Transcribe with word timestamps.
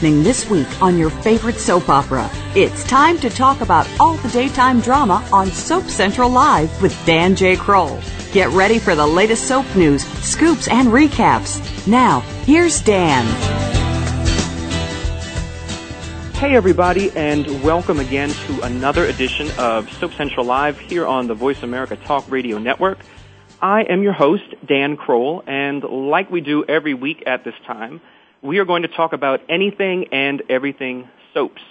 happening 0.00 0.22
this 0.22 0.48
week 0.48 0.80
on 0.80 0.96
your 0.96 1.10
favorite 1.10 1.56
soap 1.56 1.88
opera. 1.88 2.30
It's 2.54 2.84
time 2.84 3.18
to 3.18 3.28
talk 3.28 3.60
about 3.60 3.84
all 3.98 4.14
the 4.18 4.28
daytime 4.28 4.80
drama 4.80 5.28
on 5.32 5.48
Soap 5.48 5.82
Central 5.90 6.30
Live 6.30 6.80
with 6.80 6.94
Dan 7.04 7.34
J. 7.34 7.56
Kroll. 7.56 8.00
Get 8.32 8.48
ready 8.50 8.78
for 8.78 8.94
the 8.94 9.04
latest 9.04 9.48
soap 9.48 9.66
news, 9.74 10.04
scoops, 10.24 10.68
and 10.68 10.86
recaps. 10.90 11.84
Now, 11.88 12.20
here's 12.46 12.80
Dan. 12.80 13.24
Hey, 16.34 16.54
everybody, 16.54 17.10
and 17.16 17.60
welcome 17.64 17.98
again 17.98 18.28
to 18.30 18.60
another 18.62 19.04
edition 19.04 19.48
of 19.58 19.92
Soap 19.94 20.12
Central 20.14 20.46
Live 20.46 20.78
here 20.78 21.08
on 21.08 21.26
the 21.26 21.34
Voice 21.34 21.64
America 21.64 21.96
Talk 21.96 22.24
Radio 22.30 22.58
Network. 22.58 22.98
I 23.60 23.82
am 23.88 24.04
your 24.04 24.12
host, 24.12 24.44
Dan 24.64 24.96
Kroll, 24.96 25.42
and 25.44 25.82
like 25.82 26.30
we 26.30 26.40
do 26.40 26.64
every 26.68 26.94
week 26.94 27.24
at 27.26 27.42
this 27.42 27.54
time, 27.66 28.00
we 28.42 28.58
are 28.58 28.64
going 28.64 28.82
to 28.82 28.88
talk 28.88 29.12
about 29.12 29.40
anything 29.48 30.08
and 30.12 30.42
everything 30.48 31.08
soaps. 31.34 31.62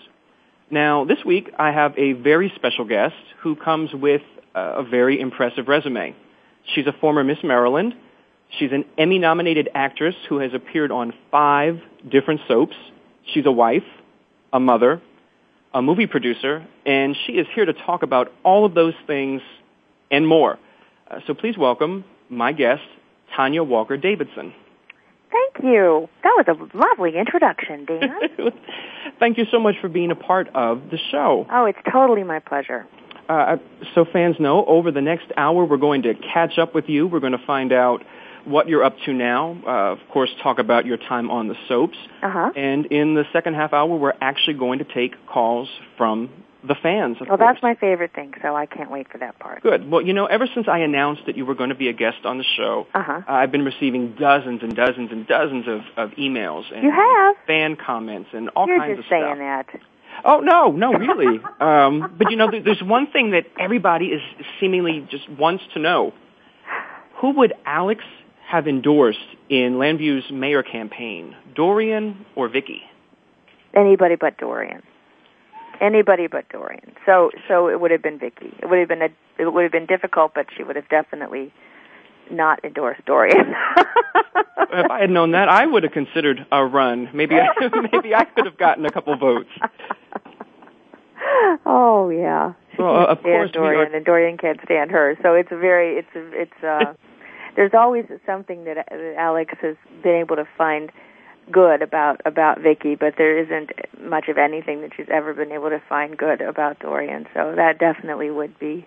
Now, 0.69 1.05
this 1.05 1.23
week 1.25 1.51
I 1.57 1.71
have 1.71 1.97
a 1.97 2.13
very 2.13 2.51
special 2.55 2.85
guest 2.85 3.15
who 3.41 3.55
comes 3.55 3.93
with 3.93 4.21
a 4.53 4.83
very 4.83 5.19
impressive 5.19 5.67
resume. 5.67 6.15
She's 6.75 6.87
a 6.87 6.91
former 6.93 7.23
Miss 7.23 7.37
Maryland. 7.43 7.93
She's 8.59 8.71
an 8.71 8.85
Emmy-nominated 8.97 9.69
actress 9.73 10.15
who 10.29 10.39
has 10.39 10.53
appeared 10.53 10.91
on 10.91 11.13
five 11.31 11.79
different 12.09 12.41
soaps. 12.47 12.75
She's 13.33 13.45
a 13.45 13.51
wife, 13.51 13.83
a 14.51 14.59
mother, 14.59 15.01
a 15.73 15.81
movie 15.81 16.07
producer, 16.07 16.65
and 16.85 17.15
she 17.25 17.33
is 17.33 17.45
here 17.53 17.65
to 17.65 17.73
talk 17.73 18.03
about 18.03 18.31
all 18.43 18.65
of 18.65 18.73
those 18.73 18.93
things 19.05 19.41
and 20.09 20.27
more. 20.27 20.57
Uh, 21.09 21.19
so 21.27 21.33
please 21.33 21.57
welcome 21.57 22.03
my 22.29 22.51
guest, 22.51 22.81
Tonja 23.37 23.65
Walker 23.65 23.95
Davidson. 23.95 24.53
Thank 25.31 25.65
you. 25.65 26.07
That 26.23 26.33
was 26.37 26.45
a 26.73 26.77
lovely 26.77 27.17
introduction, 27.17 27.85
Dana. 27.85 28.17
Thank 29.19 29.37
you 29.37 29.45
so 29.51 29.59
much 29.59 29.75
for 29.81 29.89
being 29.89 30.11
a 30.11 30.15
part 30.15 30.47
of 30.55 30.89
the 30.89 30.97
show. 31.11 31.45
Oh, 31.51 31.65
it's 31.65 31.77
totally 31.91 32.23
my 32.23 32.39
pleasure. 32.39 32.85
Uh, 33.27 33.57
so 33.93 34.05
fans 34.11 34.37
know, 34.39 34.63
over 34.65 34.91
the 34.91 35.01
next 35.01 35.25
hour, 35.35 35.65
we're 35.65 35.75
going 35.77 36.03
to 36.03 36.13
catch 36.13 36.57
up 36.57 36.73
with 36.73 36.85
you. 36.87 37.07
We're 37.07 37.19
going 37.19 37.33
to 37.33 37.45
find 37.45 37.73
out 37.73 38.03
what 38.45 38.69
you're 38.69 38.85
up 38.85 38.95
to 39.05 39.11
now. 39.13 39.57
Uh, 39.67 40.01
of 40.01 40.09
course, 40.13 40.29
talk 40.43 40.59
about 40.59 40.85
your 40.85 40.95
time 40.95 41.29
on 41.29 41.49
the 41.49 41.55
soaps. 41.67 41.97
Uh-huh. 42.23 42.51
And 42.55 42.85
in 42.85 43.15
the 43.15 43.25
second 43.33 43.55
half 43.55 43.73
hour, 43.73 43.93
we're 43.97 44.13
actually 44.21 44.53
going 44.53 44.79
to 44.79 44.85
take 44.85 45.13
calls 45.27 45.67
from 45.97 46.29
the 46.67 46.75
fans. 46.75 47.17
Of 47.19 47.27
well, 47.27 47.37
course. 47.37 47.51
that's 47.55 47.63
my 47.63 47.75
favorite 47.75 48.13
thing, 48.13 48.33
so 48.41 48.55
I 48.55 48.65
can't 48.65 48.91
wait 48.91 49.11
for 49.11 49.17
that 49.17 49.39
part. 49.39 49.63
Good. 49.63 49.89
Well, 49.89 50.01
you 50.01 50.13
know, 50.13 50.25
ever 50.25 50.47
since 50.53 50.67
I 50.67 50.79
announced 50.79 51.23
that 51.25 51.37
you 51.37 51.45
were 51.45 51.55
going 51.55 51.69
to 51.69 51.75
be 51.75 51.87
a 51.87 51.93
guest 51.93 52.25
on 52.25 52.37
the 52.37 52.43
show, 52.55 52.87
uh-huh. 52.93 53.21
I've 53.27 53.51
been 53.51 53.65
receiving 53.65 54.15
dozens 54.19 54.61
and 54.61 54.75
dozens 54.75 55.11
and 55.11 55.25
dozens 55.25 55.67
of, 55.67 55.81
of 55.95 56.11
emails 56.17 56.65
and 56.73 56.83
you 56.83 56.91
have. 56.91 57.35
fan 57.47 57.75
comments 57.83 58.29
and 58.33 58.49
all 58.49 58.67
You're 58.67 58.77
kinds 58.79 58.99
of 58.99 59.05
stuff. 59.05 59.17
You're 59.19 59.35
just 59.61 59.69
saying 59.71 59.81
that. 59.81 59.81
Oh 60.25 60.39
no, 60.39 60.71
no, 60.71 60.93
really. 60.93 61.39
um, 61.59 62.15
but 62.17 62.31
you 62.31 62.37
know, 62.37 62.49
there's 62.51 62.81
one 62.81 63.07
thing 63.11 63.31
that 63.31 63.45
everybody 63.59 64.07
is 64.07 64.21
seemingly 64.59 65.07
just 65.11 65.29
wants 65.29 65.63
to 65.75 65.79
know: 65.79 66.11
Who 67.21 67.37
would 67.37 67.53
Alex 67.67 68.03
have 68.47 68.67
endorsed 68.67 69.19
in 69.47 69.73
Llanview's 69.73 70.31
mayor 70.31 70.63
campaign, 70.63 71.35
Dorian 71.53 72.25
or 72.35 72.49
Viki? 72.49 72.79
Anybody 73.75 74.15
but 74.15 74.39
Dorian 74.39 74.81
anybody 75.81 76.27
but 76.27 76.47
Dorian. 76.49 76.93
So 77.05 77.31
so 77.47 77.69
it 77.69 77.79
would 77.79 77.91
have 77.91 78.01
been 78.01 78.19
Viki. 78.19 78.53
It 78.61 78.69
would 78.69 78.79
have 78.79 78.87
been 78.87 79.01
a, 79.01 79.09
it 79.37 79.51
would 79.53 79.63
have 79.63 79.71
been 79.71 79.85
difficult, 79.85 80.33
but 80.33 80.47
she 80.55 80.63
would 80.63 80.75
have 80.75 80.87
definitely 80.89 81.53
not 82.31 82.63
endorsed 82.63 83.05
Dorian. 83.05 83.53
if 84.71 84.91
I 84.91 85.01
had 85.01 85.09
known 85.09 85.31
that, 85.31 85.49
I 85.49 85.65
would 85.65 85.83
have 85.83 85.93
considered 85.93 86.45
a 86.51 86.63
run. 86.65 87.09
Maybe 87.13 87.35
I, 87.35 87.47
maybe 87.91 88.13
I 88.13 88.25
could 88.25 88.45
have 88.45 88.57
gotten 88.57 88.85
a 88.85 88.91
couple 88.91 89.15
votes. 89.17 89.49
Oh 91.65 92.09
yeah. 92.09 92.53
well, 92.79 92.95
uh, 92.95 93.05
of 93.07 93.21
course, 93.21 93.51
Dorian, 93.51 93.93
and 93.93 94.05
Dorian 94.05 94.37
can't 94.37 94.59
stand 94.63 94.91
her. 94.91 95.17
So 95.21 95.33
it's 95.33 95.51
a 95.51 95.57
very 95.57 95.97
it's 95.97 96.07
a. 96.15 96.21
it's 96.41 96.63
uh 96.63 96.93
there's 97.55 97.73
always 97.73 98.05
something 98.25 98.63
that 98.63 98.87
Alex 99.17 99.53
has 99.61 99.75
been 100.03 100.15
able 100.15 100.37
to 100.37 100.47
find 100.57 100.89
good 101.51 101.81
about 101.81 102.21
about 102.25 102.59
Viki, 102.59 102.97
but 102.99 103.15
there 103.17 103.37
isn't 103.43 103.71
much 104.03 104.27
of 104.29 104.37
anything 104.37 104.81
that 104.81 104.91
she's 104.95 105.07
ever 105.11 105.33
been 105.33 105.51
able 105.51 105.69
to 105.69 105.81
find 105.87 106.17
good 106.17 106.41
about 106.41 106.79
Dorian. 106.79 107.25
So 107.33 107.53
that 107.55 107.79
definitely 107.79 108.29
would 108.29 108.57
be 108.59 108.85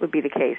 would 0.00 0.10
be 0.10 0.20
the 0.20 0.28
case. 0.28 0.58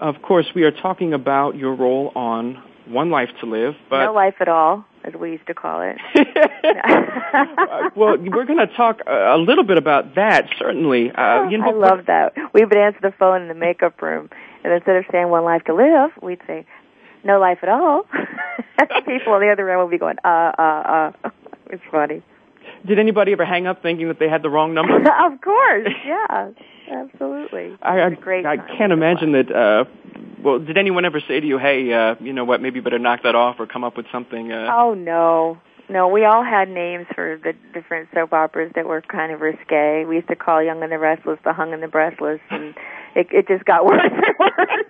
Of 0.00 0.22
course, 0.22 0.46
we 0.54 0.62
are 0.64 0.70
talking 0.70 1.14
about 1.14 1.56
your 1.56 1.74
role 1.74 2.12
on 2.14 2.62
One 2.86 3.10
Life 3.10 3.30
to 3.40 3.46
Live, 3.46 3.74
but 3.88 4.04
no 4.04 4.12
life 4.12 4.34
at 4.40 4.48
all, 4.48 4.84
as 5.04 5.14
we 5.14 5.32
used 5.32 5.46
to 5.46 5.54
call 5.54 5.82
it. 5.82 5.96
well, 7.96 8.16
we're 8.18 8.44
going 8.44 8.58
to 8.66 8.70
talk 8.76 9.00
a 9.06 9.36
little 9.38 9.64
bit 9.64 9.78
about 9.78 10.14
that. 10.16 10.48
Certainly, 10.58 11.12
uh, 11.12 11.14
oh, 11.16 11.48
you 11.48 11.56
know, 11.58 11.68
I 11.68 11.72
love 11.72 12.06
that. 12.08 12.34
We 12.52 12.62
would 12.64 12.76
answer 12.76 12.98
the 13.02 13.12
phone 13.18 13.40
in 13.42 13.48
the 13.48 13.54
makeup 13.54 14.02
room, 14.02 14.28
and 14.64 14.72
instead 14.72 14.96
of 14.96 15.04
saying 15.10 15.28
One 15.30 15.44
Life 15.44 15.64
to 15.64 15.74
Live, 15.74 16.10
we'd 16.22 16.42
say 16.46 16.66
no 17.24 17.38
life 17.40 17.58
at 17.62 17.68
all, 17.68 18.02
people 19.06 19.32
on 19.32 19.40
the 19.40 19.50
other 19.52 19.68
end 19.70 19.80
will 19.80 19.88
be 19.88 19.98
going, 19.98 20.16
uh, 20.24 20.28
uh, 20.58 21.12
uh. 21.24 21.30
It's 21.70 21.82
funny. 21.90 22.22
Did 22.86 22.98
anybody 22.98 23.32
ever 23.32 23.44
hang 23.44 23.66
up 23.66 23.82
thinking 23.82 24.08
that 24.08 24.18
they 24.18 24.28
had 24.28 24.42
the 24.42 24.50
wrong 24.50 24.74
number? 24.74 24.96
of 24.98 25.40
course, 25.40 25.88
yeah, 26.06 26.50
absolutely. 26.90 27.76
I, 27.82 28.02
I, 28.02 28.10
great 28.10 28.46
I 28.46 28.56
can't 28.56 28.92
imagine 28.92 29.32
that. 29.32 29.50
Uh, 29.50 29.84
well, 30.42 30.58
did 30.60 30.76
anyone 30.78 31.04
ever 31.04 31.20
say 31.26 31.40
to 31.40 31.46
you, 31.46 31.58
"Hey, 31.58 31.92
uh, 31.92 32.14
you 32.20 32.32
know 32.32 32.44
what? 32.44 32.60
Maybe 32.60 32.76
you 32.78 32.82
better 32.82 32.98
knock 32.98 33.22
that 33.24 33.34
off 33.34 33.56
or 33.58 33.66
come 33.66 33.82
up 33.82 33.96
with 33.96 34.06
something"? 34.12 34.52
Uh... 34.52 34.68
Oh 34.72 34.94
no, 34.94 35.58
no. 35.88 36.06
We 36.08 36.24
all 36.24 36.44
had 36.44 36.68
names 36.68 37.06
for 37.14 37.38
the 37.42 37.54
different 37.74 38.08
soap 38.14 38.32
operas 38.32 38.70
that 38.76 38.86
were 38.86 39.00
kind 39.02 39.32
of 39.32 39.40
risque. 39.40 40.04
We 40.04 40.16
used 40.16 40.28
to 40.28 40.36
call 40.36 40.62
Young 40.62 40.82
and 40.82 40.92
the 40.92 40.98
Restless 40.98 41.38
the 41.44 41.52
Hung 41.52 41.72
and 41.72 41.82
the 41.82 41.88
Breathless, 41.88 42.40
and 42.50 42.74
it, 43.16 43.26
it 43.32 43.48
just 43.48 43.64
got 43.64 43.84
worse 43.86 44.00
and 44.04 44.34
worse. 44.38 44.84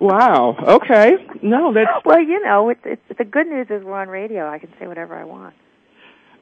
Wow. 0.00 0.56
Okay. 0.58 1.12
No, 1.42 1.72
that's 1.74 1.90
well. 2.04 2.20
You 2.20 2.42
know, 2.42 2.70
it's, 2.70 2.80
it's 2.84 3.18
the 3.18 3.24
good 3.24 3.46
news 3.46 3.66
is 3.70 3.84
we're 3.84 3.92
on 4.00 4.08
radio. 4.08 4.48
I 4.48 4.58
can 4.58 4.70
say 4.80 4.86
whatever 4.86 5.14
I 5.14 5.24
want. 5.24 5.54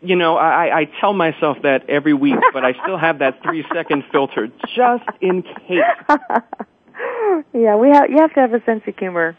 You 0.00 0.14
know, 0.14 0.36
I, 0.36 0.80
I 0.82 0.90
tell 1.00 1.12
myself 1.12 1.58
that 1.64 1.90
every 1.90 2.14
week, 2.14 2.36
but 2.52 2.64
I 2.64 2.72
still 2.84 2.96
have 2.96 3.18
that 3.18 3.42
three 3.42 3.64
second 3.74 4.04
filter 4.12 4.48
just 4.76 5.02
in 5.20 5.42
case. 5.42 5.82
yeah, 7.52 7.74
we 7.74 7.88
have. 7.90 8.08
You 8.08 8.18
have 8.18 8.32
to 8.34 8.40
have 8.40 8.54
a 8.54 8.62
sense 8.64 8.82
of 8.86 8.96
humor. 8.96 9.36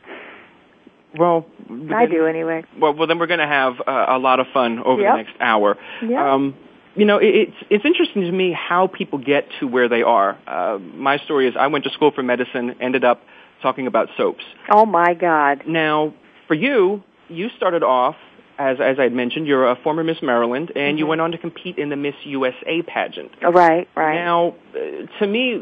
Well, 1.17 1.45
then, 1.69 1.91
I 1.93 2.05
do 2.05 2.27
anyway. 2.27 2.65
Well, 2.77 2.93
well, 2.93 3.07
then 3.07 3.17
we're 3.19 3.25
going 3.27 3.39
to 3.39 3.47
have 3.47 3.79
uh, 3.87 4.05
a 4.09 4.19
lot 4.19 4.39
of 4.41 4.47
fun 4.53 4.79
over 4.79 5.01
yep. 5.01 5.13
the 5.13 5.23
next 5.23 5.35
hour. 5.41 5.75
Yeah. 6.05 6.33
Um, 6.33 6.55
you 6.93 7.05
know, 7.05 7.19
it's 7.21 7.55
it's 7.69 7.85
interesting 7.85 8.23
to 8.23 8.31
me 8.31 8.51
how 8.51 8.87
people 8.87 9.19
get 9.19 9.47
to 9.61 9.67
where 9.67 9.87
they 9.87 10.03
are. 10.03 10.37
Uh, 10.45 10.77
my 10.77 11.17
story 11.19 11.47
is 11.47 11.55
I 11.57 11.67
went 11.67 11.85
to 11.85 11.91
school 11.91 12.11
for 12.11 12.21
medicine, 12.21 12.75
ended 12.81 13.05
up 13.05 13.21
talking 13.61 13.87
about 13.87 14.09
soaps. 14.17 14.43
Oh 14.71 14.85
my 14.85 15.13
God! 15.13 15.63
Now, 15.67 16.13
for 16.47 16.53
you, 16.53 17.03
you 17.27 17.49
started 17.57 17.83
off 17.83 18.15
as 18.57 18.77
as 18.81 18.97
I 18.99 19.03
had 19.03 19.13
mentioned, 19.13 19.47
you're 19.47 19.69
a 19.69 19.75
former 19.83 20.03
Miss 20.03 20.21
Maryland, 20.21 20.69
and 20.71 20.75
mm-hmm. 20.75 20.97
you 20.97 21.07
went 21.07 21.21
on 21.21 21.31
to 21.31 21.37
compete 21.37 21.77
in 21.77 21.89
the 21.89 21.95
Miss 21.95 22.15
USA 22.25 22.81
pageant. 22.81 23.31
Oh, 23.43 23.51
right, 23.51 23.87
right. 23.95 24.15
Now, 24.15 24.55
uh, 24.75 25.19
to 25.19 25.27
me, 25.27 25.53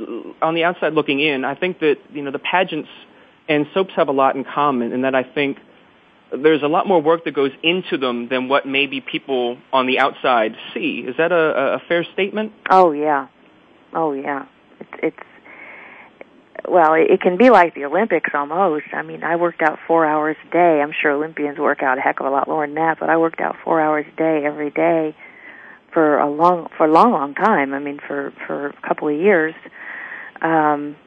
on 0.42 0.56
the 0.56 0.64
outside 0.64 0.94
looking 0.94 1.20
in, 1.20 1.46
I 1.46 1.56
think 1.56 1.80
that 1.80 1.98
you 2.12 2.22
know 2.24 2.32
the 2.32 2.40
pageants 2.40 2.90
and 3.48 3.66
soaps 3.74 3.94
have 3.96 4.08
a 4.10 4.14
lot 4.14 4.36
in 4.36 4.44
common, 4.44 4.94
and 4.94 5.04
that 5.04 5.16
I 5.16 5.24
think 5.24 5.58
there's 6.38 6.62
a 6.64 6.68
lot 6.68 6.86
more 6.88 7.02
work 7.02 7.24
that 7.26 7.34
goes 7.34 7.52
into 7.64 7.98
them 7.98 8.28
than 8.28 8.50
what 8.50 8.66
maybe 8.66 9.00
people 9.00 9.58
on 9.72 9.88
the 9.88 10.00
outside 10.00 10.54
see. 10.74 11.00
Is 11.08 11.16
that 11.18 11.32
a, 11.32 11.76
a 11.76 11.80
fair 11.88 12.06
statement? 12.14 12.52
Oh 12.70 12.92
yeah, 12.92 13.28
oh 13.94 14.14
yeah. 14.14 14.46
It's, 14.80 14.94
it's 15.02 15.37
well, 16.68 16.94
it, 16.96 17.22
can 17.22 17.38
be 17.38 17.50
like 17.50 17.75
the 17.75 17.86
Olympics 17.86 18.30
almost. 18.34 18.86
I 18.92 19.02
mean, 19.02 19.24
I 19.24 19.38
worked 19.38 19.62
out 19.62 19.80
four 19.88 20.06
hours 20.06 20.36
a 20.48 20.52
day. 20.52 20.81
I'm 20.84 20.92
sure 21.02 21.12
Olympians 21.12 21.58
work 21.58 21.81
out 21.81 21.98
a 21.98 22.02
heck 22.02 22.19
of 22.19 22.25
a 22.25 22.30
lot 22.30 22.48
more 22.48 22.66
than 22.66 22.75
that, 22.75 23.00
but 23.00 23.10
I 23.10 23.18
worked 23.18 23.40
out 23.40 23.56
four 23.64 23.80
hours 23.80 24.06
a 24.12 24.16
day 24.18 24.44
every 24.46 24.69
day 24.72 25.16
for 25.94 26.19
a 26.19 26.30
long, 26.30 26.68
for 26.75 26.86
a 26.86 26.92
long, 26.92 27.14
long 27.14 27.34
time. 27.36 27.74
I 27.74 27.80
mean, 27.80 28.00
for 28.06 28.34
for 28.46 28.68
a 28.68 28.74
couple 28.88 29.08
of 29.08 29.16
years. 29.19 29.54
Um, 30.42 30.98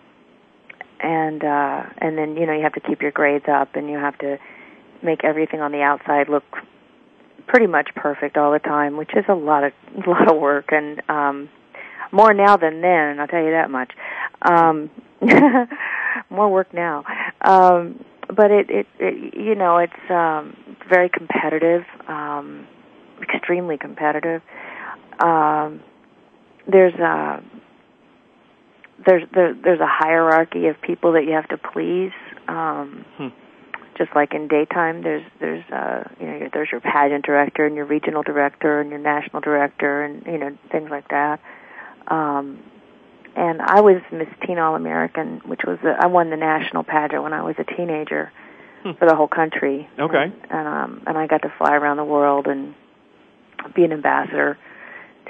and 0.99 1.45
uh, 1.45 1.83
and 1.99 2.17
then 2.17 2.37
you 2.39 2.47
know 2.47 2.55
you 2.55 2.62
have 2.62 2.75
to 2.75 2.81
keep 2.81 3.03
your 3.03 3.11
grades 3.11 3.45
up, 3.47 3.77
and 3.77 3.89
you 3.91 3.99
have 3.99 4.17
to 4.19 4.39
make 5.03 5.25
everything 5.25 5.61
on 5.61 5.73
the 5.73 5.83
outside 5.83 6.31
look 6.31 6.45
pretty 7.47 7.67
much 7.67 7.91
perfect 7.95 8.39
all 8.39 8.51
the 8.53 8.59
time, 8.61 8.97
which 8.97 9.11
is 9.15 9.27
a 9.29 9.35
lot 9.35 9.65
of 9.65 9.73
a 10.07 10.09
lot 10.11 10.31
of 10.31 10.39
work 10.41 10.73
and 10.73 11.03
um 11.11 11.51
more 12.12 12.33
now 12.35 12.57
than 12.57 12.81
then, 12.81 13.21
I'll 13.21 13.29
tell 13.29 13.45
you 13.45 13.51
that 13.51 13.71
much. 13.71 13.93
Um 14.43 14.91
More 16.31 16.49
work 16.51 16.73
now. 16.73 17.05
Um, 17.43 18.05
but 18.35 18.51
it, 18.51 18.71
it, 18.71 18.87
it, 18.99 19.35
you 19.35 19.55
know, 19.55 19.79
it's 19.79 20.11
um, 20.11 20.57
very 20.89 21.09
competitive, 21.09 21.83
um, 22.09 22.67
extremely 23.23 23.77
competitive. 23.77 24.41
Um, 25.23 25.81
there's 26.67 26.95
a 26.95 27.43
there's 29.07 29.25
there, 29.35 29.55
there's 29.55 29.81
a 29.81 29.89
hierarchy 29.89 30.69
of 30.69 30.81
people 30.81 31.13
that 31.13 31.25
you 31.25 31.33
have 31.33 31.49
to 31.49 31.59
please. 31.59 32.13
Um, 32.49 33.05
hmm. 33.17 33.29
Just 33.99 34.15
like 34.15 34.33
in 34.33 34.47
daytime, 34.49 35.03
there's 35.03 35.25
there's 35.41 35.65
uh, 35.71 36.05
you 36.21 36.27
know 36.27 36.49
there's 36.53 36.69
your 36.73 36.81
pageant 36.81 37.27
director 37.27 37.67
and 37.67 37.75
your 37.75 37.85
regional 37.85 38.23
director 38.23 38.81
and 38.81 38.89
your 38.91 38.99
national 38.99 39.41
director 39.43 40.05
and 40.05 40.25
you 40.25 40.39
know 40.39 40.57
things 40.71 40.89
like 40.91 41.09
that. 41.09 41.41
Um, 42.09 42.63
and 43.37 43.61
I 43.62 43.81
was 43.81 44.03
Miss 44.12 44.29
Teen 44.47 44.59
All 44.59 44.75
American, 44.75 45.41
which 45.47 45.61
was 45.67 45.79
a, 45.85 46.03
I 46.03 46.06
won 46.06 46.31
the 46.31 46.37
national 46.37 46.82
pageant 46.85 47.23
when 47.23 47.32
I 47.32 47.43
was 47.43 47.55
a 47.59 47.65
teenager 47.65 48.32
hmm. 48.82 48.93
for 48.99 49.06
the 49.06 49.15
whole 49.15 49.29
country. 49.29 49.88
Okay, 49.99 50.25
and, 50.25 50.35
and 50.50 50.69
um, 50.69 51.03
and 51.06 51.17
I 51.17 51.27
got 51.27 51.43
to 51.43 51.53
fly 51.59 51.75
around 51.75 51.99
the 51.99 52.05
world 52.05 52.47
and 52.47 52.75
be 53.75 53.85
an 53.85 53.93
ambassador 53.93 54.59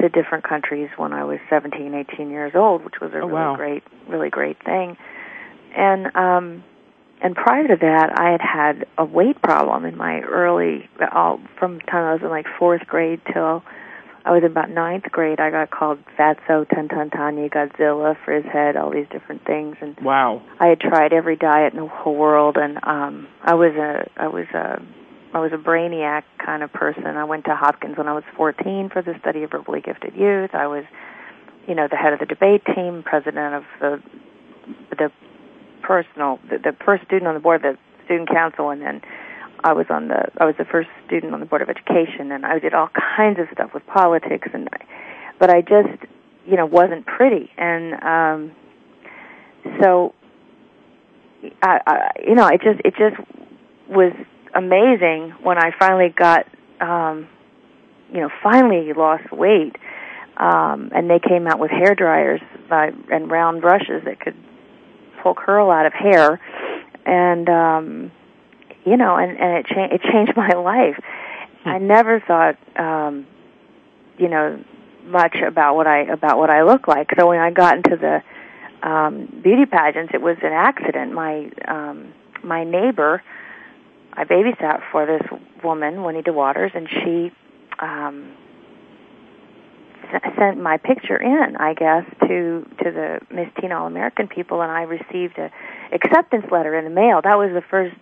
to 0.00 0.08
different 0.08 0.44
countries 0.44 0.88
when 0.96 1.12
I 1.12 1.24
was 1.24 1.38
17, 1.50 1.94
18 2.12 2.30
years 2.30 2.52
old, 2.54 2.84
which 2.84 3.00
was 3.00 3.12
a 3.12 3.16
oh, 3.20 3.26
really 3.26 3.32
wow. 3.32 3.56
great, 3.56 3.82
really 4.08 4.30
great 4.30 4.62
thing. 4.64 4.96
And 5.76 6.14
um, 6.16 6.64
and 7.20 7.34
prior 7.36 7.68
to 7.68 7.76
that, 7.80 8.12
I 8.18 8.30
had 8.30 8.40
had 8.40 8.86
a 8.96 9.04
weight 9.04 9.42
problem 9.42 9.84
in 9.84 9.96
my 9.98 10.20
early, 10.20 10.88
all 11.14 11.38
from 11.58 11.74
the 11.76 11.82
time 11.82 12.04
I 12.06 12.12
was 12.14 12.22
in 12.22 12.30
like 12.30 12.46
fourth 12.58 12.86
grade 12.86 13.20
till 13.32 13.62
I 14.24 14.32
was 14.32 14.42
in 14.44 14.50
about 14.50 14.70
ninth 14.70 15.04
grade. 15.04 15.40
I 15.40 15.50
got 15.50 15.70
called 15.70 15.98
Fatso, 16.18 16.66
Tantantani, 16.66 17.50
Godzilla, 17.52 18.16
for 18.24 18.32
his 18.34 18.44
head. 18.44 18.76
all 18.76 18.90
these 18.90 19.06
different 19.10 19.44
things. 19.46 19.76
And 19.80 19.96
wow, 20.00 20.42
I 20.60 20.66
had 20.68 20.80
tried 20.80 21.12
every 21.12 21.36
diet 21.36 21.72
in 21.72 21.80
the 21.80 21.86
whole 21.88 22.14
world, 22.16 22.56
and 22.58 22.78
um, 22.82 23.28
I 23.42 23.54
was 23.54 23.72
a, 23.76 24.10
I 24.20 24.28
was 24.28 24.46
a, 24.54 24.82
I 25.32 25.38
was 25.40 25.52
a 25.52 25.56
brainiac 25.56 26.24
kind 26.44 26.62
of 26.62 26.72
person. 26.72 27.06
I 27.06 27.24
went 27.24 27.46
to 27.46 27.54
Hopkins 27.54 27.96
when 27.96 28.08
I 28.08 28.12
was 28.12 28.24
14 28.36 28.90
for 28.92 29.00
the 29.02 29.14
study 29.20 29.42
of 29.42 29.50
verbally 29.52 29.80
gifted 29.80 30.14
youth. 30.14 30.50
I 30.52 30.66
was, 30.66 30.84
you 31.66 31.74
know, 31.74 31.88
the 31.90 31.96
head 31.96 32.12
of 32.12 32.18
the 32.18 32.26
debate 32.26 32.62
team, 32.74 33.02
president 33.04 33.54
of 33.54 33.62
the, 33.80 34.02
the 34.98 35.10
personal, 35.82 36.38
the, 36.50 36.58
the 36.58 36.76
first 36.84 37.04
student 37.04 37.26
on 37.26 37.34
the 37.34 37.40
board, 37.40 37.62
the 37.62 37.78
student 38.04 38.28
council, 38.28 38.68
and 38.70 38.82
then 38.82 39.00
I 39.64 39.72
was 39.72 39.86
on 39.90 40.08
the 40.08 40.26
I 40.38 40.44
was 40.44 40.54
the 40.58 40.64
first 40.64 40.88
student 41.06 41.32
on 41.34 41.40
the 41.40 41.46
board 41.46 41.62
of 41.62 41.68
education, 41.68 42.32
and 42.32 42.44
I 42.44 42.58
did 42.58 42.74
all 42.74 42.88
kinds 43.16 43.38
of 43.38 43.46
stuff 43.52 43.72
with 43.74 43.86
politics, 43.86 44.48
and 44.52 44.68
but 45.38 45.50
I 45.50 45.60
just 45.60 46.02
you 46.46 46.56
know 46.56 46.66
wasn't 46.66 47.06
pretty, 47.06 47.50
and 47.56 47.94
um, 48.02 48.52
so 49.82 50.14
I, 51.62 51.80
I 51.86 52.10
you 52.26 52.34
know 52.34 52.46
it 52.48 52.60
just 52.62 52.80
it 52.84 52.94
just 52.96 53.16
was 53.88 54.12
amazing 54.54 55.30
when 55.42 55.58
I 55.58 55.70
finally 55.78 56.08
got 56.16 56.46
um, 56.80 57.28
you 58.12 58.20
know 58.20 58.30
finally 58.42 58.92
lost 58.94 59.30
weight, 59.30 59.76
um, 60.38 60.90
and 60.94 61.08
they 61.10 61.18
came 61.18 61.46
out 61.46 61.58
with 61.58 61.70
hair 61.70 61.94
dryers 61.94 62.40
by, 62.68 62.90
and 63.10 63.30
round 63.30 63.60
brushes 63.62 64.04
that 64.04 64.20
could 64.20 64.36
pull 65.22 65.34
curl 65.34 65.70
out 65.70 65.84
of 65.84 65.92
hair, 65.92 66.40
and 67.04 67.48
um, 67.50 68.10
you 68.84 68.96
know, 68.96 69.16
and, 69.16 69.32
and 69.38 69.58
it, 69.58 69.66
cha- 69.66 69.94
it 69.94 70.00
changed 70.02 70.34
my 70.36 70.50
life. 70.50 70.98
I 71.64 71.78
hmm. 71.78 71.86
never 71.86 72.20
thought, 72.20 72.56
um, 72.78 73.26
you 74.18 74.28
know, 74.28 74.62
much 75.04 75.36
about 75.36 75.76
what 75.76 75.86
I 75.86 76.02
about 76.02 76.38
what 76.38 76.50
I 76.50 76.62
look 76.62 76.86
like. 76.86 77.08
So 77.18 77.28
when 77.28 77.38
I 77.38 77.50
got 77.50 77.78
into 77.78 77.96
the 77.96 78.88
um, 78.88 79.40
beauty 79.42 79.66
pageants, 79.66 80.12
it 80.14 80.20
was 80.22 80.36
an 80.42 80.52
accident. 80.52 81.12
My 81.12 81.50
um, 81.66 82.12
my 82.42 82.64
neighbor, 82.64 83.22
I 84.12 84.24
babysat 84.24 84.82
for 84.92 85.06
this 85.06 85.22
woman, 85.64 86.02
Juanita 86.02 86.32
Waters, 86.32 86.72
and 86.74 86.88
she 86.88 87.32
um, 87.78 88.30
s- 90.12 90.22
sent 90.38 90.58
my 90.60 90.76
picture 90.76 91.16
in, 91.20 91.56
I 91.56 91.74
guess, 91.74 92.04
to 92.20 92.68
to 92.84 92.90
the 92.90 93.20
Miss 93.34 93.48
Teen 93.60 93.72
All 93.72 93.86
American 93.86 94.28
people, 94.28 94.60
and 94.62 94.70
I 94.70 94.82
received 94.82 95.38
a 95.38 95.50
acceptance 95.92 96.44
letter 96.52 96.76
in 96.78 96.84
the 96.84 96.90
mail. 96.90 97.20
That 97.22 97.36
was 97.38 97.50
the 97.52 97.62
first 97.62 97.96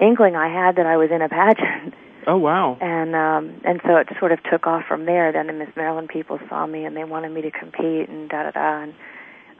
inkling 0.00 0.36
I 0.36 0.48
had 0.48 0.76
that 0.76 0.86
I 0.86 0.96
was 0.96 1.10
in 1.10 1.22
a 1.22 1.28
pageant. 1.28 1.94
Oh 2.26 2.36
wow! 2.36 2.76
And 2.78 3.14
um, 3.16 3.62
and 3.64 3.80
so 3.86 3.96
it 3.96 4.06
sort 4.18 4.32
of 4.32 4.38
took 4.52 4.66
off 4.66 4.84
from 4.86 5.06
there. 5.06 5.32
Then 5.32 5.46
the 5.46 5.54
Miss 5.54 5.70
Maryland 5.76 6.10
people 6.12 6.38
saw 6.50 6.66
me 6.66 6.84
and 6.84 6.94
they 6.94 7.04
wanted 7.04 7.30
me 7.30 7.40
to 7.40 7.50
compete 7.50 8.10
and 8.10 8.28
da 8.28 8.42
da 8.42 8.50
da. 8.50 8.82
And 8.82 8.94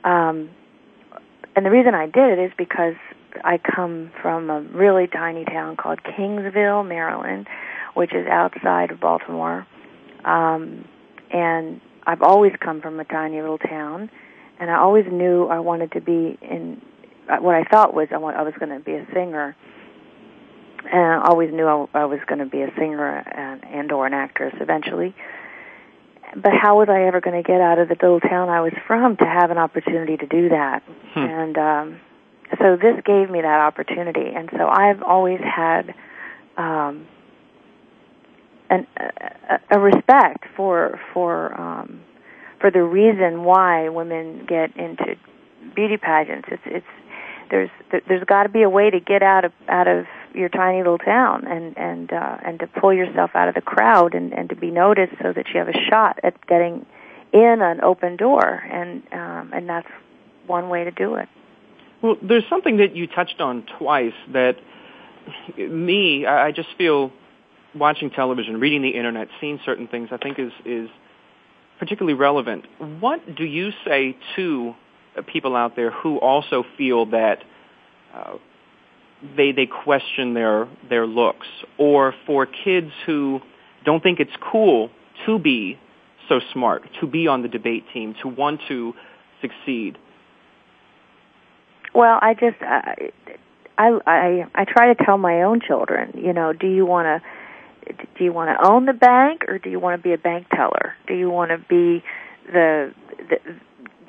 um, 0.04 0.50
and 1.56 1.64
the 1.64 1.70
reason 1.70 1.94
I 1.94 2.04
did 2.06 2.38
it 2.38 2.38
is 2.38 2.52
because 2.58 2.92
I 3.42 3.56
come 3.56 4.10
from 4.20 4.50
a 4.50 4.60
really 4.60 5.06
tiny 5.06 5.46
town 5.46 5.78
called 5.78 6.00
Kingsville, 6.02 6.86
Maryland, 6.86 7.48
which 7.94 8.12
is 8.12 8.26
outside 8.26 8.90
of 8.90 9.00
Baltimore. 9.00 9.66
Um, 10.26 10.84
and 11.32 11.80
I've 12.06 12.20
always 12.22 12.52
come 12.60 12.82
from 12.82 13.00
a 13.00 13.04
tiny 13.04 13.40
little 13.40 13.56
town, 13.58 14.10
and 14.60 14.70
I 14.70 14.76
always 14.78 15.06
knew 15.10 15.46
I 15.46 15.58
wanted 15.60 15.92
to 15.92 16.02
be 16.02 16.36
in 16.42 16.82
what 17.40 17.54
I 17.54 17.64
thought 17.64 17.94
was 17.94 18.08
I, 18.10 18.16
I 18.16 18.42
was 18.42 18.52
going 18.60 18.76
to 18.76 18.80
be 18.84 18.92
a 18.92 19.06
singer 19.14 19.56
and 20.84 20.92
uh, 21.22 21.24
I 21.24 21.28
always 21.28 21.52
knew 21.52 21.66
I, 21.66 22.00
I 22.00 22.04
was 22.04 22.20
going 22.26 22.38
to 22.38 22.46
be 22.46 22.62
a 22.62 22.70
singer 22.76 23.08
and, 23.16 23.64
and 23.64 23.92
or 23.92 24.06
an 24.06 24.14
actress 24.14 24.54
eventually. 24.60 25.14
But 26.36 26.52
how 26.52 26.78
was 26.78 26.88
I 26.90 27.04
ever 27.04 27.20
going 27.20 27.42
to 27.42 27.46
get 27.46 27.60
out 27.60 27.78
of 27.78 27.88
the 27.88 27.94
little 28.00 28.20
town 28.20 28.48
I 28.48 28.60
was 28.60 28.72
from 28.86 29.16
to 29.16 29.24
have 29.24 29.50
an 29.50 29.58
opportunity 29.58 30.16
to 30.16 30.26
do 30.26 30.50
that? 30.50 30.82
Hmm. 31.14 31.20
And 31.20 31.58
um, 31.58 32.00
so 32.60 32.76
this 32.76 33.00
gave 33.04 33.30
me 33.30 33.40
that 33.40 33.60
opportunity, 33.60 34.28
and 34.34 34.48
so 34.56 34.68
I've 34.68 35.02
always 35.02 35.40
had 35.40 35.94
um, 36.56 37.06
an, 38.68 38.86
a, 38.96 39.58
a 39.70 39.78
respect 39.78 40.44
for 40.54 41.00
for 41.14 41.58
um, 41.58 42.00
for 42.60 42.70
the 42.70 42.82
reason 42.82 43.44
why 43.44 43.88
women 43.88 44.44
get 44.46 44.76
into 44.76 45.16
beauty 45.74 45.96
pageants. 45.96 46.48
It's 46.52 46.62
it's 46.66 46.86
there's 47.50 47.70
there's 48.06 48.24
got 48.24 48.42
to 48.44 48.48
be 48.50 48.62
a 48.62 48.68
way 48.70 48.90
to 48.90 49.00
get 49.00 49.22
out 49.22 49.46
of 49.46 49.52
out 49.68 49.88
of 49.88 50.04
your 50.34 50.48
tiny 50.48 50.78
little 50.78 50.98
town 50.98 51.46
and 51.46 51.76
and 51.78 52.12
uh, 52.12 52.36
and 52.44 52.60
to 52.60 52.66
pull 52.66 52.92
yourself 52.92 53.30
out 53.34 53.48
of 53.48 53.54
the 53.54 53.60
crowd 53.60 54.14
and 54.14 54.32
and 54.32 54.48
to 54.50 54.56
be 54.56 54.70
noticed 54.70 55.12
so 55.22 55.32
that 55.32 55.46
you 55.52 55.58
have 55.58 55.68
a 55.68 55.78
shot 55.90 56.18
at 56.22 56.34
getting 56.46 56.86
in 57.32 57.60
an 57.62 57.80
open 57.82 58.16
door 58.16 58.44
and 58.46 59.02
um, 59.12 59.52
and 59.54 59.68
that's 59.68 59.88
one 60.46 60.68
way 60.68 60.84
to 60.84 60.90
do 60.90 61.16
it. 61.16 61.28
Well, 62.02 62.16
there's 62.22 62.44
something 62.48 62.78
that 62.78 62.94
you 62.94 63.06
touched 63.06 63.40
on 63.40 63.64
twice 63.78 64.14
that 64.32 64.56
me 65.56 66.26
I 66.26 66.52
just 66.52 66.68
feel 66.78 67.12
watching 67.74 68.10
television, 68.10 68.60
reading 68.60 68.82
the 68.82 68.90
internet, 68.90 69.28
seeing 69.40 69.60
certain 69.64 69.88
things 69.88 70.08
I 70.12 70.16
think 70.18 70.38
is 70.38 70.52
is 70.64 70.88
particularly 71.78 72.14
relevant. 72.14 72.66
What 73.00 73.34
do 73.36 73.44
you 73.44 73.70
say 73.86 74.16
to 74.36 74.74
people 75.26 75.54
out 75.56 75.74
there 75.76 75.90
who 75.90 76.18
also 76.18 76.64
feel 76.76 77.06
that 77.06 77.42
uh, 78.14 78.38
they 79.36 79.52
they 79.52 79.66
question 79.66 80.34
their 80.34 80.68
their 80.88 81.06
looks 81.06 81.46
or 81.76 82.14
for 82.26 82.46
kids 82.46 82.90
who 83.06 83.40
don't 83.84 84.02
think 84.02 84.20
it's 84.20 84.34
cool 84.40 84.90
to 85.26 85.38
be 85.38 85.78
so 86.28 86.40
smart 86.52 86.84
to 87.00 87.06
be 87.06 87.26
on 87.26 87.42
the 87.42 87.48
debate 87.48 87.84
team 87.92 88.14
to 88.22 88.28
want 88.28 88.60
to 88.68 88.94
succeed 89.40 89.98
well 91.94 92.18
i 92.22 92.34
just 92.34 92.56
i 92.60 92.94
i 93.76 93.90
i, 94.06 94.46
I 94.54 94.64
try 94.64 94.94
to 94.94 95.04
tell 95.04 95.18
my 95.18 95.42
own 95.42 95.60
children 95.66 96.12
you 96.14 96.32
know 96.32 96.52
do 96.52 96.68
you 96.68 96.86
want 96.86 97.22
to 97.22 97.28
do 98.18 98.24
you 98.24 98.32
want 98.32 98.50
to 98.56 98.70
own 98.70 98.86
the 98.86 98.92
bank 98.92 99.44
or 99.48 99.58
do 99.58 99.70
you 99.70 99.80
want 99.80 100.00
to 100.00 100.02
be 100.02 100.12
a 100.12 100.18
bank 100.18 100.46
teller 100.50 100.94
do 101.08 101.14
you 101.14 101.28
want 101.30 101.50
to 101.50 101.58
be 101.68 102.04
the, 102.52 102.94
the 103.30 103.36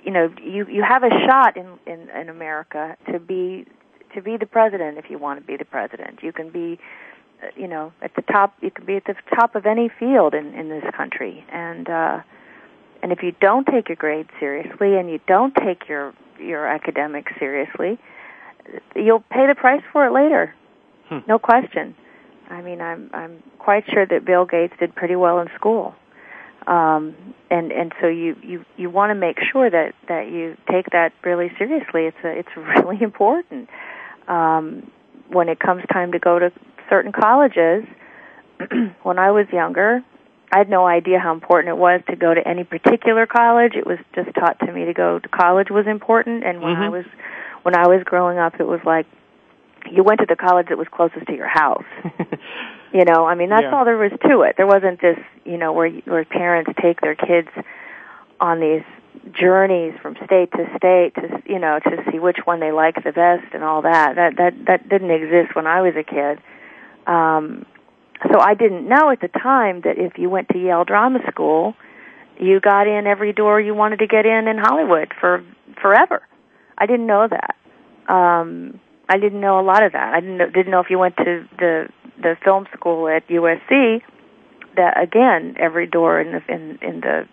you 0.04 0.12
know 0.12 0.32
you 0.44 0.68
you 0.70 0.84
have 0.88 1.01
a 1.04 1.10
shot 1.28 1.58
in 1.58 1.66
in 1.88 2.10
in 2.10 2.30
America 2.30 2.96
to 3.12 3.20
be 3.20 3.66
to 4.16 4.22
be 4.22 4.38
the 4.38 4.46
president 4.46 4.98
if 4.98 5.10
you 5.10 5.18
want 5.18 5.39
to 5.39 5.46
be 5.46 5.56
the 5.58 5.66
president. 5.66 6.20
You 6.22 6.32
can 6.32 6.50
be, 6.50 6.80
uh, 7.44 7.48
you 7.56 7.68
know, 7.68 7.92
at 8.01 8.16
the 8.16 8.22
top. 8.24 8.54
You 8.62 8.72
can 8.72 8.86
be 8.86 8.96
at 8.96 9.06
the 9.06 9.16
top 9.36 9.56
of 9.56 9.66
any 9.66 9.89
field 9.89 10.34
in 10.34 10.54
in 10.54 10.70
this 10.70 10.84
country, 10.96 11.46
and 11.51 11.89
uh, 11.89 12.22
and 13.04 13.12
if 13.12 13.22
you 13.24 13.34
don't 13.39 13.66
take 13.68 13.89
your 13.89 13.96
grades 13.96 14.30
seriously 14.39 14.96
and 14.98 15.10
you 15.10 15.20
don't 15.28 15.56
take 15.56 15.88
your 15.88 16.13
your 16.39 16.66
academics 16.68 17.32
seriously, 17.39 17.98
you'll 18.96 19.24
pay 19.32 19.48
the 19.48 19.56
price 19.56 19.82
for 19.92 20.06
it 20.08 20.12
later. 20.12 20.54
Hmm. 21.08 21.20
No 21.28 21.39
question. 21.39 21.96
I 22.50 22.62
mean, 22.62 22.82
I'm 22.82 23.10
I'm 23.13 23.44
quite 23.60 23.86
sure 23.92 24.06
that 24.06 24.25
Bill 24.25 24.46
Gates 24.46 24.74
did 24.80 24.96
pretty 24.96 25.16
well 25.16 25.39
in 25.39 25.50
school, 25.56 25.94
um, 26.66 27.16
and 27.51 27.72
and 27.72 27.94
so 28.01 28.08
you 28.08 28.36
you 28.42 28.66
you 28.75 28.89
want 28.89 29.12
to 29.12 29.16
make 29.16 29.38
sure 29.51 29.70
that 29.70 29.94
that 30.08 30.32
you 30.32 30.58
take 30.68 30.88
that 30.89 31.13
really 31.24 31.51
seriously. 31.60 32.08
It's 32.08 32.18
a, 32.24 32.30
it's 32.30 32.56
really 32.58 33.00
important 33.04 33.70
um, 34.29 34.89
when 35.27 35.50
it 35.50 35.59
comes 35.59 35.83
time 35.91 36.13
to 36.13 36.19
go 36.19 36.39
to 36.39 36.51
certain 36.89 37.12
colleges, 37.12 37.83
when 39.03 39.19
I 39.19 39.31
was 39.31 39.48
younger, 39.51 40.01
I 40.51 40.59
had 40.59 40.69
no 40.69 40.88
idea 40.88 41.19
how 41.19 41.33
important 41.33 41.69
it 41.69 41.77
was 41.77 42.01
to 42.09 42.15
go 42.15 42.33
to 42.33 42.48
any 42.48 42.63
particular 42.63 43.25
college. 43.25 43.74
It 43.75 43.86
was 43.86 44.00
just 44.15 44.33
taught 44.36 44.59
to 44.59 44.71
me 44.71 44.86
to 44.86 44.93
go 44.93 45.19
to 45.19 45.27
college 45.29 45.69
was 45.69 45.86
important, 45.88 46.43
and 46.43 46.62
when 46.62 46.74
mm-hmm. 46.74 46.83
I 46.83 46.89
was 46.89 47.05
when 47.63 47.75
I 47.75 47.88
was 47.88 48.03
growing 48.05 48.38
up, 48.38 48.59
it 48.59 48.65
was 48.67 48.79
like 48.86 49.05
you 49.91 50.03
went 50.03 50.21
to 50.21 50.25
the 50.27 50.36
college 50.36 50.67
that 50.69 50.77
was 50.77 50.88
closest 50.91 51.27
to 51.27 51.33
your 51.33 51.48
house. 51.48 51.83
you 52.93 53.05
know, 53.05 53.25
I 53.25 53.36
mean 53.36 53.50
that's 53.50 53.63
yeah. 53.63 53.75
all 53.75 53.86
there 53.86 53.98
was 53.98 54.12
to 54.27 54.41
it. 54.41 54.55
There 54.57 54.65
wasn't 54.67 55.00
this, 55.01 55.17
you 55.45 55.57
know, 55.57 55.74
where 55.74 55.89
where 56.05 56.25
parents 56.25 56.71
take 56.81 57.00
their 57.01 57.15
kids 57.15 57.50
on 58.39 58.59
these 58.59 58.83
journeys 59.39 59.94
from 60.01 60.16
state 60.25 60.51
to 60.51 60.66
state 60.78 61.13
to 61.16 61.42
you 61.46 61.60
know 61.60 61.80
to 61.84 61.98
see 62.12 62.20
which 62.20 62.38
one 62.46 62.60
they 62.60 62.72
like 62.72 62.96
the 63.04 63.12
best 63.12 63.54
and 63.54 63.63
all 63.63 63.82
that 63.82 64.16
that 64.16 64.36
that 64.38 64.54
that 64.66 64.89
didn't 64.89 65.12
exist 65.12 65.56
when 65.56 65.68
I 65.68 65.82
was 65.82 65.94
a 65.96 66.04
kid 66.04 66.39
um 67.08 67.66
so 68.32 68.39
I 68.39 68.54
didn't 68.54 68.88
know 68.88 69.10
at 69.12 69.22
the 69.22 69.28
time 69.30 69.82
that 69.82 69.98
if 69.98 70.18
you 70.18 70.30
went 70.30 70.50
to 70.50 70.58
Yale 70.58 70.84
Drama 70.84 71.20
School 71.32 71.74
you 72.39 72.60
got 72.60 72.88
in 72.88 73.08
every 73.08 73.34
door 73.34 73.60
you 73.62 73.74
wanted 73.75 74.00
to 74.00 74.08
get 74.08 74.25
in 74.25 74.48
in 74.48 74.58
Hollywood 74.58 75.12
for 75.20 75.44
forever 75.82 76.22
I 76.78 76.86
didn't 76.86 77.06
know 77.08 77.28
that 77.30 77.56
um 78.12 78.80
I 79.10 79.18
didn't 79.18 79.42
know 79.42 79.60
a 79.60 79.66
lot 79.66 79.84
of 79.84 79.92
that 79.94 80.13
I 80.13 80.20
didn't 80.22 80.38
know, 80.38 80.50
didn't 80.50 80.72
know 80.72 80.80
if 80.80 80.89
you 80.89 80.98
went 81.00 81.18
to 81.18 81.48
the 81.58 81.89
the 82.22 82.36
film 82.44 82.68
school 82.74 83.08
at 83.08 83.28
USC 83.28 84.01
that 84.75 85.01
again 85.01 85.56
every 85.60 85.88
door 85.88 86.20
in 86.20 86.32
the 86.32 86.51
in 86.54 86.80
in 86.82 87.01
the 87.01 87.28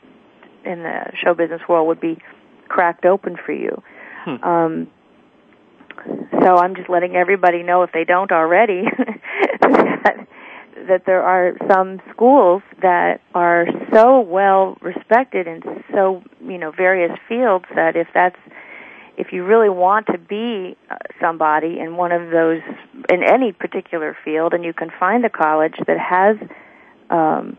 in 0.67 0.83
the 0.83 1.05
show 1.23 1.33
business 1.33 1.63
world 1.69 1.87
would 1.87 2.01
be 2.01 2.19
cracked 2.69 3.05
open 3.07 3.37
for 3.45 3.53
you. 3.53 3.83
Hmm. 4.25 4.43
Um, 4.45 4.87
so 6.43 6.57
I'm 6.57 6.75
just 6.75 6.91
letting 6.91 7.15
everybody 7.17 7.63
know 7.63 7.83
if 7.85 7.93
they 7.93 8.05
don't 8.05 8.31
already 8.33 8.83
that, 9.63 10.27
that 10.89 11.07
there 11.07 11.23
are 11.23 11.57
some 11.73 12.03
schools 12.13 12.63
that 12.83 13.21
are 13.35 13.67
so 13.95 14.21
well 14.21 14.77
respected 14.83 15.47
in 15.47 15.63
so 15.93 16.23
you 16.43 16.59
know 16.59 16.71
various 16.71 17.13
fields 17.29 17.65
that 17.75 17.97
if 17.97 18.09
that's 18.13 18.37
if 19.17 19.33
you 19.33 19.43
really 19.45 19.71
want 19.71 20.07
to 20.09 20.19
be 20.19 20.77
uh, 20.91 20.97
somebody 21.19 21.79
in 21.81 21.97
one 21.97 22.13
of 22.13 22.31
those 22.31 22.61
in 23.09 23.23
any 23.23 23.53
particular 23.53 24.15
field 24.23 24.53
and 24.53 24.65
you 24.65 24.75
can 24.75 24.91
find 25.01 25.25
a 25.25 25.31
college 25.31 25.75
that 25.87 25.99
has 25.99 26.37
um, 27.09 27.57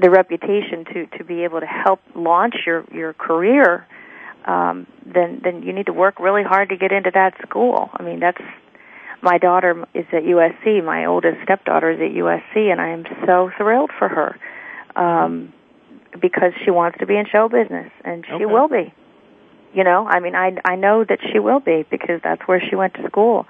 the 0.00 0.10
reputation 0.10 0.84
to 0.84 1.06
to 1.18 1.24
be 1.24 1.44
able 1.44 1.60
to 1.60 1.66
help 1.66 2.00
launch 2.14 2.54
your 2.66 2.84
your 2.92 3.12
career, 3.12 3.86
um, 4.44 4.86
then 5.04 5.40
then 5.42 5.62
you 5.62 5.72
need 5.72 5.86
to 5.86 5.92
work 5.92 6.20
really 6.20 6.42
hard 6.44 6.68
to 6.68 6.76
get 6.76 6.92
into 6.92 7.10
that 7.14 7.34
school. 7.42 7.90
I 7.94 8.02
mean, 8.04 8.20
that's 8.20 8.40
my 9.22 9.38
daughter 9.38 9.84
is 9.94 10.06
at 10.12 10.22
USC. 10.22 10.84
My 10.84 11.06
oldest 11.06 11.38
stepdaughter 11.42 11.90
is 11.90 12.00
at 12.00 12.14
USC, 12.16 12.70
and 12.70 12.80
I 12.80 12.88
am 12.88 13.04
so 13.26 13.50
thrilled 13.58 13.90
for 13.98 14.08
her 14.08 14.38
um, 14.96 15.52
because 16.20 16.52
she 16.64 16.70
wants 16.70 16.98
to 16.98 17.06
be 17.06 17.16
in 17.16 17.26
show 17.26 17.48
business, 17.48 17.90
and 18.04 18.24
she 18.24 18.34
okay. 18.34 18.44
will 18.46 18.68
be. 18.68 18.92
You 19.74 19.82
know, 19.84 20.06
I 20.06 20.20
mean, 20.20 20.34
I 20.36 20.56
I 20.64 20.76
know 20.76 21.02
that 21.04 21.18
she 21.32 21.40
will 21.40 21.60
be 21.60 21.84
because 21.90 22.20
that's 22.22 22.42
where 22.46 22.60
she 22.70 22.76
went 22.76 22.94
to 22.94 23.06
school. 23.06 23.46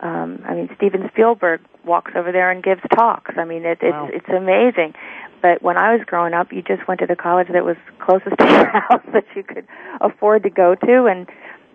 Um, 0.00 0.44
I 0.46 0.54
mean, 0.54 0.68
Steven 0.76 1.10
Spielberg 1.12 1.60
walks 1.84 2.12
over 2.14 2.30
there 2.30 2.52
and 2.52 2.62
gives 2.62 2.80
talks. 2.94 3.34
I 3.36 3.44
mean, 3.44 3.64
it, 3.64 3.78
it's 3.82 3.92
wow. 3.92 4.08
it's 4.12 4.28
amazing. 4.28 4.94
But 5.40 5.62
when 5.62 5.76
I 5.76 5.94
was 5.94 6.04
growing 6.06 6.34
up, 6.34 6.52
you 6.52 6.62
just 6.62 6.86
went 6.88 7.00
to 7.00 7.06
the 7.06 7.16
college 7.16 7.48
that 7.52 7.64
was 7.64 7.76
closest 8.04 8.38
to 8.38 8.46
your 8.46 8.66
house 8.68 9.02
that 9.12 9.24
you 9.36 9.42
could 9.42 9.66
afford 10.00 10.42
to 10.44 10.50
go 10.50 10.74
to, 10.74 11.04
and 11.06 11.26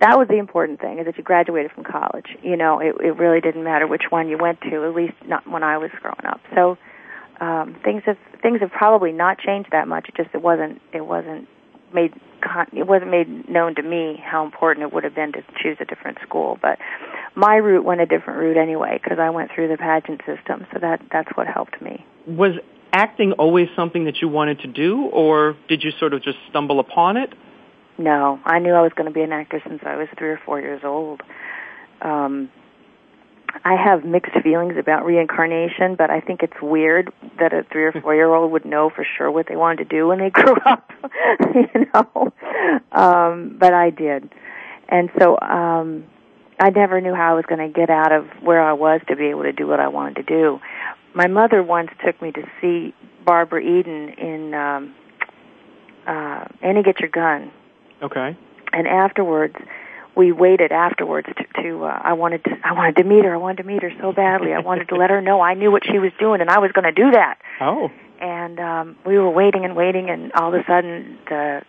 that 0.02 0.18
was 0.18 0.28
the 0.28 0.38
important 0.38 0.82
thing 0.82 1.00
is 1.00 1.06
that 1.06 1.18
you 1.18 1.24
graduated 1.24 1.72
from 1.72 1.84
college. 1.86 2.36
You 2.42 2.58
know, 2.58 2.80
it, 2.80 2.96
it 3.02 3.16
really 3.18 3.40
didn't 3.40 3.64
matter 3.64 3.88
which 3.88 4.06
one 4.10 4.28
you 4.28 4.38
went 4.38 4.60
to, 4.70 4.84
at 4.88 4.94
least 4.96 5.14
not 5.26 5.48
when 5.48 5.64
I 5.64 5.78
was 5.78 5.92
growing 6.02 6.26
up. 6.28 6.42
So 6.56 6.78
um, 7.40 7.76
things 7.84 8.04
have 8.06 8.18
things 8.42 8.60
have 8.62 8.72
probably 8.72 9.12
not 9.12 9.40
changed 9.40 9.70
that 9.72 9.88
much. 9.88 10.10
It 10.10 10.16
just 10.18 10.30
it 10.36 10.42
wasn't 10.42 10.82
it 10.94 11.06
wasn't 11.06 11.48
made 11.94 12.12
con- 12.42 12.68
it 12.74 12.86
wasn't 12.86 13.12
made 13.12 13.48
known 13.48 13.76
to 13.76 13.82
me 13.84 14.22
how 14.26 14.44
important 14.44 14.88
it 14.88 14.94
would 14.94 15.06
have 15.06 15.16
been 15.16 15.32
to 15.34 15.42
choose 15.62 15.78
a 15.80 15.86
different 15.86 16.18
school. 16.26 16.58
But 16.62 16.80
my 17.36 17.56
route 17.56 17.86
went 17.86 18.02
a 18.02 18.06
different 18.06 18.40
route 18.40 18.58
anyway 18.58 19.00
because 19.02 19.20
I 19.22 19.30
went 19.30 19.52
through 19.56 19.70
the 19.70 19.78
pageant 19.78 20.20
system, 20.26 20.68
so 20.74 20.80
that 20.82 21.02
that's 21.14 21.30
what 21.38 21.48
helped 21.48 21.82
me. 21.82 22.06
Was 22.28 22.56
acting 22.94 23.32
always 23.34 23.68
something 23.76 24.06
that 24.06 24.22
you 24.22 24.30
wanted 24.30 24.60
to 24.60 24.68
do, 24.68 25.06
or 25.08 25.58
did 25.68 25.84
you 25.84 25.92
sort 26.00 26.14
of 26.14 26.24
just 26.24 26.38
stumble 26.50 26.80
upon 26.80 27.18
it? 27.18 27.34
No, 27.98 28.40
I 28.46 28.60
knew 28.60 28.72
I 28.74 28.82
was 28.82 28.92
going 28.96 29.08
to 29.08 29.14
be 29.14 29.22
an 29.22 29.32
actor 29.34 29.62
since 29.68 29.82
I 29.84 29.98
was 29.98 30.08
three 30.18 30.30
or 30.30 30.40
four 30.46 30.62
years 30.62 30.82
old. 30.84 31.22
Um, 32.02 32.50
I 33.66 33.74
have 33.76 34.04
mixed 34.06 34.34
feelings 34.44 34.76
about 34.78 35.06
reincarnation, 35.06 35.96
but 35.96 36.10
I 36.10 36.22
think 36.22 36.42
it's 36.44 36.60
weird 36.62 37.12
that 37.40 37.52
a 37.54 37.64
three 37.72 37.84
or 37.86 37.92
four 38.02 38.14
year 38.14 38.32
old 38.34 38.52
would 38.52 38.66
know 38.66 38.90
for 38.92 39.06
sure 39.18 39.30
what 39.32 39.48
they 39.48 39.56
wanted 39.56 39.90
to 39.90 39.96
do 39.96 40.08
when 40.08 40.20
they 40.20 40.30
grew 40.30 40.56
up, 40.66 40.92
you 41.56 41.88
know. 41.94 42.34
Um, 42.92 43.58
but 43.60 43.74
I 43.74 43.90
did, 43.90 44.30
and 44.88 45.10
so 45.20 45.40
um, 45.40 46.06
I 46.60 46.70
never 46.70 47.00
knew 47.02 47.14
how 47.16 47.32
I 47.32 47.34
was 47.36 47.46
going 47.48 47.60
to 47.62 47.70
get 47.70 47.90
out 47.90 48.12
of 48.12 48.26
where 48.42 48.62
I 48.62 48.74
was 48.74 49.02
to 49.08 49.16
be 49.16 49.26
able 49.26 49.44
to 49.44 49.52
do 49.54 49.66
what 49.68 49.80
I 49.80 49.88
wanted 49.88 50.16
to 50.18 50.24
do 50.24 50.60
my 51.14 51.28
mother 51.28 51.62
once 51.64 51.90
took 52.06 52.20
me 52.22 52.32
to 52.32 52.42
see 52.60 52.94
Barbara 53.26 53.62
Eden 53.62 54.10
in 54.10 54.54
um, 54.54 54.96
uh, 56.08 56.46
Annie 56.62 56.84
Get 56.84 57.00
Your 57.00 57.10
Gun. 57.10 57.52
Okay. 58.02 58.36
And 58.74 58.88
afterwards, 58.88 59.56
we 60.16 60.32
waited 60.32 60.72
afterwards 60.72 61.28
to, 61.38 61.62
to 61.64 61.86
uh, 61.86 62.00
I 62.04 62.14
wanted 62.14 62.44
to 62.46 62.52
I 62.64 62.74
wanted 62.74 62.98
to 62.98 63.04
meet 63.04 63.24
her. 63.24 63.34
I 63.34 63.38
wanted 63.38 63.62
to 63.64 63.68
meet 63.68 63.82
her 63.84 63.92
so 64.02 64.12
badly. 64.12 64.54
I 64.54 64.60
wanted 64.60 64.90
to 64.90 64.96
let 64.96 65.10
her 65.12 65.22
know 65.22 65.42
I 65.42 65.54
knew 65.54 65.72
what 65.72 65.84
she 65.86 66.00
was 66.00 66.12
doing 66.20 66.42
and 66.42 66.50
I 66.50 66.60
was 66.60 66.72
going 66.72 66.86
to 66.86 66.92
do 66.92 67.12
that. 67.12 67.40
Oh. 67.62 67.90
And 68.20 68.60
um 68.60 68.96
we 69.06 69.18
were 69.18 69.30
waiting 69.32 69.64
and 69.66 69.76
waiting 69.76 70.10
and 70.10 70.32
all 70.34 70.54
of 70.54 70.60
a 70.60 70.64
sudden 70.66 71.18
the 71.30 71.62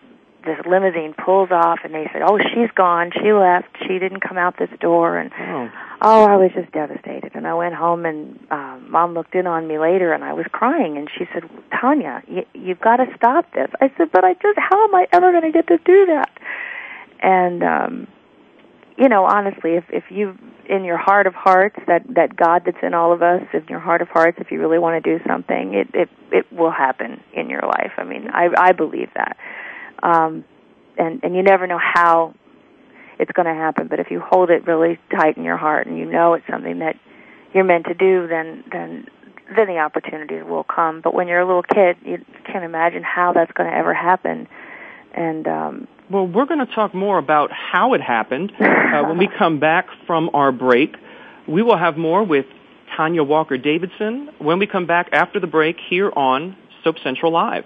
this 0.45 0.57
limousine 0.65 1.13
pulls 1.13 1.49
off 1.51 1.79
and 1.83 1.93
they 1.93 2.09
said, 2.13 2.21
"Oh, 2.25 2.37
she's 2.39 2.69
gone. 2.75 3.11
She 3.11 3.33
left. 3.33 3.67
She 3.87 3.99
didn't 3.99 4.21
come 4.21 4.37
out 4.37 4.57
this 4.57 4.69
door." 4.79 5.17
And 5.17 5.31
oh, 5.37 5.69
oh 6.01 6.23
I 6.25 6.37
was 6.37 6.51
just 6.55 6.71
devastated. 6.71 7.31
And 7.35 7.47
I 7.47 7.53
went 7.55 7.73
home 7.75 8.05
and 8.05 8.39
uh, 8.49 8.77
mom 8.87 9.13
looked 9.13 9.35
in 9.35 9.47
on 9.47 9.67
me 9.67 9.79
later 9.79 10.13
and 10.13 10.23
I 10.23 10.33
was 10.33 10.45
crying 10.51 10.97
and 10.97 11.09
she 11.17 11.25
said, 11.33 11.43
"Tonja, 11.73 12.21
you, 12.29 12.45
you've 12.53 12.79
got 12.81 12.97
to 12.97 13.05
stop 13.17 13.51
this." 13.53 13.69
I 13.81 13.91
said, 13.97 14.11
"But 14.11 14.23
I 14.23 14.33
just 14.35 14.57
how 14.57 14.85
am 14.87 14.95
I 14.95 15.07
ever 15.11 15.31
going 15.31 15.51
to 15.51 15.51
get 15.51 15.67
to 15.67 15.77
do 15.79 16.05
that?" 16.07 16.29
And 17.21 17.63
um 17.63 18.07
you 18.97 19.09
know, 19.09 19.25
honestly, 19.25 19.71
if 19.73 19.83
if 19.89 20.05
you 20.09 20.37
in 20.69 20.85
your 20.85 20.95
heart 20.97 21.27
of 21.27 21.33
hearts 21.35 21.75
that 21.87 22.03
that 22.15 22.33
God 22.37 22.61
that's 22.63 22.81
in 22.81 22.93
all 22.93 23.11
of 23.11 23.21
us, 23.21 23.41
in 23.51 23.65
your 23.67 23.81
heart 23.81 24.01
of 24.01 24.07
hearts, 24.07 24.37
if 24.39 24.51
you 24.51 24.59
really 24.61 24.79
want 24.79 25.03
to 25.03 25.17
do 25.17 25.21
something, 25.27 25.73
it 25.73 25.87
it 25.93 26.09
it 26.31 26.53
will 26.53 26.71
happen 26.71 27.21
in 27.33 27.49
your 27.49 27.61
life. 27.61 27.91
I 27.97 28.05
mean, 28.05 28.29
I 28.31 28.47
I 28.57 28.71
believe 28.71 29.09
that 29.15 29.35
um, 30.03 30.43
and 30.97 31.21
and 31.23 31.35
you 31.35 31.43
never 31.43 31.67
know 31.67 31.79
how 31.81 32.33
it's 33.19 33.31
going 33.31 33.47
to 33.47 33.53
happen. 33.53 33.87
But 33.87 33.99
if 33.99 34.11
you 34.11 34.19
hold 34.19 34.49
it 34.49 34.65
really 34.67 34.99
tight 35.11 35.37
in 35.37 35.43
your 35.43 35.57
heart 35.57 35.87
and 35.87 35.97
you 35.97 36.05
know 36.05 36.33
it's 36.33 36.47
something 36.49 36.79
that 36.79 36.95
you're 37.53 37.63
meant 37.63 37.85
to 37.85 37.93
do, 37.93 38.27
then 38.27 38.63
then 38.71 39.05
then 39.55 39.67
the 39.67 39.77
opportunities 39.79 40.43
will 40.43 40.63
come. 40.63 41.01
But 41.01 41.13
when 41.13 41.27
you're 41.27 41.39
a 41.41 41.45
little 41.45 41.63
kid, 41.63 41.97
you 42.03 42.23
can't 42.45 42.63
imagine 42.63 43.03
how 43.03 43.33
that's 43.33 43.51
going 43.53 43.69
to 43.69 43.75
ever 43.75 43.93
happen. 43.93 44.47
And 45.13 45.47
um, 45.47 45.87
well, 46.09 46.27
we're 46.27 46.45
going 46.45 46.65
to 46.65 46.73
talk 46.73 46.93
more 46.93 47.17
about 47.17 47.51
how 47.51 47.93
it 47.93 48.01
happened 48.01 48.51
uh, 48.59 49.03
when 49.03 49.17
we 49.17 49.27
come 49.27 49.59
back 49.59 49.85
from 50.07 50.29
our 50.33 50.51
break. 50.51 50.95
We 51.47 51.61
will 51.61 51.77
have 51.77 51.95
more 51.97 52.23
with 52.23 52.45
Tonja 52.97 53.25
Walker 53.25 53.57
Davidson 53.57 54.29
when 54.39 54.59
we 54.59 54.67
come 54.67 54.87
back 54.87 55.09
after 55.13 55.39
the 55.39 55.47
break 55.47 55.77
here 55.89 56.11
on 56.15 56.57
Soap 56.83 56.95
Central 57.03 57.31
Live. 57.31 57.65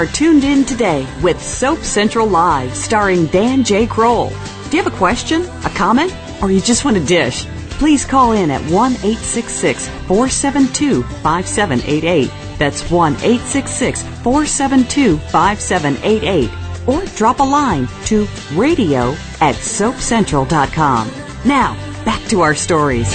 are 0.00 0.06
tuned 0.06 0.44
in 0.44 0.64
today 0.64 1.06
with 1.22 1.42
Soap 1.42 1.80
Central 1.80 2.26
Live, 2.26 2.74
starring 2.74 3.26
Dan 3.26 3.62
J. 3.62 3.86
Kroll. 3.86 4.30
Do 4.70 4.76
you 4.78 4.82
have 4.82 4.90
a 4.90 4.96
question, 4.96 5.42
a 5.62 5.68
comment, 5.76 6.16
or 6.40 6.50
you 6.50 6.62
just 6.62 6.86
want 6.86 6.96
a 6.96 7.04
dish? 7.04 7.44
Please 7.72 8.06
call 8.06 8.32
in 8.32 8.50
at 8.50 8.62
1 8.70 8.92
472 8.94 11.02
5788. 11.02 12.30
That's 12.56 12.90
1 12.90 13.14
472 13.14 15.18
5788. 15.18 16.50
Or 16.88 17.04
drop 17.14 17.40
a 17.40 17.42
line 17.42 17.86
to 18.06 18.26
radio 18.54 19.10
at 19.42 19.54
soapcentral.com. 19.56 21.10
Now, 21.44 21.74
back 22.06 22.26
to 22.30 22.40
our 22.40 22.54
stories. 22.54 23.12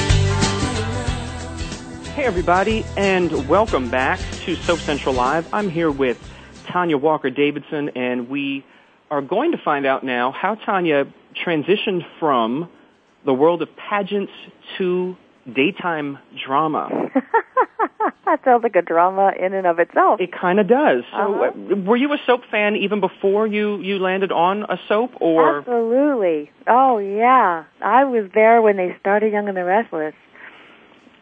Hey, 2.13 2.25
everybody, 2.25 2.85
and 2.95 3.49
welcome 3.49 3.89
back 3.89 4.19
to 4.45 4.53
Soap 4.57 4.77
Central 4.77 5.15
Live. 5.15 5.51
I'm 5.51 5.67
here 5.69 5.89
with 5.89 6.19
Tonja 6.65 6.99
Walker 6.99 7.29
Davidson, 7.29 7.89
and 7.89 8.29
we 8.29 8.65
are 9.11 9.21
going 9.21 9.51
to 9.51 9.57
find 9.63 9.85
out 9.85 10.03
now 10.03 10.31
how 10.31 10.55
Tonja 10.55 11.11
transitioned 11.45 12.03
from 12.19 12.69
the 13.25 13.33
world 13.33 13.61
of 13.61 13.69
pageants 13.77 14.31
to 14.77 15.15
daytime 15.53 16.17
drama. 16.45 16.89
that 18.25 18.43
sounds 18.43 18.63
like 18.63 18.75
a 18.75 18.81
drama 18.81 19.31
in 19.39 19.53
and 19.53 19.67
of 19.67 19.79
itself. 19.79 20.19
It 20.19 20.31
kind 20.31 20.59
of 20.59 20.67
does. 20.67 21.03
So, 21.11 21.17
uh-huh. 21.17 21.45
Uh, 21.45 21.75
were 21.81 21.97
you 21.97 22.11
a 22.13 22.17
soap 22.25 22.41
fan 22.51 22.75
even 22.77 22.99
before 22.99 23.45
you 23.45 23.79
you 23.81 23.99
landed 23.99 24.31
on 24.31 24.63
a 24.63 24.77
soap, 24.87 25.11
or 25.21 25.59
absolutely? 25.59 26.51
Oh 26.67 26.97
yeah, 26.97 27.65
I 27.81 28.05
was 28.05 28.29
there 28.33 28.61
when 28.61 28.77
they 28.77 28.95
started 28.99 29.31
Young 29.33 29.47
and 29.47 29.57
the 29.57 29.63
Restless. 29.63 30.13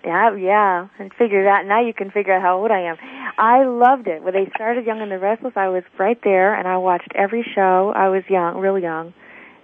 Yeah, 0.05 0.35
yeah, 0.35 0.87
and 0.99 1.13
figure 1.13 1.45
that. 1.45 1.65
Now 1.65 1.81
you 1.81 1.93
can 1.93 2.11
figure 2.11 2.33
out 2.33 2.41
how 2.41 2.57
old 2.59 2.71
I 2.71 2.81
am. 2.81 2.97
I 3.37 3.63
loved 3.63 4.07
it. 4.07 4.21
When 4.21 4.33
they 4.33 4.49
started 4.53 4.85
Young 4.85 4.99
and 5.01 5.09
the 5.09 5.17
Restless, 5.17 5.53
I 5.55 5.69
was 5.69 5.83
right 5.97 6.19
there, 6.25 6.53
and 6.53 6.67
I 6.67 6.77
watched 6.77 7.07
every 7.15 7.43
show. 7.55 7.93
I 7.95 8.09
was 8.09 8.23
young, 8.29 8.57
real 8.57 8.77
young, 8.77 9.13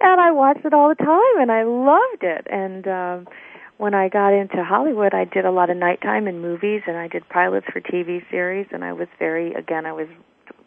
and 0.00 0.20
I 0.20 0.32
watched 0.32 0.64
it 0.64 0.74
all 0.74 0.88
the 0.88 0.96
time, 0.96 1.40
and 1.42 1.52
I 1.52 1.62
loved 1.62 2.22
it. 2.22 2.48
And 2.50 2.88
um, 2.88 3.28
when 3.76 3.94
I 3.94 4.08
got 4.08 4.32
into 4.34 4.64
Hollywood, 4.64 5.14
I 5.14 5.24
did 5.24 5.44
a 5.44 5.52
lot 5.52 5.70
of 5.70 5.76
nighttime 5.76 6.26
in 6.26 6.40
movies, 6.40 6.82
and 6.88 6.96
I 6.96 7.06
did 7.06 7.28
pilots 7.28 7.66
for 7.72 7.80
TV 7.80 8.28
series, 8.28 8.66
and 8.72 8.82
I 8.82 8.92
was 8.92 9.06
very, 9.20 9.54
again, 9.54 9.86
I 9.86 9.92
was 9.92 10.08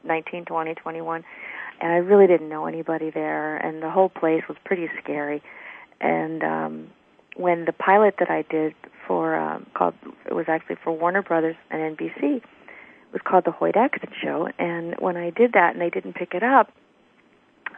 nineteen, 0.06 0.46
twenty, 0.46 0.76
twenty-one 0.76 1.26
and 1.82 1.92
I 1.92 1.98
really 1.98 2.28
didn't 2.28 2.50
know 2.50 2.66
anybody 2.66 3.10
there, 3.10 3.58
and 3.58 3.82
the 3.82 3.90
whole 3.90 4.10
place 4.10 4.44
was 4.48 4.58
pretty 4.66 4.90
scary. 5.02 5.42
And 6.02 6.44
um, 6.44 6.88
when 7.36 7.66
the 7.66 7.74
pilot 7.74 8.16
that 8.20 8.30
I 8.30 8.44
did 8.50 8.74
for 9.08 9.36
um, 9.36 9.66
called 9.74 9.96
it 10.26 10.34
was 10.34 10.46
actually 10.48 10.78
for 10.84 10.92
Warner 10.92 11.22
Brothers 11.22 11.56
and 11.72 11.98
NBC 11.98 12.38
it 12.38 12.42
was 13.12 13.22
called 13.26 13.44
the 13.46 13.52
Hoyt 13.52 13.76
Axton 13.76 14.12
Show, 14.22 14.50
and 14.58 14.96
when 15.00 15.18
I 15.18 15.30
did 15.30 15.54
that 15.54 15.74
and 15.74 15.82
they 15.82 15.90
didn't 15.92 16.14
pick 16.14 16.34
it 16.34 16.42
up, 16.44 16.72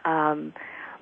um, 0.06 0.52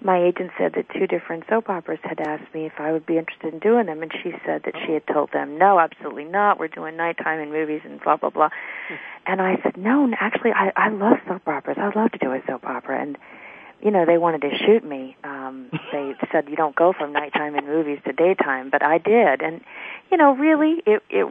my 0.03 0.23
agent 0.23 0.51
said 0.59 0.73
that 0.75 0.87
two 0.91 1.07
different 1.07 1.45
soap 1.49 1.69
operas 1.69 1.99
had 2.03 2.21
asked 2.21 2.53
me 2.55 2.67
if 2.67 2.73
I 2.79 2.93
would 2.93 3.07
be 3.07 3.19
interested 3.19 3.53
in 3.53 3.59
doing 3.61 3.87
them, 3.87 4.03
and 4.03 4.13
she 4.23 4.33
said 4.45 4.63
that 4.65 4.75
she 4.87 4.93
had 4.93 5.07
told 5.07 5.31
them, 5.33 5.59
no, 5.59 5.79
absolutely 5.79 6.25
not. 6.25 6.59
We're 6.59 6.69
doing 6.69 6.97
nighttime 6.97 7.41
and 7.41 7.53
movies 7.53 7.83
and 7.85 8.01
blah 8.01 8.17
blah 8.17 8.31
blah. 8.31 8.49
Hmm. 8.89 8.95
And 9.27 9.43
I 9.43 9.57
said, 9.63 9.77
no, 9.77 10.11
actually, 10.19 10.53
I 10.53 10.73
I 10.77 10.89
love 10.89 11.19
soap 11.29 11.47
operas. 11.47 11.79
I'd 11.81 11.97
love 11.97 12.13
to 12.13 12.19
do 12.19 12.33
a 12.33 12.41
soap 12.47 12.67
opera. 12.67 13.01
And 13.01 13.17
you 13.83 13.91
know, 13.91 14.07
they 14.07 14.17
wanted 14.19 14.41
to 14.43 14.51
shoot 14.65 14.85
me. 14.85 15.17
Um, 15.25 15.69
they 15.93 16.15
said 16.33 16.49
you 16.49 16.57
don't 16.57 16.75
go 16.77 16.93
from 16.97 17.13
nighttime 17.13 17.55
and 17.55 17.67
movies 17.67 17.99
to 18.07 18.13
daytime, 18.13 18.71
but 18.71 18.83
I 18.83 18.99
did. 18.99 19.43
And 19.43 19.61
you 20.11 20.17
know, 20.17 20.35
really, 20.35 20.83
it 20.87 21.03
it 21.11 21.29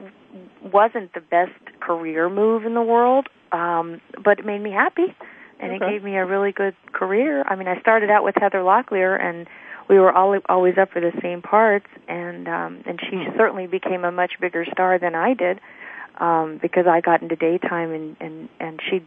wasn't 0.72 1.14
the 1.14 1.22
best 1.22 1.54
career 1.80 2.30
move 2.30 2.66
in 2.66 2.74
the 2.74 2.82
world, 2.82 3.28
um, 3.52 4.02
but 4.24 4.40
it 4.40 4.46
made 4.46 4.62
me 4.62 4.72
happy 4.72 5.14
and 5.60 5.72
okay. 5.74 5.86
it 5.86 5.90
gave 5.90 6.04
me 6.04 6.16
a 6.16 6.26
really 6.26 6.52
good 6.52 6.76
career. 6.92 7.44
I 7.48 7.56
mean, 7.56 7.68
I 7.68 7.80
started 7.80 8.10
out 8.10 8.24
with 8.24 8.36
Heather 8.40 8.60
Locklear, 8.60 9.20
and 9.20 9.48
we 9.90 10.00
were 10.00 10.12
all 10.12 10.38
always 10.50 10.78
up 10.78 10.92
for 10.92 11.00
the 11.00 11.12
same 11.22 11.42
parts, 11.42 11.86
and 12.08 12.48
um, 12.48 12.84
and 12.86 13.00
she 13.10 13.18
mm. 13.18 13.38
certainly 13.38 13.68
became 13.68 14.04
a 14.06 14.12
much 14.12 14.34
bigger 14.42 14.66
star 14.72 15.00
than 15.00 15.16
I 15.16 15.34
did, 15.34 15.60
um, 16.20 16.60
because 16.62 16.86
I 16.88 17.02
got 17.02 17.22
into 17.22 17.36
daytime, 17.36 17.92
and 17.92 18.16
and 18.20 18.50
and 18.60 18.80
she 18.90 19.04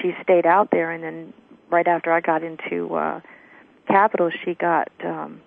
she 0.00 0.12
stayed 0.22 0.46
out 0.46 0.70
there, 0.70 0.90
and 0.90 1.02
then 1.02 1.32
right 1.70 1.86
after 1.86 2.12
I 2.12 2.20
got 2.20 2.42
into 2.42 2.94
uh, 2.94 3.20
Capitol, 3.88 4.30
she 4.44 4.54
got 4.54 4.88
um, 5.04 5.40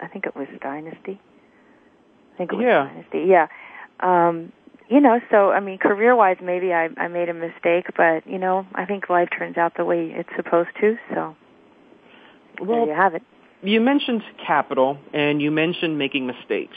I 0.00 0.06
think 0.06 0.26
it 0.26 0.36
was 0.36 0.48
Dynasty. 0.60 1.18
I 2.34 2.36
think 2.36 2.52
it 2.52 2.56
was 2.56 2.64
yeah. 2.64 2.84
Dynasty. 2.84 3.24
Yeah. 3.28 3.46
Um, 4.00 4.52
you 4.90 5.00
know, 5.00 5.20
so 5.30 5.52
I 5.52 5.60
mean, 5.60 5.78
career-wise, 5.78 6.38
maybe 6.42 6.72
I, 6.72 6.88
I 6.96 7.06
made 7.08 7.28
a 7.28 7.34
mistake, 7.34 7.86
but 7.96 8.26
you 8.26 8.38
know, 8.38 8.66
I 8.74 8.84
think 8.84 9.08
life 9.08 9.28
turns 9.36 9.56
out 9.56 9.76
the 9.76 9.84
way 9.84 10.12
it's 10.14 10.28
supposed 10.36 10.70
to. 10.80 10.96
So, 11.14 11.36
well, 12.60 12.86
there 12.86 12.86
you 12.86 12.94
have 13.00 13.14
it. 13.14 13.22
You 13.62 13.80
mentioned 13.80 14.22
Capitol, 14.44 14.98
and 15.14 15.40
you 15.40 15.50
mentioned 15.52 15.96
making 15.96 16.26
mistakes. 16.26 16.76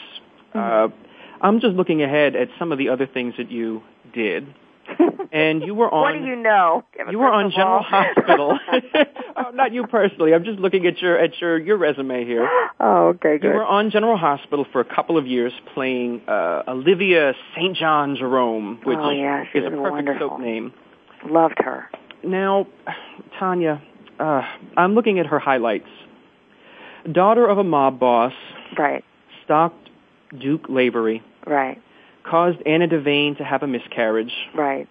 Mm-hmm. 0.54 0.60
Uh, 0.60 0.96
I'm 1.42 1.60
just 1.60 1.74
looking 1.76 2.04
ahead 2.04 2.36
at 2.36 2.50
some 2.60 2.72
of 2.72 2.78
the 2.78 2.90
other 2.90 3.08
things 3.08 3.34
that 3.38 3.50
you 3.52 3.82
did 4.14 4.48
and 5.32 5.62
you 5.64 5.74
were 5.74 5.92
on. 5.94 6.02
What 6.02 6.20
do 6.22 6.26
you 6.28 6.36
know? 6.36 6.84
you 7.10 7.20
were 7.20 7.30
on 7.32 7.52
General 7.52 7.84
Hospital. 7.84 8.60
oh, 9.36 9.52
not 9.54 9.74
you 9.74 9.88
personally. 9.88 10.34
I'm 10.34 10.44
just 10.44 10.60
looking 10.60 10.86
at 10.88 11.02
your 11.02 11.18
at 11.18 11.40
your 11.40 11.58
your 11.58 11.78
resume 11.78 12.26
here. 12.26 12.48
Oh, 12.80 13.10
okay, 13.10 13.38
good. 13.38 13.44
You 13.44 13.50
were 13.54 13.66
on 13.66 13.92
General 13.92 14.18
Hospital 14.18 14.66
for 14.72 14.82
a 14.82 14.86
couple 14.96 15.18
of 15.18 15.26
years, 15.28 15.52
playing 15.74 16.22
uh, 16.28 16.64
Olivia 16.68 17.34
St. 17.56 17.78
John 17.78 18.16
Jerome, 18.18 18.80
which 18.84 18.98
oh, 19.00 19.12
yeah, 19.12 19.44
is 19.44 19.48
a 19.64 19.70
perfect 19.70 19.80
wonderful. 19.82 20.30
soap 20.32 20.40
name. 20.40 20.74
Loved 21.30 21.60
her. 21.60 21.90
Now, 22.24 22.68
Tonja, 23.40 23.82
uh, 24.20 24.42
I'm 24.76 24.94
looking 24.96 25.20
at 25.20 25.26
her 25.28 25.40
highlights. 25.40 25.88
Daughter 27.10 27.48
of 27.48 27.58
a 27.58 27.64
mob 27.64 28.00
boss. 28.00 28.34
Right. 28.78 29.04
Stopped 29.46 29.90
Duke 30.38 30.66
Lavery. 30.70 31.22
Right 31.48 31.82
caused 32.24 32.58
Anna 32.66 32.88
Devane 32.88 33.38
to 33.38 33.44
have 33.44 33.64
a 33.64 33.68
miscarriage. 33.68 34.32
Right. 34.56 34.88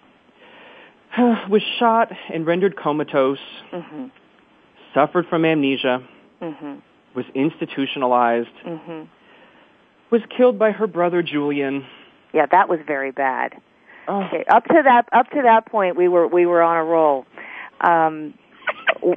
was 1.17 1.61
shot 1.79 2.11
and 2.33 2.45
rendered 2.45 2.75
comatose. 2.75 3.37
Mm-hmm. 3.71 4.05
Suffered 4.93 5.27
from 5.27 5.45
amnesia. 5.45 6.07
Mm-hmm. 6.41 6.75
Was 7.15 7.25
institutionalized. 7.35 8.49
Mm-hmm. 8.65 9.05
Was 10.11 10.21
killed 10.35 10.59
by 10.59 10.71
her 10.71 10.87
brother 10.87 11.23
Julian. 11.23 11.85
Yeah, 12.33 12.45
that 12.47 12.69
was 12.69 12.79
very 12.85 13.11
bad. 13.11 13.53
Oh. 14.07 14.23
Okay, 14.23 14.43
up 14.49 14.65
to 14.65 14.81
that 14.83 15.05
up 15.11 15.29
to 15.31 15.41
that 15.43 15.65
point, 15.67 15.95
we 15.95 16.07
were 16.07 16.27
we 16.27 16.45
were 16.45 16.61
on 16.61 16.77
a 16.77 16.83
roll. 16.83 17.25
Um, 17.81 18.33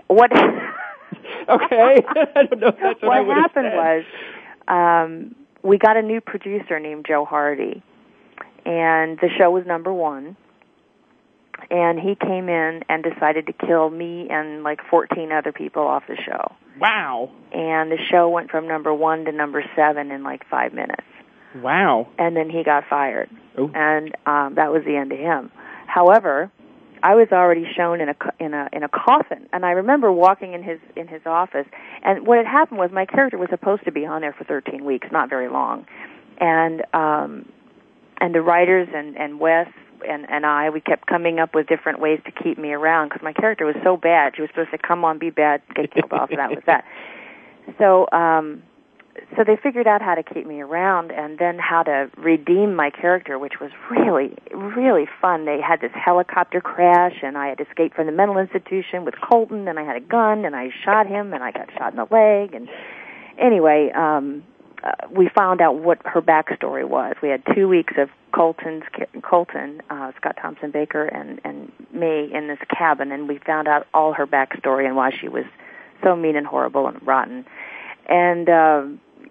what? 0.07 0.31
okay, 1.49 2.03
I 2.37 2.43
don't 2.45 2.61
know. 2.61 2.73
What, 3.01 3.27
what 3.27 3.37
happened 3.37 3.69
was 3.75 4.45
um, 4.69 5.35
we 5.63 5.77
got 5.77 5.97
a 5.97 6.03
new 6.03 6.21
producer 6.21 6.79
named 6.79 7.05
Joe 7.09 7.25
Hardy, 7.25 7.83
and 8.67 9.17
the 9.19 9.29
show 9.39 9.49
was 9.51 9.65
number 9.65 9.93
one. 9.93 10.37
And 11.71 11.99
he 11.99 12.15
came 12.17 12.49
in 12.49 12.83
and 12.89 13.03
decided 13.03 13.47
to 13.47 13.53
kill 13.53 13.89
me 13.89 14.27
and 14.29 14.63
like 14.63 14.81
14 14.91 15.33
other 15.33 15.53
people 15.53 15.83
off 15.85 16.03
the 16.07 16.17
show. 16.17 16.53
Wow. 16.79 17.31
And 17.53 17.91
the 17.91 17.97
show 18.11 18.29
went 18.29 18.51
from 18.51 18.69
number 18.69 18.93
one 18.93 19.25
to 19.25 19.33
number 19.33 19.65
seven 19.75 20.11
in 20.11 20.23
like 20.23 20.45
five 20.51 20.75
minutes. 20.75 21.05
Wow. 21.57 22.09
And 22.19 22.37
then 22.37 22.51
he 22.51 22.63
got 22.63 22.85
fired. 22.91 23.31
Ooh. 23.59 23.71
And 23.75 24.15
um, 24.27 24.57
that 24.57 24.73
was 24.73 24.83
the 24.85 24.97
end 24.97 25.13
of 25.13 25.19
him. 25.19 25.51
However, 25.87 26.51
I 27.03 27.15
was 27.15 27.29
already 27.33 27.67
shown 27.75 28.01
in 28.01 28.11
a 28.11 28.17
in 28.39 28.53
a 28.53 28.69
in 28.73 28.83
a 28.83 28.89
coffin, 28.89 29.47
and 29.53 29.65
I 29.65 29.71
remember 29.73 30.11
walking 30.13 30.55
in 30.55 30.63
his 30.63 30.81
in 30.97 31.07
his 31.09 31.23
office. 31.25 31.67
And 32.03 32.27
what 32.27 32.39
had 32.39 32.47
happened 32.47 32.79
was 32.79 32.91
my 32.93 33.07
character 33.07 33.39
was 33.39 33.49
supposed 33.51 33.85
to 33.85 33.93
be 33.93 34.05
on 34.05 34.21
there 34.21 34.33
for 34.35 34.45
13 34.45 34.85
weeks, 34.85 35.09
not 35.11 35.31
very 35.31 35.49
long. 35.49 35.87
And 36.39 36.83
um, 36.93 37.47
and 38.21 38.35
the 38.35 38.41
writers 38.41 38.89
and 38.95 39.17
and 39.17 39.41
Wes 39.41 39.67
and 40.09 40.27
and 40.31 40.45
I 40.47 40.71
we 40.71 40.81
kept 40.81 41.07
coming 41.07 41.39
up 41.39 41.55
with 41.55 41.67
different 41.67 42.01
ways 42.01 42.21
to 42.27 42.33
keep 42.33 42.59
me 42.59 42.73
around 42.73 43.09
because 43.09 43.23
my 43.23 43.33
character 43.33 43.67
was 43.67 43.77
so 43.85 43.97
bad. 43.97 44.35
She 44.37 44.43
was 44.43 44.51
supposed 44.51 44.71
to 44.71 44.79
come 44.79 45.05
on, 45.05 45.19
be 45.19 45.31
bad, 45.31 45.63
get 45.75 45.93
killed 45.93 46.13
off, 46.13 46.31
and 46.31 46.39
that 46.39 46.51
was 46.51 46.63
that. 46.67 46.85
So 47.81 48.07
um, 48.13 48.63
so 49.37 49.43
they 49.45 49.57
figured 49.61 49.89
out 49.89 50.01
how 50.01 50.15
to 50.15 50.23
keep 50.23 50.47
me 50.47 50.61
around, 50.61 51.11
and 51.11 51.37
then 51.37 51.59
how 51.59 51.83
to 51.83 52.09
redeem 52.17 52.77
my 52.77 52.91
character, 52.91 53.41
which 53.41 53.55
was 53.61 53.73
really 53.91 54.37
really 54.55 55.09
fun. 55.21 55.47
They 55.47 55.61
had 55.61 55.81
this 55.81 55.91
helicopter 55.93 56.61
crash, 56.61 57.17
and 57.25 57.37
I 57.37 57.49
had 57.49 57.61
escaped 57.61 57.97
from 57.97 58.07
the 58.07 58.13
mental 58.13 58.39
institution 58.39 59.05
with 59.05 59.15
Colton, 59.21 59.67
and 59.67 59.81
I 59.81 59.83
had 59.83 59.97
a 59.97 60.01
gun, 60.07 60.45
and 60.45 60.55
I 60.55 60.69
shot 60.85 61.09
him, 61.09 61.35
and 61.35 61.43
I 61.43 61.51
got 61.51 61.69
shot 61.77 61.93
in 61.93 61.97
the 61.97 62.07
leg, 62.09 62.55
and 62.55 62.69
anyway. 63.37 63.91
um 63.91 64.45
we 65.11 65.29
found 65.29 65.61
out 65.61 65.77
what 65.79 65.99
her 66.05 66.23
backstory 66.23 66.87
was. 66.87 67.15
We 67.23 67.29
had 67.29 67.43
two 67.55 67.69
weeks 67.69 67.95
of 67.99 68.09
Colton's 68.33 68.85
Colton 69.23 69.81
uh, 69.91 70.13
Scott 70.17 70.37
Thompson 70.41 70.71
Baker 70.71 71.05
and 71.07 71.41
and 71.45 71.73
me 71.93 72.31
in 72.33 72.49
this 72.49 72.59
cabin, 72.77 73.13
and 73.13 73.29
we 73.29 73.39
found 73.39 73.69
out 73.69 73.87
all 73.95 74.13
her 74.13 74.27
backstory 74.27 74.87
and 74.87 74.97
why 74.97 75.11
she 75.19 75.29
was 75.29 75.45
so 76.03 76.15
mean 76.17 76.37
and 76.37 76.47
horrible 76.47 76.87
and 76.89 77.05
rotten, 77.07 77.47
and 78.09 78.49
uh, 78.49 78.85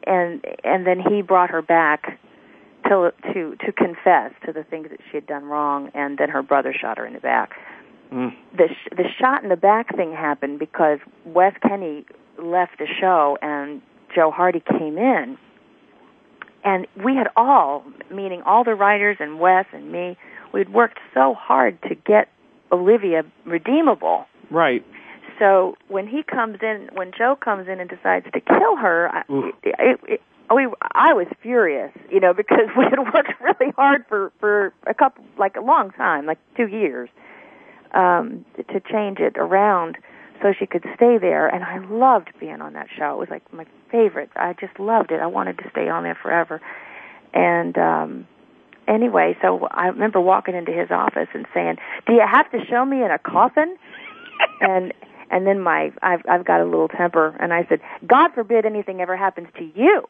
and 0.07 0.43
and 0.63 0.87
then 0.87 0.99
he 0.99 1.21
brought 1.21 1.49
her 1.51 1.61
back 1.61 2.19
to 2.87 3.13
to 3.33 3.55
to 3.63 3.71
confess 3.71 4.31
to 4.45 4.51
the 4.53 4.63
things 4.69 4.89
that 4.89 4.99
she 5.09 5.17
had 5.17 5.27
done 5.27 5.45
wrong, 5.45 5.91
and 5.93 6.17
then 6.17 6.29
her 6.29 6.41
brother 6.43 6.73
shot 6.73 6.97
her 6.97 7.05
in 7.05 7.13
the 7.13 7.19
back. 7.19 7.53
Mm. 8.11 8.33
The 8.57 8.67
sh- 8.69 8.89
the 8.95 9.05
shot 9.19 9.43
in 9.43 9.49
the 9.49 9.57
back 9.57 9.95
thing 9.95 10.11
happened 10.13 10.59
because 10.59 10.99
Wes 11.25 11.53
Kenney 11.67 12.05
left 12.37 12.77
the 12.79 12.87
show 12.99 13.37
and 13.41 13.81
Joe 14.13 14.29
Hardy 14.29 14.61
came 14.77 14.97
in 14.97 15.37
and 16.65 16.87
we 17.01 17.15
had 17.15 17.27
all, 17.37 17.85
meaning 18.09 18.41
all 18.41 18.63
the 18.63 18.73
writers 18.73 19.17
and 19.19 19.39
Wes 19.39 19.65
and 19.71 19.91
me, 19.91 20.17
we'd 20.51 20.69
worked 20.69 20.97
so 21.13 21.35
hard 21.35 21.79
to 21.83 21.93
get 21.93 22.27
Olivia 22.71 23.23
redeemable. 23.45 24.25
Right. 24.49 24.83
So 25.37 25.75
when 25.89 26.07
he 26.07 26.23
comes 26.23 26.57
in, 26.63 26.89
when 26.93 27.11
Joe 27.15 27.35
comes 27.35 27.67
in 27.67 27.79
and 27.79 27.87
decides 27.87 28.25
to 28.33 28.39
kill 28.39 28.77
her, 28.77 29.09
I, 29.13 29.23
I, 30.49 30.65
I 30.95 31.13
was 31.13 31.27
furious, 31.39 31.91
you 32.09 32.19
know, 32.19 32.33
because 32.33 32.67
we 32.75 32.85
had 32.85 32.97
worked 33.13 33.33
really 33.39 33.71
hard 33.73 34.03
for 34.09 34.31
for 34.39 34.73
a 34.87 34.93
couple 34.95 35.23
like 35.37 35.55
a 35.57 35.61
long 35.61 35.91
time, 35.91 36.25
like 36.25 36.39
2 36.57 36.67
years, 36.67 37.09
um 37.93 38.43
to 38.57 38.79
change 38.91 39.19
it 39.19 39.35
around 39.37 39.97
so 40.41 40.53
she 40.57 40.65
could 40.65 40.83
stay 40.95 41.17
there. 41.17 41.47
And 41.47 41.63
I 41.63 41.77
loved 41.87 42.29
being 42.39 42.61
on 42.61 42.73
that 42.73 42.87
show. 42.97 43.13
It 43.13 43.17
was 43.17 43.29
like 43.29 43.53
my 43.53 43.65
favorite. 43.91 44.29
I 44.35 44.53
just 44.59 44.79
loved 44.79 45.11
it. 45.11 45.19
I 45.21 45.27
wanted 45.27 45.57
to 45.59 45.69
stay 45.71 45.89
on 45.89 46.03
there 46.03 46.17
forever. 46.21 46.61
And 47.33 47.77
um 47.77 48.27
anyway, 48.87 49.37
so 49.41 49.67
I 49.71 49.87
remember 49.87 50.19
walking 50.21 50.55
into 50.55 50.71
his 50.71 50.89
office 50.91 51.27
and 51.33 51.45
saying, 51.53 51.75
"Do 52.07 52.13
you 52.13 52.23
have 52.25 52.49
to 52.51 52.59
show 52.69 52.85
me 52.85 53.03
in 53.03 53.11
a 53.11 53.19
coffin?" 53.19 53.75
and 54.61 54.93
and 55.29 55.45
then 55.45 55.59
my 55.59 55.91
I've 56.01 56.21
I've 56.29 56.45
got 56.45 56.61
a 56.61 56.65
little 56.65 56.87
temper, 56.87 57.35
and 57.39 57.53
I 57.53 57.65
said, 57.67 57.81
"God 58.07 58.29
forbid 58.33 58.65
anything 58.65 59.01
ever 59.01 59.17
happens 59.17 59.47
to 59.57 59.63
you." 59.75 60.03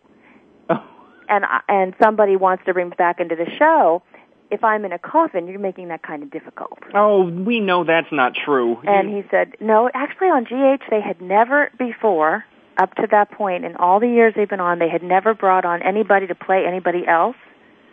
Oh. 0.70 0.84
And 1.28 1.44
I, 1.46 1.62
and 1.68 1.96
somebody 2.02 2.36
wants 2.36 2.64
to 2.68 2.74
bring 2.74 2.90
me 2.90 2.96
back 2.96 3.20
into 3.20 3.34
the 3.36 3.50
show, 3.58 4.04
if 4.52 4.64
I'm 4.64 4.86
in 4.86 4.92
a 4.92 5.00
coffin, 5.00 5.48
you're 5.48 5.60
making 5.60 5.88
that 5.90 6.04
kind 6.04 6.24
of 6.24 6.32
difficult. 6.32 6.80
Oh, 6.94 7.24
we 7.26 7.60
know 7.60 7.84
that's 7.84 8.12
not 8.12 8.34
true. 8.36 8.78
And 8.86 9.10
he 9.10 9.24
said, 9.30 9.54
no, 9.60 9.90
actually 9.94 10.28
on 10.28 10.44
GH 10.44 10.84
they 10.90 11.02
had 11.02 11.22
never 11.22 11.72
before, 11.78 12.46
up 12.78 12.94
to 12.96 13.08
that 13.12 13.32
point, 13.32 13.66
in 13.66 13.76
all 13.78 14.00
the 14.00 14.08
years 14.08 14.34
they've 14.36 14.50
been 14.50 14.60
on, 14.60 14.80
they 14.80 14.90
had 14.90 15.02
never 15.04 15.34
brought 15.34 15.66
on 15.66 15.82
anybody 15.82 16.28
to 16.28 16.36
play 16.36 16.66
anybody 16.66 17.06
else. 17.08 17.38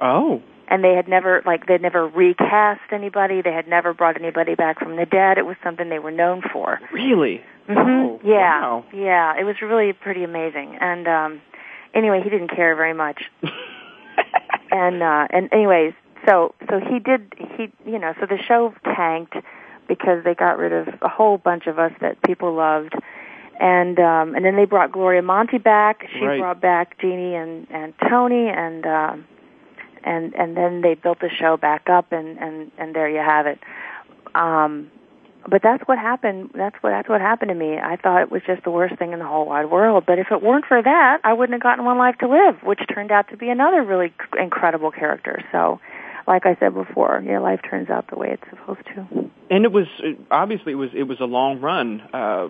Oh. 0.01 0.43
And 0.69 0.83
they 0.83 0.95
had 0.95 1.07
never, 1.09 1.43
like, 1.47 1.67
they'd 1.67 1.83
never 1.83 2.07
recast 2.07 2.81
anybody. 2.93 3.43
They 3.43 3.53
had 3.53 3.69
never 3.69 3.95
brought 3.95 4.17
anybody 4.21 4.55
back 4.55 4.79
from 4.79 4.97
the 4.97 5.07
dead. 5.07 5.39
It 5.39 5.47
was 5.47 5.57
something 5.63 5.89
they 5.89 5.99
were 5.99 6.11
known 6.11 6.43
for. 6.53 6.81
Really? 6.93 7.43
Mm-hmm. 7.69 7.79
Oh, 7.79 8.21
yeah. 8.25 8.61
Wow. 8.61 8.85
Yeah. 8.93 9.35
It 9.39 9.45
was 9.45 9.57
really 9.63 9.93
pretty 9.93 10.25
amazing. 10.25 10.77
And, 10.81 11.07
um, 11.07 11.43
anyway, 11.95 12.21
he 12.25 12.31
didn't 12.31 12.49
care 12.55 12.75
very 12.75 12.95
much. 12.95 13.23
and 14.73 15.03
uh 15.03 15.27
and 15.31 15.53
anyways 15.53 15.93
so 16.27 16.55
so 16.71 16.81
he 16.81 16.99
did 16.99 17.33
he 17.57 17.71
you 17.87 17.99
know 17.99 18.15
so 18.21 18.27
the 18.27 18.39
show 18.47 18.75
tanked 18.85 19.35
because 19.89 20.23
they 20.25 20.35
got 20.35 20.59
rid 20.59 20.73
of 20.73 20.89
a 21.03 21.09
whole 21.09 21.39
bunch 21.39 21.67
of 21.67 21.79
us 21.79 21.93
that 22.01 22.21
people 22.23 22.55
loved 22.55 22.95
and 23.61 23.99
um 23.99 24.35
and 24.35 24.45
then 24.45 24.57
they 24.57 24.65
brought 24.65 24.93
Gloria 24.93 25.23
Monty 25.23 25.59
back 25.59 26.07
she 26.13 26.25
right. 26.25 26.39
brought 26.39 26.61
back 26.61 26.99
Jeannie 27.01 27.35
and 27.35 27.67
and 27.71 27.95
Tony 28.09 28.49
and 28.49 28.87
um 28.87 29.25
and 30.05 30.35
and 30.35 30.57
then 30.57 30.81
they 30.83 30.95
built 30.95 31.21
the 31.21 31.31
show 31.31 31.57
back 31.57 31.89
up 31.91 32.13
and 32.13 32.39
and 32.39 32.71
and 32.79 32.95
there 32.95 33.09
you 33.09 33.19
have 33.19 33.47
it 33.47 33.59
um 34.35 34.91
but 35.49 35.61
that's 35.61 35.83
what 35.89 35.99
happened 35.99 36.51
that's 36.55 36.81
what 36.83 36.91
that's 36.91 37.09
what 37.09 37.21
happened 37.21 37.49
to 37.49 37.55
me 37.57 37.77
i 37.77 37.97
thought 37.97 38.23
it 38.23 38.31
was 38.31 38.41
just 38.47 38.63
the 38.65 38.71
worst 38.71 38.97
thing 38.97 39.13
in 39.13 39.19
the 39.21 39.25
whole 39.27 39.47
wide 39.47 39.67
world 39.69 40.03
but 40.07 40.17
if 40.19 40.29
it 40.33 40.41
weren't 40.43 40.65
for 40.65 40.81
that 40.83 41.21
i 41.25 41.33
wouldn't 41.33 41.55
have 41.55 41.63
gotten 41.63 41.85
one 41.85 41.99
life 41.99 42.17
to 42.19 42.29
live 42.29 42.63
which 42.65 42.79
turned 42.93 43.11
out 43.13 43.29
to 43.29 43.37
be 43.37 43.49
another 43.49 43.83
really 43.85 44.13
incredible 44.41 44.91
character 44.93 45.43
so 45.53 45.81
like 46.27 46.47
I 46.47 46.57
said 46.61 46.75
before, 46.75 47.23
your 47.25 47.41
life 47.41 47.61
turns 47.69 47.91
out 47.91 48.09
the 48.11 48.17
way 48.17 48.29
it's 48.33 48.43
supposed 48.51 48.85
to. 48.95 49.29
And 49.51 49.65
it 49.65 49.73
was 49.73 49.87
obviously 50.31 50.73
it 50.73 50.77
was 50.77 50.91
it 50.95 51.03
was 51.03 51.21
a 51.21 51.25
long 51.25 51.61
run, 51.61 52.01
uh, 52.13 52.49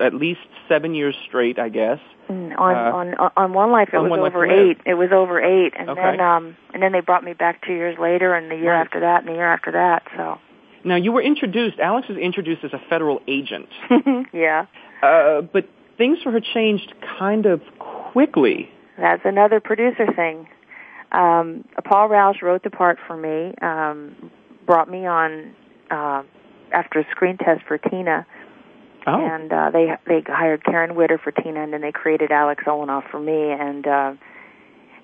at 0.00 0.14
least 0.14 0.40
seven 0.68 0.94
years 0.94 1.14
straight, 1.28 1.58
I 1.58 1.68
guess. 1.68 1.98
Mm, 2.30 2.58
on 2.58 3.14
uh, 3.14 3.16
on 3.20 3.30
on 3.36 3.52
one 3.52 3.72
life 3.72 3.88
it 3.92 3.96
on 3.96 4.08
was 4.08 4.20
over 4.20 4.46
eight. 4.46 4.78
It 4.86 4.94
was 4.94 5.10
over 5.12 5.40
eight, 5.40 5.74
and 5.78 5.90
okay. 5.90 6.00
then 6.00 6.20
um 6.20 6.56
and 6.72 6.82
then 6.82 6.92
they 6.92 7.00
brought 7.00 7.24
me 7.24 7.32
back 7.34 7.64
two 7.66 7.74
years 7.74 7.96
later, 8.00 8.34
and 8.34 8.50
the 8.50 8.56
year 8.56 8.72
right. 8.72 8.80
after 8.80 9.00
that, 9.00 9.20
and 9.20 9.28
the 9.28 9.34
year 9.34 9.52
after 9.52 9.72
that. 9.72 10.04
So. 10.16 10.38
Now 10.84 10.96
you 10.96 11.12
were 11.12 11.22
introduced. 11.22 11.78
Alex 11.78 12.08
was 12.08 12.18
introduced 12.18 12.64
as 12.64 12.72
a 12.72 12.80
federal 12.88 13.20
agent. 13.28 13.68
yeah. 14.32 14.66
Uh, 15.02 15.40
but 15.42 15.68
things 15.98 16.18
for 16.22 16.32
her 16.32 16.40
changed 16.40 16.92
kind 17.18 17.46
of 17.46 17.60
quickly. 17.78 18.68
That's 18.98 19.22
another 19.24 19.58
producer 19.60 20.06
thing. 20.14 20.46
Um, 21.12 21.64
Paul 21.84 22.08
Rauch 22.08 22.40
wrote 22.42 22.62
the 22.64 22.70
part 22.70 22.98
for 23.06 23.16
me, 23.16 23.54
um, 23.60 24.30
brought 24.66 24.90
me 24.90 25.06
on 25.06 25.54
uh, 25.90 26.22
after 26.72 27.00
a 27.00 27.04
screen 27.10 27.36
test 27.36 27.62
for 27.66 27.78
Tina. 27.78 28.26
Oh. 29.06 29.14
And 29.20 29.52
uh, 29.52 29.70
they 29.72 29.88
they 30.06 30.20
hired 30.26 30.64
Karen 30.64 30.94
Witter 30.94 31.18
for 31.18 31.32
Tina, 31.32 31.60
and 31.62 31.72
then 31.72 31.80
they 31.82 31.90
created 31.92 32.30
Alex 32.30 32.62
Olanov 32.66 33.10
for 33.10 33.18
me, 33.18 33.50
and 33.50 33.84
uh, 33.84 34.14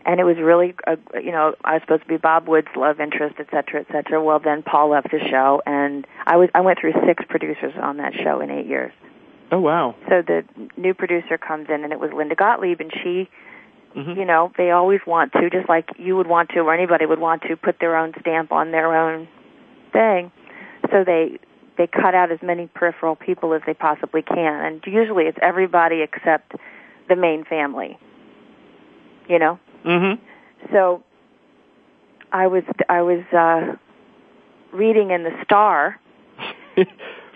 and 0.07 0.21
it 0.21 0.25
was 0.25 0.37
really 0.39 0.75
a, 0.87 0.97
you 1.21 1.33
know 1.33 1.55
I 1.65 1.75
was 1.75 1.83
supposed 1.83 2.03
to 2.03 2.09
be 2.09 2.17
Bob 2.17 2.47
Wood's 2.49 2.69
love 2.77 3.01
interest, 3.01 3.35
et 3.41 3.49
cetera, 3.51 3.81
et 3.81 3.87
cetera. 3.91 4.23
Well, 4.23 4.39
then 4.39 4.63
Paul 4.63 4.91
left 4.91 5.11
the 5.11 5.19
show, 5.29 5.63
and 5.67 6.07
I 6.27 6.37
was 6.37 6.49
I 6.55 6.61
went 6.61 6.79
through 6.81 6.93
six 7.07 7.25
producers 7.29 7.75
on 7.83 7.97
that 7.97 8.15
show 8.15 8.41
in 8.41 8.53
eight 8.53 8.67
years. 8.67 8.93
Oh 9.51 9.59
wow! 9.59 9.97
So 10.09 10.23
the 10.23 10.45
new 10.77 10.95
producer 10.95 11.37
comes 11.37 11.67
in, 11.69 11.83
and 11.83 11.93
it 11.93 11.99
was 11.99 12.13
Linda 12.15 12.37
Gottlieb, 12.37 12.81
and 12.81 12.93
she 13.03 13.29
Mm-hmm. 13.99 14.19
You 14.21 14.25
know, 14.27 14.53
they 14.57 14.71
always 14.71 15.01
want 15.07 15.33
to, 15.33 15.51
just 15.51 15.69
like 15.69 15.89
you 15.99 16.17
would 16.17 16.29
want 16.29 16.51
to, 16.51 16.61
or 16.61 16.73
anybody 16.73 17.05
would 17.05 17.19
want 17.19 17.43
to, 17.49 17.57
put 17.57 17.81
their 17.81 17.97
own 17.97 18.13
stamp 18.21 18.53
on 18.53 18.71
their 18.71 18.97
own 18.97 19.27
thing. 19.93 20.31
So 20.93 21.03
they 21.05 21.39
they 21.77 21.89
cut 21.89 22.15
out 22.15 22.31
as 22.31 22.39
many 22.43 22.69
peripheral 22.69 23.17
people 23.17 23.53
as 23.55 23.63
they 23.67 23.75
possibly 23.75 24.23
can, 24.23 24.65
and 24.65 24.83
usually 24.87 25.25
it's 25.25 25.39
everybody 25.43 26.03
except 26.03 26.53
the 27.09 27.17
main 27.17 27.45
family. 27.45 27.99
You 29.29 29.41
know. 29.41 29.59
hmm 29.85 30.13
So 30.73 31.03
I 32.31 32.47
was 32.47 32.63
I 32.89 33.03
was 33.03 33.25
uh, 33.33 33.73
reading 34.73 35.11
in 35.11 35.25
the 35.25 35.33
Star 35.43 35.99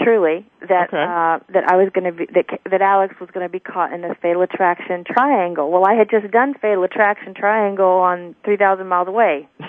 truly 0.01 0.47
that 0.69 0.89
okay. 0.89 0.97
uh, 0.97 1.39
that 1.53 1.65
I 1.69 1.77
was 1.77 1.91
going 1.93 2.05
to 2.05 2.13
be 2.13 2.27
that 2.35 2.45
that 2.71 2.83
Alex 2.83 3.15
was 3.21 3.31
going 3.31 3.45
to 3.45 3.51
be 3.53 3.61
caught 3.61 3.93
in 3.93 4.03
this 4.03 4.17
fatal 4.23 4.43
attraction 4.43 5.05
triangle. 5.05 5.71
Well, 5.71 5.85
I 5.87 5.95
had 5.95 6.09
just 6.11 6.31
done 6.33 6.55
fatal 6.55 6.85
attraction 6.85 7.35
triangle 7.35 7.87
on 7.89 8.35
three 8.45 8.57
thousand 8.57 8.89
miles 8.89 9.09
away. 9.09 9.49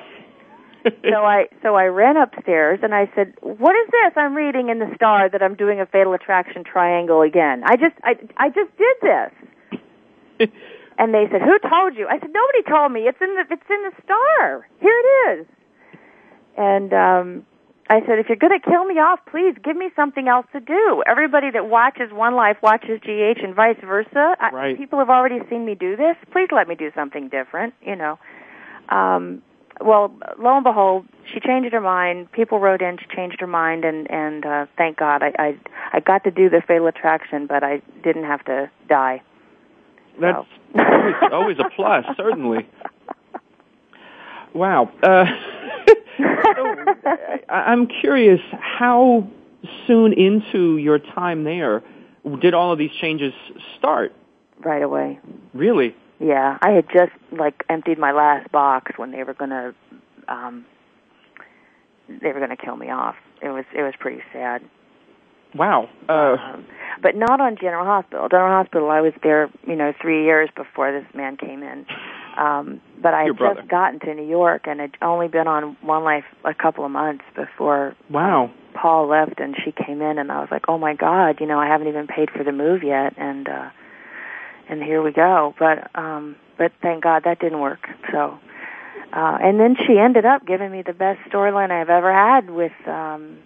so 0.86 1.26
I 1.26 1.46
so 1.62 1.76
I 1.76 1.86
ran 1.86 2.18
upstairs 2.18 2.80
and 2.84 2.94
I 2.94 3.12
said, 3.16 3.34
"What 3.42 3.76
is 3.76 3.88
this? 3.92 4.14
I'm 4.16 4.36
reading 4.36 4.70
in 4.70 4.80
the 4.80 4.92
star 4.96 5.30
that 5.30 5.42
I'm 5.42 5.56
doing 5.56 5.80
a 5.80 5.86
fatal 5.86 6.14
attraction 6.14 6.64
triangle 6.64 7.22
again. 7.22 7.64
I 7.66 7.76
just 7.76 7.96
I 8.04 8.16
I 8.38 8.50
just 8.50 8.70
did 8.78 8.98
this." 10.40 10.50
and 10.98 11.14
they 11.14 11.26
said, 11.32 11.42
"Who 11.42 11.58
told 11.70 11.96
you?" 11.96 12.08
I 12.08 12.20
said, 12.20 12.30
"Nobody 12.32 12.64
told 12.70 12.92
me. 12.92 13.02
It's 13.02 13.20
in 13.22 13.34
the 13.36 13.42
it's 13.50 13.70
in 13.70 13.84
the 13.84 13.92
star. 14.04 14.68
Here 14.80 15.02
it 15.36 15.40
is." 15.40 15.48
And 16.56 16.94
um 16.94 17.46
I 17.90 18.00
said, 18.06 18.18
if 18.18 18.28
you're 18.30 18.38
going 18.38 18.58
to 18.58 18.66
kill 18.66 18.86
me 18.86 18.96
off, 19.00 19.20
please 19.30 19.56
give 19.64 19.76
me 19.76 19.90
something 19.96 20.28
else 20.30 20.46
to 20.54 20.60
do. 20.62 21.04
Everybody 21.06 21.52
that 21.52 21.68
watches 21.68 22.12
One 22.14 22.36
Life 22.36 22.58
watches 22.64 23.00
GH 23.02 23.44
and 23.44 23.54
vice 23.54 23.78
versa. 23.84 24.36
Right. 24.54 24.76
I, 24.76 24.78
people 24.78 25.00
have 25.00 25.10
already 25.10 25.40
seen 25.50 25.66
me 25.66 25.76
do 25.76 25.96
this. 25.96 26.16
Please 26.32 26.48
let 26.52 26.68
me 26.68 26.76
do 26.76 26.92
something 26.96 27.28
different, 27.28 27.74
you 27.86 27.96
know. 27.96 28.18
Um, 28.90 29.42
well, 29.82 30.14
lo 30.40 30.56
and 30.56 30.64
behold, 30.64 31.08
she 31.34 31.40
changed 31.42 31.74
her 31.74 31.82
mind. 31.82 32.32
People 32.32 32.60
wrote 32.60 32.82
in, 32.82 32.98
she 33.00 33.06
changed 33.16 33.42
her 33.42 33.48
mind, 33.48 33.84
and, 33.84 34.10
and 34.10 34.46
uh, 34.46 34.66
thank 34.78 34.98
God 34.98 35.22
I, 35.22 35.32
I, 35.38 35.58
I 35.92 36.00
got 36.00 36.24
to 36.24 36.32
do 36.32 36.50
the 36.50 36.62
fatal 36.66 36.88
attraction, 36.88 37.48
but 37.48 37.64
I 37.64 37.82
didn't 38.02 38.24
have 38.24 38.46
to 38.46 38.70
die. 38.88 39.22
That's 40.22 40.46
so. 40.76 40.84
always, 40.84 41.58
always 41.60 41.60
a 41.60 41.70
plus, 41.76 42.06
certainly. 42.18 42.60
Wow. 44.56 44.92
Uh, 45.02 45.26
so, 46.18 46.76
I'm 47.50 47.88
curious 47.88 48.40
how 48.52 49.28
soon 49.88 50.14
into 50.14 50.78
your 50.78 51.00
time 51.00 51.44
there 51.44 51.84
did 52.42 52.54
all 52.54 52.72
of 52.72 52.80
these 52.80 52.92
changes 53.02 53.34
start? 53.78 54.14
Right 54.64 54.82
away. 54.84 55.20
Really? 55.54 55.96
Yeah, 56.20 56.58
I 56.62 56.72
had 56.72 56.86
just 56.94 57.12
like 57.38 57.64
emptied 57.70 57.98
my 57.98 58.12
last 58.12 58.52
box 58.52 58.94
when 58.98 59.12
they 59.12 59.24
were 59.24 59.34
gonna 59.34 59.74
um, 60.28 60.66
they 62.08 62.32
were 62.32 62.40
gonna 62.40 62.56
kill 62.58 62.78
me 62.78 62.90
off. 62.90 63.16
It 63.42 63.50
was 63.50 63.66
it 63.76 63.82
was 63.84 63.94
pretty 64.00 64.22
sad. 64.32 64.62
Wow. 65.56 65.90
Uh, 66.10 66.36
um, 66.42 66.66
but 67.02 67.16
not 67.16 67.42
on 67.42 67.58
General 67.62 67.86
Hospital. 67.86 68.28
General 68.30 68.50
Hospital, 68.58 68.90
I 68.90 69.02
was 69.02 69.14
there, 69.22 69.50
you 69.68 69.76
know, 69.76 69.94
three 70.02 70.24
years 70.24 70.50
before 70.56 70.92
this 70.92 71.06
man 71.14 71.38
came 71.38 71.62
in. 71.62 71.86
Um, 72.38 72.82
but 73.02 73.14
I 73.14 73.24
had 73.26 73.38
just 73.38 73.68
gotten 73.68 74.00
to 74.02 74.14
New 74.16 74.26
York 74.28 74.66
and 74.66 74.80
had 74.80 74.92
only 75.02 75.28
been 75.28 75.48
on 75.48 75.78
One 75.82 76.04
Life 76.04 76.24
a 76.46 76.54
couple 76.54 76.86
of 76.86 76.92
months 76.92 77.26
before 77.36 77.96
wow. 78.10 78.50
Paul 78.74 79.08
left 79.08 79.40
and 79.40 79.56
she 79.64 79.72
came 79.72 80.02
in 80.02 80.18
and 80.18 80.32
I 80.32 80.40
was 80.40 80.48
like, 80.50 80.66
oh 80.68 80.78
my 80.80 80.96
God, 80.96 81.40
you 81.40 81.46
know, 81.46 81.60
I 81.60 81.68
haven't 81.68 81.90
even 81.90 82.08
paid 82.08 82.32
for 82.32 82.44
the 82.44 82.52
move 82.52 82.82
yet. 82.82 83.14
And, 83.18 83.48
uh, 83.48 83.70
and 84.68 84.82
here 84.82 85.04
we 85.04 85.12
go. 85.12 85.54
But, 85.60 85.92
um, 85.96 86.38
but 86.58 86.72
thank 86.82 87.04
God 87.04 87.24
that 87.26 87.40
didn't 87.40 87.60
work. 87.60 87.88
So, 88.12 88.40
uh, 89.12 89.38
and 89.42 89.60
then 89.60 89.76
she 89.86 90.00
ended 90.00 90.26
up 90.26 90.48
giving 90.48 90.72
me 90.72 90.82
the 90.82 90.94
best 90.94 91.20
storyline 91.30 91.70
I've 91.72 91.90
ever 91.90 92.12
had 92.12 92.50
with, 92.50 92.72
um, 92.88 93.38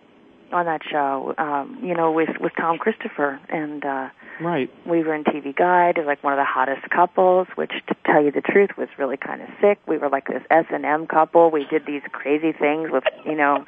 on 0.52 0.66
that 0.66 0.82
show, 0.90 1.34
um, 1.38 1.80
you 1.84 1.96
know, 1.96 2.12
with 2.12 2.30
with 2.40 2.54
Tom 2.58 2.78
Christopher 2.78 3.40
and 3.50 3.84
uh 3.84 4.10
right. 4.42 4.70
were 4.86 5.14
in 5.14 5.24
TV 5.24 5.56
Guide, 5.56 6.00
like 6.06 6.24
one 6.24 6.34
of 6.34 6.38
the 6.38 6.46
hottest 6.46 6.90
couples, 6.90 7.48
which 7.56 7.72
to 7.88 7.96
tell 8.06 8.24
you 8.24 8.32
the 8.32 8.42
truth 8.42 8.72
was 8.78 8.88
really 8.98 9.18
kind 9.18 9.42
of 9.42 9.50
sick. 9.62 9.80
We 9.88 9.98
were 9.98 10.10
like 10.10 10.28
this 10.28 10.44
S 10.50 10.66
and 10.72 10.86
M 10.86 11.08
couple. 11.08 11.52
We 11.52 11.66
did 11.70 11.84
these 11.86 12.02
crazy 12.12 12.54
things 12.54 12.90
with, 12.92 13.04
you 13.26 13.36
know, 13.36 13.66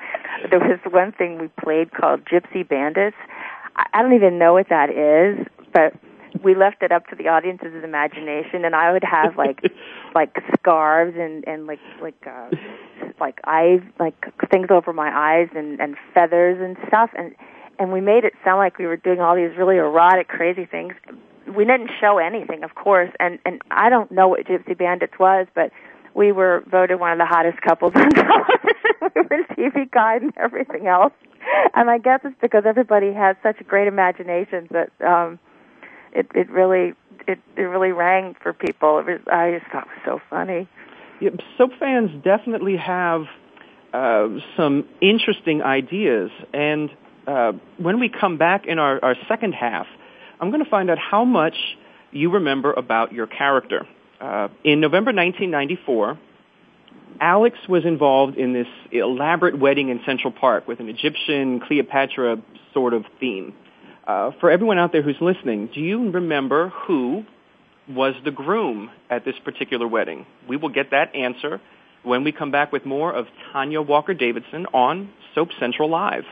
there 0.50 0.60
was 0.60 0.80
one 0.90 1.12
thing 1.12 1.40
we 1.40 1.48
played 1.62 1.92
called 1.94 2.22
Gypsy 2.26 2.68
Bandits. 2.68 3.18
I, 3.76 3.86
I 3.94 4.02
don't 4.02 4.14
even 4.14 4.38
know 4.40 4.54
what 4.54 4.70
that 4.70 4.90
is, 4.90 5.46
but 5.74 5.94
we 6.44 6.56
left 6.56 6.84
it 6.84 6.92
up 6.92 7.08
to 7.08 7.16
the 7.16 7.28
audience's 7.28 7.84
imagination 7.84 8.64
and 8.64 8.76
I 8.76 8.94
would 8.94 9.04
have 9.04 9.36
like 9.38 9.62
like 10.16 10.38
scarves 10.60 11.18
and 11.20 11.46
and 11.48 11.68
like 11.68 11.80
like 12.02 12.26
uh 12.26 12.50
like 13.20 13.40
eyes, 13.46 13.82
like 14.00 14.16
things 14.50 14.68
over 14.70 14.94
my 14.94 15.10
eyes 15.14 15.50
and 15.56 15.80
and 15.80 15.96
feathers 16.14 16.58
and 16.62 16.78
stuff, 16.88 17.10
and 17.18 17.34
and 17.78 17.92
we 17.92 18.02
made 18.02 18.24
it 18.24 18.34
sound 18.44 18.58
like 18.58 18.78
we 18.78 18.86
were 18.88 18.98
doing 18.98 19.20
all 19.20 19.36
these 19.36 19.52
really 19.58 19.78
erotic, 19.78 20.28
crazy 20.28 20.66
things. 20.66 20.94
We 21.48 21.66
didn't 21.66 21.90
show 22.00 22.18
anything, 22.18 22.64
of 22.64 22.76
course, 22.76 23.10
and 23.20 23.40
and 23.46 23.62
I 23.72 23.90
don't 23.90 24.12
know 24.12 24.28
what 24.28 24.46
Gypsy 24.46 24.78
Bandits 24.78 25.18
was, 25.20 25.48
but 25.54 25.72
we 26.16 26.32
were 26.32 26.64
voted 26.70 27.00
one 27.00 27.12
of 27.12 27.18
the 27.18 27.26
hottest 27.26 27.62
couples 27.62 27.94
on 27.96 28.10
television. 28.10 28.76
we 29.16 29.22
were 29.22 29.44
TV 29.56 29.92
guide 29.92 30.22
and 30.24 30.34
everything 30.38 30.88
else, 30.88 31.14
and 31.76 31.90
I 31.90 31.98
guess 31.98 32.22
it's 32.24 32.36
because 32.42 32.64
everybody 32.66 33.14
has 33.14 33.36
such 33.44 33.60
a 33.60 33.64
great 33.64 33.88
imagination 33.88 34.68
that 34.72 34.92
um, 35.06 35.40
it 36.14 36.28
it 36.36 36.50
really 36.50 36.94
it 37.28 37.40
it 37.58 37.62
really 37.62 37.92
rang 37.92 38.36
for 38.42 38.54
people. 38.54 39.00
It 39.00 39.06
was 39.06 39.20
I 39.32 39.58
just 39.60 39.72
thought 39.72 39.88
it 39.88 39.92
was 39.94 40.02
so 40.06 40.20
funny 40.30 40.68
soap 41.58 41.72
fans 41.80 42.10
definitely 42.24 42.78
have 42.78 43.26
uh, 43.94 44.28
some 44.56 44.86
interesting 45.02 45.62
ideas. 45.62 46.30
And 46.54 46.90
uh, 47.28 47.54
when 47.78 48.00
we 48.00 48.10
come 48.10 48.38
back 48.38 48.66
in 48.66 48.80
our, 48.80 49.04
our 49.04 49.16
second 49.28 49.54
half, 49.54 49.88
I'm 50.40 50.52
going 50.52 50.64
to 50.64 50.70
find 50.70 50.90
out 50.90 50.98
how 50.98 51.26
much 51.26 51.56
you 52.12 52.32
remember 52.32 52.72
about 52.74 53.12
your 53.14 53.28
character. 53.28 53.86
Uh, 54.22 54.50
in 54.64 54.82
November 54.82 55.12
1994, 55.14 56.18
Alex 57.22 57.58
was 57.68 57.86
involved 57.86 58.38
in 58.38 58.54
this 58.54 58.68
elaborate 58.92 59.58
wedding 59.58 59.90
in 59.90 60.00
Central 60.06 60.32
Park 60.32 60.68
with 60.68 60.80
an 60.80 60.90
Egyptian 60.90 61.60
Cleopatra 61.60 62.38
sort 62.74 62.94
of 62.94 63.04
theme. 63.20 63.54
Uh, 64.08 64.32
for 64.40 64.50
everyone 64.50 64.80
out 64.80 64.92
there 64.92 65.02
who's 65.02 65.20
listening, 65.22 65.70
do 65.74 65.80
you 65.82 66.12
remember 66.12 66.70
who 66.88 67.24
was 67.90 68.14
the 68.24 68.32
groom 68.32 68.92
at 69.10 69.26
this 69.26 69.36
particular 69.44 69.88
wedding? 69.88 70.26
We 70.48 70.58
will 70.58 70.70
get 70.70 70.92
that 70.92 71.14
answer 71.16 71.60
when 72.04 72.24
we 72.24 72.32
come 72.32 72.52
back 72.52 72.72
with 72.72 72.86
more 72.86 73.12
of 73.14 73.26
Tonja 73.54 73.86
Walker 73.86 74.14
Davidson 74.14 74.68
on 74.68 75.10
Soap 75.36 75.50
Central 75.60 75.90
Live. 75.90 76.24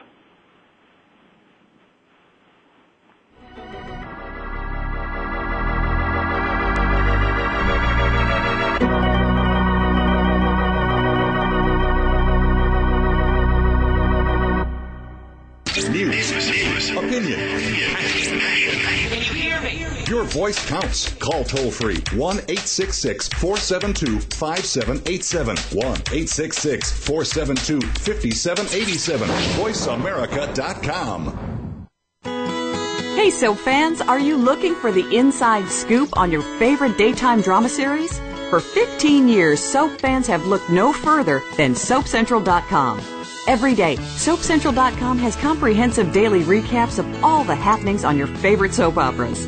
Your 20.18 20.26
voice 20.26 20.58
counts. 20.68 21.14
Call 21.20 21.44
toll 21.44 21.70
free 21.70 22.02
1 22.14 22.36
866 22.50 23.28
472 23.30 24.20
5787. 24.36 25.56
1 25.78 25.86
866 25.86 26.90
472 27.06 27.78
5787. 27.86 29.28
VoiceAmerica.com. 29.62 31.86
Hey, 33.16 33.30
so 33.30 33.54
fans, 33.54 34.02
are 34.02 34.18
you 34.18 34.38
looking 34.38 34.74
for 34.74 34.92
the 34.92 35.06
inside 35.16 35.68
scoop 35.70 36.10
on 36.14 36.32
your 36.32 36.42
favorite 36.58 36.98
daytime 36.98 37.42
drama 37.42 37.70
series? 37.70 38.18
For 38.50 38.60
15 38.60 39.28
years, 39.30 39.60
soap 39.60 40.02
fans 40.02 40.26
have 40.26 40.48
looked 40.48 40.72
no 40.72 40.92
further 40.94 41.44
than 41.58 41.76
SoapCentral.com. 41.76 43.02
Every 43.48 43.76
day, 43.76 43.98
SoapCentral.com 43.98 45.20
has 45.20 45.36
comprehensive 45.36 46.12
daily 46.12 46.42
recaps 46.42 46.98
of 46.98 47.06
all 47.24 47.44
the 47.44 47.54
happenings 47.56 48.04
on 48.04 48.18
your 48.18 48.26
favorite 48.28 48.74
soap 48.74 48.98
operas. 48.98 49.48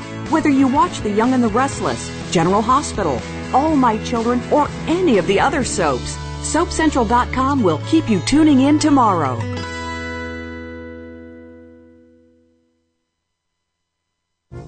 Whether 0.31 0.49
you 0.49 0.65
watch 0.65 1.01
The 1.01 1.09
Young 1.09 1.33
and 1.33 1.43
the 1.43 1.49
Restless, 1.49 2.09
General 2.31 2.61
Hospital, 2.61 3.19
All 3.53 3.75
My 3.75 4.01
Children, 4.05 4.39
or 4.49 4.69
any 4.87 5.17
of 5.17 5.27
the 5.27 5.41
other 5.41 5.65
soaps, 5.65 6.15
SoapCentral.com 6.53 7.61
will 7.61 7.81
keep 7.89 8.09
you 8.09 8.21
tuning 8.21 8.61
in 8.61 8.79
tomorrow. 8.79 9.35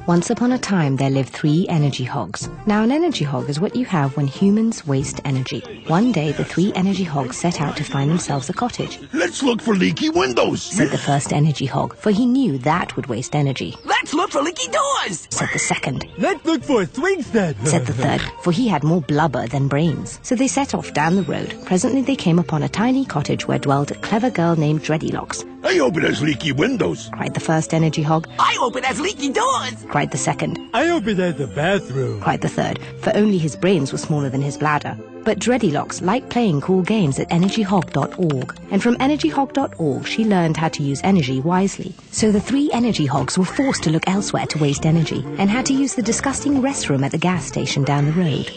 Once 0.06 0.30
upon 0.30 0.52
a 0.52 0.58
time, 0.60 0.98
there 0.98 1.10
lived 1.10 1.30
three 1.30 1.66
energy 1.70 2.04
hogs. 2.04 2.50
Now, 2.66 2.84
an 2.84 2.92
energy 2.92 3.24
hog 3.24 3.50
is 3.50 3.62
what 3.62 3.74
you 3.74 3.86
have 3.86 4.18
when 4.18 4.28
humans 4.28 4.86
waste 4.86 5.22
energy. 5.24 5.86
One 5.88 6.12
day, 6.12 6.34
the 6.34 6.44
three 6.44 6.74
energy 6.76 7.06
hogs 7.06 7.38
set 7.38 7.62
out 7.62 7.78
to 7.78 7.86
find 7.86 8.12
themselves 8.12 8.50
a 8.50 8.54
cottage. 8.54 9.00
Let's 9.14 9.42
look 9.42 9.62
for 9.62 9.76
leaky 9.76 10.10
windows, 10.10 10.62
said 10.62 10.90
the 10.90 10.98
first 10.98 11.32
energy 11.32 11.66
hog, 11.68 11.96
for 11.96 12.12
he 12.12 12.26
knew 12.26 12.58
that 12.60 12.98
would 12.98 13.06
waste 13.06 13.34
energy. 13.34 13.78
Let's 13.86 14.14
look 14.14 14.32
for 14.32 14.42
leaky 14.42 14.68
doors, 14.68 15.26
said 15.32 15.48
the 15.54 15.60
second. 15.60 16.06
Let's 16.18 16.44
look 16.46 16.64
for 16.64 16.82
a 16.82 16.86
swing 16.86 17.24
set, 17.24 17.56
said 17.66 17.86
the 17.88 17.94
third, 17.94 18.22
for 18.42 18.52
he 18.52 18.68
had 18.68 18.84
more 18.84 19.02
blubber 19.02 19.48
than 19.48 19.70
brains. 19.70 20.20
So 20.22 20.36
they 20.36 20.50
set 20.50 20.76
off 20.76 20.92
down 20.92 21.16
the 21.16 21.24
road. 21.24 21.56
Presently, 21.66 22.02
they 22.02 22.18
came 22.18 22.40
upon 22.40 22.62
a 22.64 22.70
tiny 22.70 23.06
cottage 23.06 23.48
where 23.48 23.58
dwelled 23.60 23.92
a 23.92 23.96
clever 24.00 24.30
girl 24.30 24.58
named 24.58 24.82
Dreadilocks, 24.82 25.50
I 25.66 25.76
hope 25.78 25.96
it 25.96 26.04
has 26.04 26.22
leaky 26.22 26.52
windows, 26.52 27.10
cried 27.14 27.34
the 27.34 27.40
first 27.40 27.74
energy 27.74 28.02
hog. 28.04 28.28
I 28.38 28.54
hope 28.60 28.76
it 28.76 28.84
has 28.84 29.00
leaky 29.00 29.32
doors, 29.32 29.86
cried 29.88 30.12
the 30.12 30.18
second. 30.18 30.60
I 30.74 30.88
hope 30.88 31.08
it 31.08 31.18
has 31.20 31.40
a 31.40 31.48
bathroom, 31.48 32.20
cried 32.20 32.42
the 32.42 32.50
third, 32.50 32.80
for 33.00 33.16
only 33.16 33.38
his 33.38 33.56
brains 33.56 33.94
were 33.94 33.98
smaller 33.98 34.30
than 34.30 34.42
his 34.42 34.58
bladder. 34.58 34.98
But 35.24 35.40
Dreadylocks 35.40 36.02
liked 36.02 36.30
playing 36.30 36.60
cool 36.62 36.82
games 36.82 37.18
at 37.18 37.30
energyhog.org, 37.30 38.60
and 38.72 38.84
from 38.84 38.96
energyhog.org 38.98 40.06
she 40.08 40.26
learned 40.26 40.58
how 40.58 40.68
to 40.70 40.84
use 40.84 41.00
energy 41.04 41.40
wisely. 41.40 41.94
So 42.12 42.30
the 42.32 42.42
three 42.42 42.70
energy 42.74 43.06
hogs 43.06 43.38
were 43.38 43.46
forced 43.46 43.84
to 43.84 43.90
look 43.90 44.04
elsewhere 44.08 44.46
to 44.48 44.60
waste 44.60 44.86
energy, 44.86 45.24
and 45.38 45.50
had 45.50 45.66
to 45.68 45.74
use 45.74 45.96
the 45.96 46.02
disgusting 46.02 46.62
restroom 46.62 47.06
at 47.06 47.12
the 47.14 47.18
gas 47.18 47.46
station 47.46 47.84
down 47.86 48.06
the 48.06 48.12
road. 48.12 48.52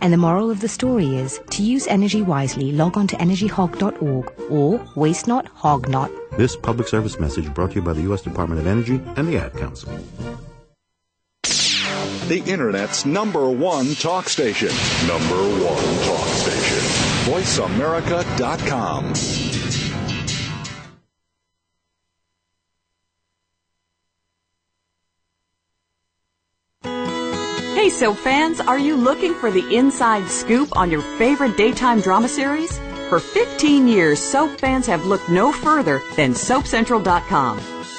And 0.00 0.12
the 0.12 0.16
moral 0.18 0.50
of 0.52 0.60
the 0.60 0.68
story 0.68 1.16
is 1.16 1.40
to 1.50 1.62
use 1.64 1.86
energy 1.88 2.20
wisely, 2.22 2.70
log 2.72 2.96
on 2.98 3.06
to 3.08 3.16
energyhog.org 3.16 4.32
or 4.50 4.86
waste 4.96 5.26
not, 5.26 5.46
hog 5.48 5.88
not. 5.88 6.10
This 6.36 6.54
public 6.56 6.86
service 6.88 7.18
message 7.18 7.52
brought 7.54 7.70
to 7.70 7.76
you 7.76 7.82
by 7.82 7.94
the 7.94 8.02
U.S. 8.02 8.20
Department 8.22 8.60
of 8.60 8.66
Energy 8.68 9.00
and 9.16 9.26
the 9.26 9.38
Ad 9.38 9.54
Council 9.56 9.98
the 12.28 12.40
Internet's 12.50 13.04
number 13.04 13.50
one 13.50 13.94
talk 13.94 14.28
station. 14.28 14.68
Number 15.06 15.36
one 15.62 16.04
talk 16.06 16.26
station. 16.28 17.72
VoiceAmerica.com. 17.74 19.12
Hey, 27.74 27.90
soap 27.90 28.16
fans, 28.18 28.60
are 28.60 28.78
you 28.78 28.96
looking 28.96 29.34
for 29.34 29.50
the 29.50 29.74
inside 29.76 30.26
scoop 30.28 30.74
on 30.74 30.90
your 30.90 31.02
favorite 31.18 31.56
daytime 31.58 32.00
drama 32.00 32.28
series? 32.28 32.78
For 33.10 33.20
15 33.20 33.86
years, 33.86 34.18
soap 34.18 34.58
fans 34.58 34.86
have 34.86 35.04
looked 35.04 35.28
no 35.28 35.52
further 35.52 36.00
than 36.16 36.32
SoapCentral.com 36.32 37.60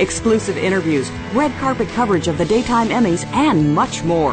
exclusive 0.00 0.56
interviews, 0.56 1.10
red 1.32 1.52
carpet 1.58 1.88
coverage 1.88 2.28
of 2.28 2.38
the 2.38 2.44
daytime 2.44 2.88
Emmys, 2.88 3.24
and 3.34 3.74
much 3.74 4.02
more. 4.04 4.32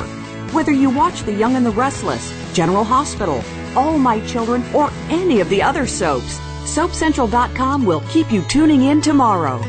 Whether 0.53 0.71
you 0.71 0.89
watch 0.89 1.21
The 1.23 1.33
Young 1.33 1.55
and 1.55 1.65
the 1.65 1.71
Restless, 1.71 2.33
General 2.53 2.83
Hospital, 2.83 3.41
All 3.75 3.97
My 3.97 4.19
Children, 4.27 4.63
or 4.73 4.89
any 5.09 5.39
of 5.39 5.49
the 5.49 5.61
other 5.61 5.87
soaps, 5.87 6.37
SoapCentral.com 6.75 7.85
will 7.85 8.01
keep 8.09 8.31
you 8.31 8.41
tuning 8.43 8.83
in 8.83 9.01
tomorrow. 9.01 9.59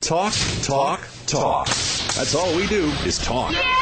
Talk, 0.00 0.34
talk, 0.62 1.06
talk. 1.26 1.66
That's 1.66 2.34
all 2.34 2.54
we 2.56 2.66
do 2.66 2.86
is 3.06 3.18
talk. 3.18 3.52
Yeah! 3.52 3.81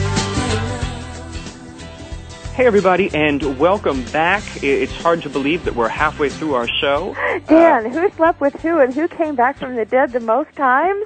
Hey, 2.53 2.65
everybody, 2.65 3.09
and 3.15 3.57
welcome 3.57 4.03
back. 4.11 4.43
It's 4.61 4.91
hard 5.01 5.21
to 5.21 5.29
believe 5.29 5.63
that 5.63 5.73
we're 5.73 5.87
halfway 5.87 6.27
through 6.29 6.55
our 6.55 6.67
show. 6.81 7.15
Uh, 7.31 7.39
Dan, 7.47 7.85
uh, 7.85 7.89
who 7.89 8.09
slept 8.17 8.41
with 8.41 8.53
who 8.55 8.77
and 8.79 8.93
who 8.93 9.07
came 9.07 9.35
back 9.35 9.57
from 9.57 9.75
the 9.77 9.85
dead 9.85 10.11
the 10.11 10.19
most 10.19 10.53
times? 10.57 11.05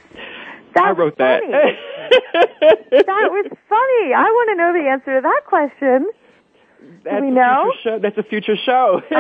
That's 0.74 0.88
I 0.88 0.92
wrote 0.92 1.20
that. 1.20 1.44
that 1.52 3.30
was 3.30 3.46
funny. 3.70 4.12
I 4.12 4.28
want 4.28 4.50
to 4.50 4.56
know 4.56 4.74
the 4.74 4.90
answer 4.90 5.16
to 5.22 5.22
that 5.22 5.42
question. 5.46 6.10
That's 7.04 7.22
we 7.22 7.30
know? 7.30 7.72
That's 8.02 8.18
a 8.18 8.24
future 8.24 8.56
show. 8.66 9.02
okay, 9.06 9.12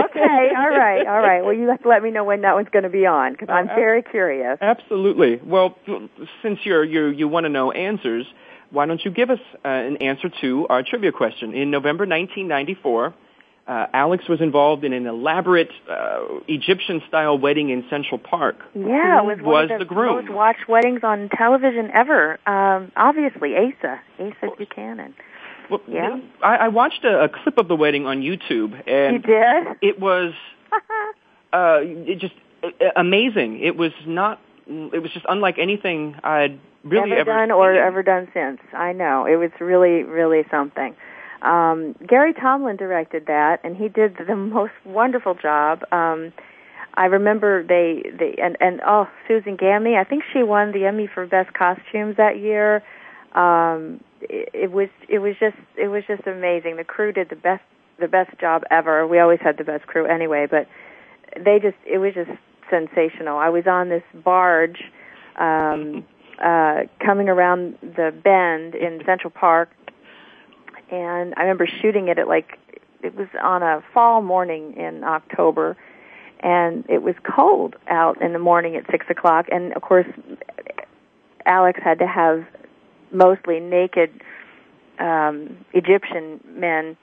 all 0.57 0.69
right, 0.69 1.05
all 1.05 1.19
right. 1.21 1.41
Well, 1.45 1.53
you 1.53 1.69
have 1.69 1.83
to 1.83 1.89
let 1.89 2.01
me 2.01 2.09
know 2.09 2.23
when 2.23 2.41
that 2.41 2.55
one's 2.55 2.69
going 2.71 2.83
to 2.83 2.89
be 2.89 3.05
on 3.05 3.33
because 3.33 3.49
uh, 3.49 3.53
I'm 3.53 3.69
uh, 3.69 3.75
very 3.75 4.01
curious. 4.01 4.57
Absolutely. 4.61 5.37
Well, 5.45 5.77
since 6.41 6.57
you're 6.63 6.83
you 6.83 7.07
you 7.09 7.27
want 7.27 7.43
to 7.43 7.49
know 7.49 7.71
answers, 7.71 8.25
why 8.75 8.85
don't 8.85 9.01
you 9.03 9.09
give 9.09 9.29
us 9.31 9.39
uh, 9.63 9.67
an 9.67 9.97
answer 9.97 10.29
to 10.41 10.67
our 10.69 10.83
trivia 10.83 11.11
question? 11.13 11.55
In 11.55 11.71
November 11.71 12.03
1994, 12.03 13.13
uh, 13.67 13.85
Alex 13.93 14.25
was 14.29 14.41
involved 14.41 14.83
in 14.83 14.93
an 14.93 15.07
elaborate 15.07 15.71
uh, 15.89 16.19
Egyptian-style 16.47 17.39
wedding 17.39 17.69
in 17.69 17.85
Central 17.89 18.19
Park. 18.19 18.57
Yeah, 18.75 19.21
Who 19.21 19.29
it 19.31 19.41
was, 19.41 19.69
was 19.69 19.69
the, 19.69 19.79
the, 19.79 19.85
groom. 19.85 20.25
most 20.25 20.31
watched 20.35 20.67
weddings 20.69 20.99
on 21.01 21.29
television 21.29 21.89
ever. 21.95 22.37
Um, 22.47 22.91
obviously, 22.95 23.55
Asa, 23.55 24.01
Asa 24.19 24.55
Buchanan. 24.55 25.15
Well, 25.71 25.81
yeah, 25.87 26.19
I, 26.43 26.55
I 26.55 26.67
watched 26.67 27.03
a, 27.05 27.23
a 27.23 27.29
clip 27.29 27.57
of 27.57 27.67
the 27.67 27.75
wedding 27.75 28.05
on 28.05 28.21
YouTube, 28.21 28.73
and 28.87 29.13
you 29.13 29.19
did. 29.19 29.77
It 29.81 29.99
was 29.99 30.31
uh, 31.51 31.77
it 31.81 32.19
just 32.19 32.35
uh, 32.63 32.67
uh, 32.67 32.89
amazing. 32.97 33.61
It 33.61 33.75
was 33.75 33.91
not. 34.05 34.39
It 34.67 35.01
was 35.01 35.09
just 35.11 35.25
unlike 35.27 35.55
anything 35.57 36.17
I'd 36.23 36.59
really 36.85 37.11
ever, 37.13 37.31
ever 37.31 37.45
done 37.47 37.51
or 37.51 37.73
ever 37.73 38.03
done 38.03 38.27
since. 38.33 38.59
I 38.73 38.93
know 38.93 39.25
it 39.25 39.35
was 39.37 39.49
really, 39.59 40.03
really 40.03 40.43
something. 40.49 40.95
Um, 41.41 41.95
Gary 42.07 42.33
Tomlin 42.33 42.77
directed 42.77 43.25
that, 43.27 43.59
and 43.63 43.75
he 43.75 43.89
did 43.89 44.15
the 44.27 44.35
most 44.35 44.73
wonderful 44.85 45.35
job. 45.35 45.81
Um, 45.91 46.31
I 46.93 47.05
remember 47.07 47.61
they, 47.63 48.03
they 48.17 48.35
and 48.41 48.55
and 48.61 48.79
oh, 48.87 49.07
Susan 49.27 49.57
Gammie. 49.57 49.97
I 49.99 50.05
think 50.07 50.23
she 50.31 50.43
won 50.43 50.71
the 50.71 50.85
Emmy 50.85 51.09
for 51.13 51.25
Best 51.27 51.53
Costumes 51.53 52.15
that 52.17 52.39
year. 52.39 52.81
Um, 53.33 53.99
it, 54.21 54.49
it 54.53 54.71
was 54.71 54.87
it 55.09 55.19
was 55.19 55.35
just 55.39 55.57
it 55.77 55.89
was 55.89 56.03
just 56.07 56.25
amazing. 56.25 56.77
The 56.77 56.85
crew 56.85 57.11
did 57.11 57.29
the 57.29 57.35
best 57.35 57.63
the 57.99 58.07
best 58.07 58.39
job 58.39 58.63
ever. 58.71 59.05
We 59.07 59.19
always 59.19 59.39
had 59.41 59.57
the 59.57 59.63
best 59.65 59.87
crew 59.87 60.05
anyway, 60.05 60.47
but 60.49 60.67
they 61.37 61.59
just 61.61 61.75
it 61.85 61.97
was 61.97 62.13
just 62.13 62.31
sensational. 62.69 63.37
I 63.39 63.49
was 63.49 63.65
on 63.67 63.89
this 63.89 64.03
barge 64.23 64.81
um 65.37 66.05
uh, 66.43 66.81
coming 66.99 67.29
around 67.29 67.77
the 67.81 68.11
bend 68.23 68.75
in 68.75 69.01
Central 69.05 69.29
Park, 69.29 69.69
and 70.91 71.33
I 71.37 71.41
remember 71.41 71.67
shooting 71.81 72.07
it 72.07 72.19
at 72.19 72.27
like 72.27 72.57
it 73.01 73.15
was 73.15 73.27
on 73.41 73.63
a 73.63 73.83
fall 73.93 74.21
morning 74.21 74.73
in 74.75 75.03
October, 75.03 75.77
and 76.41 76.83
it 76.89 77.01
was 77.01 77.15
cold 77.35 77.75
out 77.89 78.21
in 78.21 78.33
the 78.33 78.39
morning 78.39 78.75
at 78.75 78.85
six 78.91 79.05
o'clock, 79.09 79.45
and 79.51 79.73
of 79.73 79.81
course, 79.81 80.07
Alex 81.45 81.79
had 81.83 81.99
to 81.99 82.07
have 82.07 82.43
mostly 83.11 83.59
naked 83.59 84.09
um, 84.99 85.57
Egyptian 85.73 86.39
men 86.55 86.97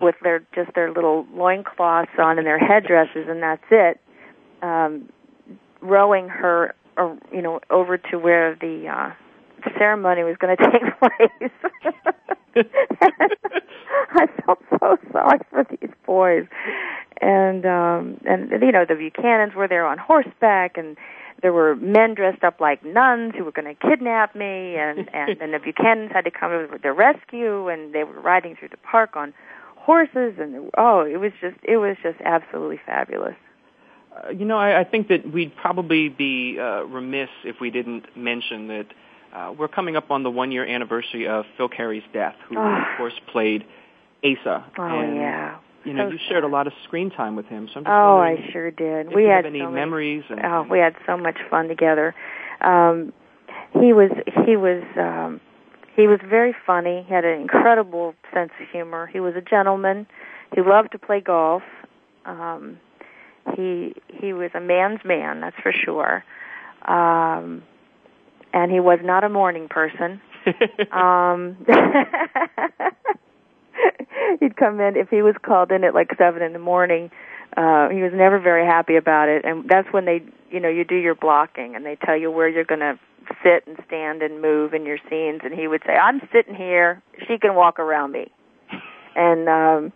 with 0.00 0.16
their 0.22 0.40
just 0.54 0.72
their 0.74 0.92
little 0.92 1.26
loincloths 1.32 2.10
on 2.18 2.38
and 2.38 2.46
their 2.46 2.58
headdresses, 2.58 3.26
and 3.28 3.42
that's 3.42 3.64
it. 3.70 4.00
Um, 4.62 5.08
rowing 5.82 6.28
her 6.28 6.74
or, 6.96 7.18
you 7.32 7.42
know, 7.42 7.60
over 7.70 7.96
to 7.98 8.18
where 8.18 8.54
the 8.56 8.86
uh, 8.88 9.14
ceremony 9.78 10.24
was 10.24 10.36
going 10.38 10.56
to 10.56 10.62
take 10.62 10.98
place. 10.98 11.86
I 14.14 14.26
felt 14.44 14.58
so 14.80 14.96
sorry 15.12 15.38
for 15.50 15.66
these 15.70 15.90
boys, 16.04 16.46
and 17.22 17.64
um, 17.64 18.18
and 18.26 18.50
you 18.60 18.70
know 18.72 18.84
the 18.86 18.94
Buchanans 18.94 19.54
were 19.54 19.66
there 19.66 19.86
on 19.86 19.96
horseback, 19.96 20.76
and 20.76 20.98
there 21.40 21.52
were 21.54 21.76
men 21.76 22.12
dressed 22.14 22.44
up 22.44 22.60
like 22.60 22.84
nuns 22.84 23.32
who 23.38 23.44
were 23.44 23.52
going 23.52 23.74
to 23.74 23.88
kidnap 23.88 24.34
me, 24.36 24.76
and 24.76 25.08
and 25.14 25.40
and 25.40 25.54
the 25.54 25.58
Buchanans 25.58 26.12
had 26.12 26.24
to 26.26 26.30
come 26.30 26.50
to 26.50 26.78
their 26.82 26.92
rescue, 26.92 27.68
and 27.68 27.94
they 27.94 28.04
were 28.04 28.20
riding 28.20 28.54
through 28.54 28.68
the 28.68 28.76
park 28.78 29.16
on 29.16 29.32
horses, 29.76 30.34
and 30.38 30.70
oh, 30.76 31.00
it 31.06 31.16
was 31.18 31.32
just 31.40 31.56
it 31.62 31.78
was 31.78 31.96
just 32.02 32.20
absolutely 32.22 32.80
fabulous. 32.84 33.34
Uh, 34.26 34.30
you 34.30 34.44
know, 34.44 34.58
I, 34.58 34.80
I 34.80 34.84
think 34.84 35.08
that 35.08 35.30
we'd 35.30 35.54
probably 35.56 36.08
be 36.10 36.56
uh, 36.60 36.82
remiss 36.84 37.28
if 37.44 37.56
we 37.60 37.70
didn't 37.70 38.04
mention 38.16 38.68
that 38.68 38.86
uh, 39.34 39.52
we're 39.58 39.68
coming 39.68 39.96
up 39.96 40.10
on 40.10 40.22
the 40.22 40.30
one-year 40.30 40.66
anniversary 40.66 41.26
of 41.26 41.44
Phil 41.56 41.68
Carey's 41.68 42.02
death, 42.12 42.34
who 42.48 42.58
oh. 42.58 42.60
of 42.60 42.98
course 42.98 43.14
played 43.30 43.64
Asa. 44.22 44.64
Oh 44.78 44.82
and, 44.84 45.16
yeah. 45.16 45.56
You 45.84 45.94
know, 45.94 46.08
so 46.08 46.12
you 46.12 46.18
shared 46.28 46.44
a 46.44 46.48
lot 46.48 46.66
of 46.68 46.72
screen 46.84 47.10
time 47.10 47.34
with 47.34 47.46
him. 47.46 47.68
So 47.72 47.78
I'm 47.78 47.84
just 47.84 47.90
oh, 47.92 48.18
I 48.18 48.50
sure 48.52 48.70
did. 48.70 49.12
we 49.12 49.24
had 49.24 49.46
any 49.46 49.60
so 49.60 49.70
memories. 49.70 50.22
Many, 50.30 50.42
and, 50.42 50.52
oh, 50.52 50.66
we 50.70 50.78
had 50.78 50.94
so 51.06 51.16
much 51.16 51.36
fun 51.50 51.66
together. 51.68 52.14
Um, 52.60 53.12
he 53.80 53.92
was 53.94 54.10
he 54.46 54.56
was 54.56 54.84
um, 54.98 55.40
he 55.96 56.06
was 56.06 56.20
very 56.28 56.54
funny. 56.66 57.04
He 57.08 57.12
had 57.14 57.24
an 57.24 57.40
incredible 57.40 58.14
sense 58.32 58.50
of 58.60 58.68
humor. 58.70 59.08
He 59.12 59.18
was 59.18 59.34
a 59.34 59.40
gentleman. 59.40 60.06
He 60.54 60.60
loved 60.60 60.92
to 60.92 60.98
play 60.98 61.20
golf. 61.20 61.62
Um, 62.26 62.78
he 63.56 63.94
he 64.08 64.32
was 64.32 64.50
a 64.54 64.60
man's 64.60 65.00
man, 65.04 65.40
that's 65.40 65.56
for 65.62 65.72
sure. 65.72 66.24
Um, 66.86 67.62
and 68.52 68.70
he 68.70 68.78
was 68.80 68.98
not 69.02 69.24
a 69.24 69.28
morning 69.28 69.68
person. 69.68 70.20
um, 70.92 71.56
he'd 74.40 74.56
come 74.56 74.80
in 74.80 74.96
if 74.96 75.08
he 75.10 75.22
was 75.22 75.34
called 75.44 75.70
in 75.72 75.84
at 75.84 75.94
like 75.94 76.10
seven 76.18 76.42
in 76.42 76.52
the 76.52 76.58
morning. 76.58 77.10
Uh, 77.56 77.88
he 77.90 78.02
was 78.02 78.12
never 78.14 78.38
very 78.40 78.64
happy 78.66 78.96
about 78.96 79.28
it, 79.28 79.44
and 79.44 79.68
that's 79.68 79.86
when 79.92 80.04
they, 80.06 80.22
you 80.50 80.58
know, 80.58 80.70
you 80.70 80.84
do 80.84 80.96
your 80.96 81.14
blocking 81.14 81.76
and 81.76 81.84
they 81.84 81.96
tell 82.06 82.16
you 82.16 82.30
where 82.30 82.48
you're 82.48 82.64
going 82.64 82.80
to 82.80 82.98
sit 83.44 83.66
and 83.66 83.76
stand 83.86 84.22
and 84.22 84.40
move 84.40 84.72
in 84.72 84.86
your 84.86 84.96
scenes. 85.10 85.40
And 85.44 85.52
he 85.52 85.68
would 85.68 85.82
say, 85.86 85.92
"I'm 85.92 86.26
sitting 86.32 86.54
here. 86.54 87.02
She 87.28 87.36
can 87.38 87.54
walk 87.54 87.78
around 87.78 88.12
me." 88.12 88.28
and 89.14 89.46
um 89.46 89.92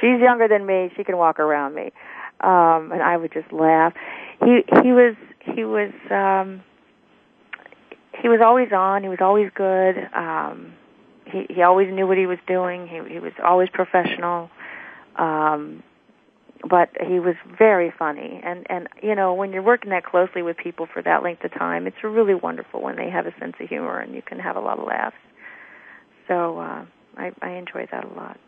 she's 0.00 0.18
younger 0.18 0.48
than 0.48 0.64
me 0.64 0.90
she 0.96 1.04
can 1.04 1.18
walk 1.18 1.38
around 1.38 1.74
me 1.74 1.90
um 2.40 2.90
and 2.92 3.02
I 3.02 3.16
would 3.16 3.32
just 3.32 3.52
laugh. 3.52 3.94
He 4.44 4.60
he 4.82 4.92
was 4.92 5.14
he 5.44 5.64
was 5.64 5.92
um 6.10 6.62
he 8.20 8.28
was 8.28 8.40
always 8.42 8.68
on, 8.72 9.02
he 9.02 9.08
was 9.08 9.18
always 9.20 9.50
good. 9.54 9.96
Um 10.14 10.74
he 11.26 11.46
he 11.48 11.62
always 11.62 11.92
knew 11.92 12.06
what 12.06 12.18
he 12.18 12.26
was 12.26 12.38
doing. 12.46 12.86
He 12.86 13.14
he 13.14 13.20
was 13.20 13.32
always 13.42 13.68
professional. 13.72 14.50
Um 15.16 15.82
but 16.68 16.90
he 17.06 17.20
was 17.20 17.36
very 17.58 17.90
funny 17.98 18.40
and 18.44 18.66
and 18.68 18.88
you 19.02 19.14
know 19.14 19.32
when 19.34 19.52
you're 19.52 19.62
working 19.62 19.90
that 19.90 20.04
closely 20.04 20.42
with 20.42 20.56
people 20.56 20.86
for 20.92 21.00
that 21.02 21.22
length 21.22 21.44
of 21.44 21.52
time 21.52 21.86
it's 21.86 22.02
really 22.02 22.34
wonderful 22.34 22.80
when 22.80 22.96
they 22.96 23.10
have 23.10 23.26
a 23.26 23.32
sense 23.38 23.52
of 23.60 23.68
humor 23.68 24.00
and 24.00 24.14
you 24.14 24.22
can 24.22 24.38
have 24.38 24.56
a 24.56 24.60
lot 24.60 24.78
of 24.78 24.86
laughs 24.86 25.14
so 26.26 26.58
uh 26.58 26.82
i 27.18 27.30
i 27.42 27.50
enjoy 27.50 27.86
that 27.92 28.04
a 28.04 28.12
lot 28.14 28.38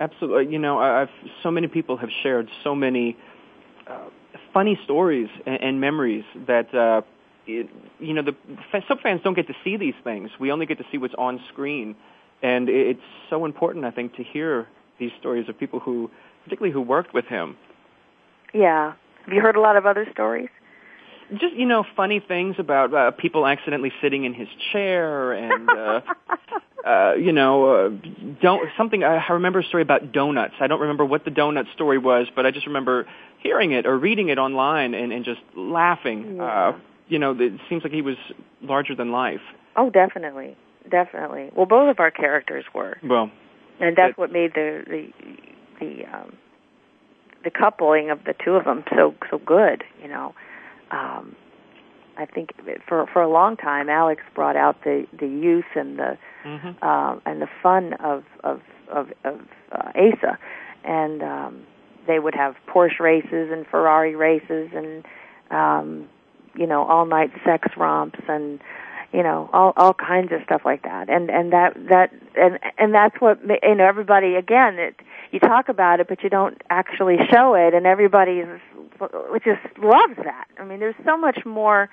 Absolutely. 0.00 0.50
You 0.52 0.58
know, 0.58 0.78
I've 0.78 1.10
so 1.42 1.50
many 1.50 1.68
people 1.68 1.98
have 1.98 2.08
shared 2.22 2.48
so 2.64 2.74
many 2.74 3.16
uh, 3.86 4.06
funny 4.52 4.80
stories 4.84 5.28
and, 5.46 5.60
and 5.62 5.80
memories 5.80 6.24
that 6.46 6.74
uh, 6.74 7.02
it, 7.46 7.68
you 7.98 8.14
know 8.14 8.22
the 8.22 8.34
Some 8.88 8.98
fans 9.02 9.20
don't 9.22 9.34
get 9.34 9.46
to 9.48 9.54
see 9.62 9.76
these 9.76 9.94
things. 10.02 10.30
We 10.40 10.50
only 10.52 10.64
get 10.64 10.78
to 10.78 10.84
see 10.90 10.96
what's 10.96 11.14
on 11.18 11.38
screen, 11.52 11.96
and 12.42 12.68
it's 12.70 12.98
so 13.28 13.44
important, 13.44 13.84
I 13.84 13.90
think, 13.90 14.16
to 14.16 14.22
hear 14.24 14.66
these 14.98 15.10
stories 15.20 15.48
of 15.50 15.58
people 15.60 15.80
who, 15.80 16.10
particularly 16.44 16.72
who 16.72 16.80
worked 16.80 17.12
with 17.12 17.26
him. 17.26 17.56
Yeah. 18.54 18.94
Have 19.26 19.34
you 19.34 19.40
heard 19.42 19.56
a 19.56 19.60
lot 19.60 19.76
of 19.76 19.84
other 19.84 20.06
stories? 20.12 20.48
just 21.34 21.54
you 21.54 21.64
know 21.64 21.84
funny 21.94 22.18
things 22.18 22.56
about 22.58 22.92
uh, 22.92 23.12
people 23.12 23.46
accidentally 23.46 23.92
sitting 24.02 24.24
in 24.24 24.34
his 24.34 24.48
chair 24.72 25.32
and 25.32 25.70
uh 25.70 26.00
Uh, 26.90 27.14
you 27.14 27.30
know, 27.32 27.72
uh, 27.72 27.88
don't 28.42 28.68
something. 28.76 29.04
I, 29.04 29.18
I 29.24 29.32
remember 29.34 29.60
a 29.60 29.64
story 29.64 29.82
about 29.82 30.10
donuts. 30.10 30.54
I 30.60 30.66
don't 30.66 30.80
remember 30.80 31.04
what 31.04 31.24
the 31.24 31.30
donut 31.30 31.72
story 31.74 31.98
was, 31.98 32.26
but 32.34 32.46
I 32.46 32.50
just 32.50 32.66
remember 32.66 33.06
hearing 33.42 33.70
it 33.72 33.86
or 33.86 33.96
reading 33.96 34.28
it 34.28 34.38
online 34.38 34.94
and, 34.94 35.12
and 35.12 35.24
just 35.24 35.40
laughing. 35.56 36.36
Yeah. 36.36 36.42
Uh, 36.44 36.76
you 37.06 37.20
know, 37.20 37.36
it 37.38 37.52
seems 37.68 37.84
like 37.84 37.92
he 37.92 38.02
was 38.02 38.16
larger 38.60 38.96
than 38.96 39.12
life. 39.12 39.40
Oh, 39.76 39.88
definitely, 39.90 40.56
definitely. 40.90 41.50
Well, 41.54 41.66
both 41.66 41.90
of 41.90 42.00
our 42.00 42.10
characters 42.10 42.64
were. 42.74 42.96
Well, 43.04 43.30
and 43.78 43.94
that's 43.96 44.16
what 44.18 44.32
made 44.32 44.54
the 44.56 44.82
the 44.88 45.14
the 45.78 46.04
um, 46.12 46.36
the 47.44 47.50
coupling 47.52 48.10
of 48.10 48.24
the 48.24 48.34
two 48.44 48.54
of 48.56 48.64
them 48.64 48.82
so 48.96 49.14
so 49.30 49.38
good. 49.38 49.84
You 50.02 50.08
know, 50.08 50.34
um, 50.90 51.36
I 52.20 52.26
think 52.26 52.50
for 52.86 53.06
for 53.06 53.22
a 53.22 53.28
long 53.28 53.56
time, 53.56 53.88
Alex 53.88 54.22
brought 54.34 54.54
out 54.56 54.84
the 54.84 55.06
the 55.18 55.26
youth 55.26 55.64
and 55.74 55.98
the 55.98 56.18
mm-hmm. 56.44 56.70
uh, 56.82 57.16
and 57.24 57.40
the 57.40 57.48
fun 57.62 57.94
of 57.94 58.24
of 58.44 58.60
of, 58.88 59.10
of 59.24 59.40
uh, 59.72 59.92
ASA, 59.94 60.38
and 60.84 61.22
um, 61.22 61.62
they 62.06 62.18
would 62.18 62.34
have 62.34 62.56
Porsche 62.68 63.00
races 63.00 63.50
and 63.50 63.66
Ferrari 63.66 64.14
races 64.16 64.68
and 64.74 65.04
um, 65.50 66.08
you 66.54 66.66
know 66.66 66.84
all 66.84 67.06
night 67.06 67.30
sex 67.42 67.68
romps 67.74 68.20
and 68.28 68.60
you 69.14 69.22
know 69.22 69.48
all 69.54 69.72
all 69.78 69.94
kinds 69.94 70.30
of 70.30 70.40
stuff 70.44 70.60
like 70.66 70.82
that 70.82 71.08
and 71.08 71.30
and 71.30 71.54
that 71.54 71.72
that 71.88 72.12
and 72.38 72.58
and 72.76 72.92
that's 72.94 73.18
what 73.18 73.38
you 73.62 73.74
know 73.74 73.86
everybody 73.86 74.34
again 74.34 74.78
it 74.78 74.94
you 75.32 75.40
talk 75.40 75.70
about 75.70 76.00
it 76.00 76.06
but 76.08 76.22
you 76.22 76.28
don't 76.28 76.60
actually 76.68 77.16
show 77.32 77.54
it 77.54 77.72
and 77.72 77.86
everybody 77.86 78.42
just 79.42 79.48
loves 79.82 80.14
that 80.22 80.46
i 80.60 80.64
mean 80.64 80.78
there's 80.78 80.94
so 81.04 81.16
much 81.16 81.44
more 81.44 81.88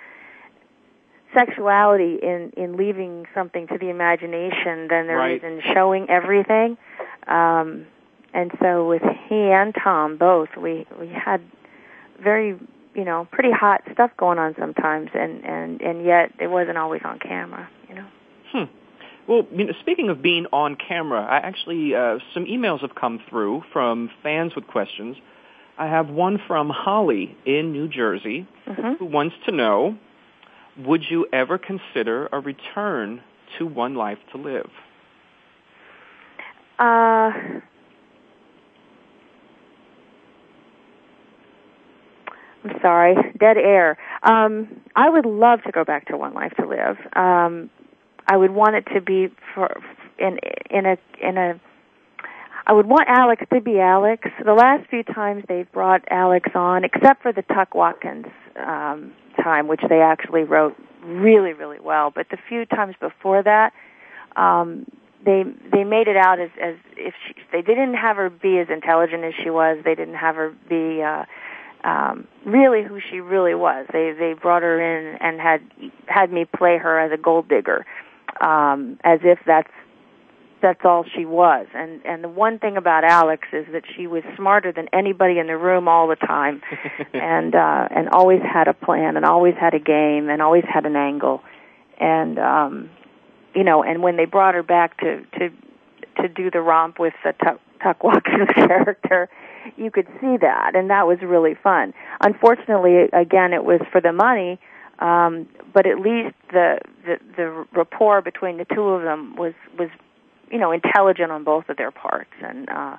sexuality 1.34 2.20
in 2.22 2.52
in 2.56 2.78
leaving 2.78 3.26
something 3.34 3.68
to 3.68 3.78
the 3.78 3.90
imagination 3.90 4.88
than 4.90 5.08
there 5.08 5.18
right. 5.18 5.38
is 5.44 5.44
in 5.44 5.62
showing 5.74 6.10
everything. 6.10 6.78
Um, 7.28 7.88
and 8.34 8.52
so 8.62 8.88
with 8.88 9.02
he 9.28 9.36
and 9.36 9.74
Tom 9.84 10.18
both, 10.18 10.50
we 10.58 10.86
we 11.00 11.08
had 11.10 11.42
very 12.22 12.58
you 12.94 13.04
know 13.04 13.28
pretty 13.32 13.52
hot 13.52 13.82
stuff 13.94 14.12
going 14.18 14.38
on 14.40 14.56
sometimes, 14.60 15.10
and 15.14 15.44
and 15.46 15.82
and 15.82 16.06
yet 16.06 16.32
it 16.40 16.48
wasn't 16.48 16.78
always 16.78 17.02
on 17.04 17.20
camera, 17.20 17.70
you 17.90 17.96
know. 17.96 18.06
Hmm. 18.52 18.64
Well, 19.28 19.46
you 19.54 19.66
know, 19.66 19.74
speaking 19.82 20.10
of 20.10 20.22
being 20.22 20.46
on 20.54 20.78
camera, 20.78 21.22
I 21.22 21.38
actually 21.38 21.94
uh, 21.94 22.20
some 22.34 22.46
emails 22.46 22.82
have 22.82 22.96
come 22.96 23.20
through 23.30 23.64
from 23.74 24.10
fans 24.24 24.56
with 24.56 24.68
questions. 24.68 25.18
I 25.80 25.88
have 25.88 26.10
one 26.10 26.40
from 26.48 26.70
Holly 26.72 27.38
in 27.46 27.72
New 27.72 27.88
Jersey 27.88 28.48
mm-hmm. 28.68 28.94
who 28.94 29.06
wants 29.06 29.36
to 29.46 29.52
know 29.52 29.96
would 30.86 31.02
you 31.10 31.26
ever 31.34 31.58
consider 31.58 32.28
a 32.32 32.40
return 32.40 33.22
to 33.58 33.66
one 33.66 33.96
life 33.96 34.20
to 34.32 34.38
live? 34.38 34.70
Uh, 36.80 36.84
I'm 42.64 42.80
sorry, 42.82 43.16
dead 43.40 43.58
air. 43.58 43.98
Um, 44.24 44.82
I 44.96 45.10
would 45.10 45.26
love 45.26 45.64
to 45.64 45.72
go 45.72 45.84
back 45.84 46.08
to 46.10 46.18
One 46.18 46.36
Life 46.36 46.54
to 46.60 46.68
Live. 46.68 46.98
Um, 47.16 47.72
I 48.28 48.38
would 48.38 48.52
want 48.52 48.76
it 48.76 48.86
to 48.94 49.02
be 49.02 49.30
for 49.56 49.76
in 50.20 50.38
in 50.70 50.86
a 50.86 50.98
in 51.20 51.38
a. 51.38 51.60
I 52.68 52.74
would 52.74 52.86
want 52.86 53.06
Alex 53.08 53.42
to 53.52 53.60
be 53.62 53.80
Alex. 53.80 54.28
The 54.46 54.54
last 54.54 54.88
few 54.90 55.02
times 55.02 55.46
they've 55.48 55.72
brought 55.72 56.04
Alex 56.12 56.50
on, 56.54 56.84
except 56.84 57.24
for 57.24 57.32
the 57.32 57.42
Tuck 57.44 57.74
Watkins 57.74 58.26
um, 58.64 59.14
time, 59.38 59.68
which 59.68 59.82
they 59.88 60.02
actually 60.02 60.44
wrote 60.44 60.76
really, 61.04 61.54
really 61.54 61.80
well. 61.80 62.12
But 62.14 62.30
the 62.30 62.38
few 62.50 62.66
times 62.66 62.96
before 63.00 63.44
that, 63.44 63.74
um, 64.36 64.86
they 65.26 65.44
they 65.72 65.84
made 65.84 66.08
it 66.08 66.18
out 66.18 66.40
as 66.40 66.50
as 66.62 66.76
if 66.96 67.14
she, 67.26 67.34
they 67.52 67.62
didn't 67.62 67.96
have 67.96 68.18
her 68.18 68.30
be 68.30 68.60
as 68.60 68.68
intelligent 68.70 69.24
as 69.24 69.34
she 69.42 69.50
was. 69.50 69.78
They 69.84 69.96
didn't 69.96 70.16
have 70.16 70.36
her 70.36 70.54
be 70.70 71.02
uh, 71.02 71.26
um, 71.88 72.28
really 72.46 72.84
who 72.84 73.00
she 73.00 73.20
really 73.22 73.56
was. 73.56 73.86
They 73.92 74.12
they 74.18 74.34
brought 74.34 74.62
her 74.62 74.80
in 74.82 75.16
and 75.18 75.40
had 75.40 75.62
had 76.08 76.32
me 76.32 76.46
play 76.46 76.78
her 76.78 77.00
as 77.00 77.12
a 77.12 77.18
gold 77.18 77.48
digger, 77.48 77.86
um, 78.42 79.00
as 79.04 79.20
if 79.24 79.40
that's 79.46 79.72
that's 80.62 80.82
all 80.86 81.06
she 81.16 81.26
was. 81.26 81.68
And 81.74 82.02
and 82.06 82.24
the 82.24 82.30
one 82.30 82.60
thing 82.60 82.78
about 82.78 83.04
Alex 83.04 83.48
is 83.54 83.66
that 83.74 83.84
she 83.96 84.08
was 84.08 84.24
smarter 84.36 84.72
than 84.72 84.88
anybody 84.94 85.40
in 85.40 85.48
the 85.48 85.58
room 85.58 85.88
all 85.88 86.08
the 86.08 86.16
time, 86.16 86.62
and 87.14 87.56
uh, 87.56 87.88
and 87.92 88.10
always 88.10 88.42
had 88.42 88.68
a 88.68 88.74
plan, 88.74 89.18
and 89.18 89.26
always 89.26 89.56
had 89.56 89.74
a 89.74 89.80
game, 89.80 90.30
and 90.30 90.42
always 90.42 90.66
had 90.72 90.86
an 90.86 90.96
angle, 90.96 91.42
and 92.00 92.40
um, 92.40 92.90
you 93.56 93.64
know, 93.64 93.84
and 93.84 94.02
when 94.02 94.18
they 94.18 94.26
brought 94.26 94.56
her 94.56 94.64
back 94.64 94.98
to 95.00 95.22
to 95.40 95.50
to 96.22 96.28
do 96.28 96.50
the 96.52 96.62
romp 96.62 97.00
with 97.00 97.14
the 97.24 97.34
Tuck, 97.44 97.60
Tuck 97.84 98.04
walker's 98.04 98.50
character, 98.56 99.30
you 99.76 99.92
could 99.92 100.08
see 100.20 100.38
that, 100.42 100.72
and 100.76 100.90
that 100.90 101.06
was 101.08 101.20
really 101.22 101.54
fun. 101.56 101.94
Unfortunately, 102.22 103.06
again, 103.14 103.54
it 103.54 103.64
was 103.64 103.82
for 103.92 104.02
the 104.02 104.14
money. 104.14 104.60
Um, 105.00 105.48
but 105.76 105.86
at 105.86 106.00
least 106.00 106.34
the, 106.52 106.80
the 107.06 107.20
the 107.36 107.66
rapport 107.74 108.20
between 108.24 108.58
the 108.58 108.66
two 108.66 108.82
of 108.82 109.04
them 109.04 109.36
was 109.36 109.54
was 109.78 109.92
you 110.52 110.58
know 110.58 110.72
intelligent 110.72 111.32
on 111.32 111.44
both 111.44 111.70
of 111.70 111.78
their 111.78 111.92
parts, 111.92 112.32
and 112.44 112.70
uh, 112.70 112.98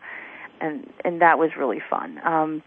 and 0.60 0.90
and 1.04 1.20
that 1.20 1.38
was 1.38 1.50
really 1.58 1.80
fun. 1.90 2.20
Um, 2.24 2.62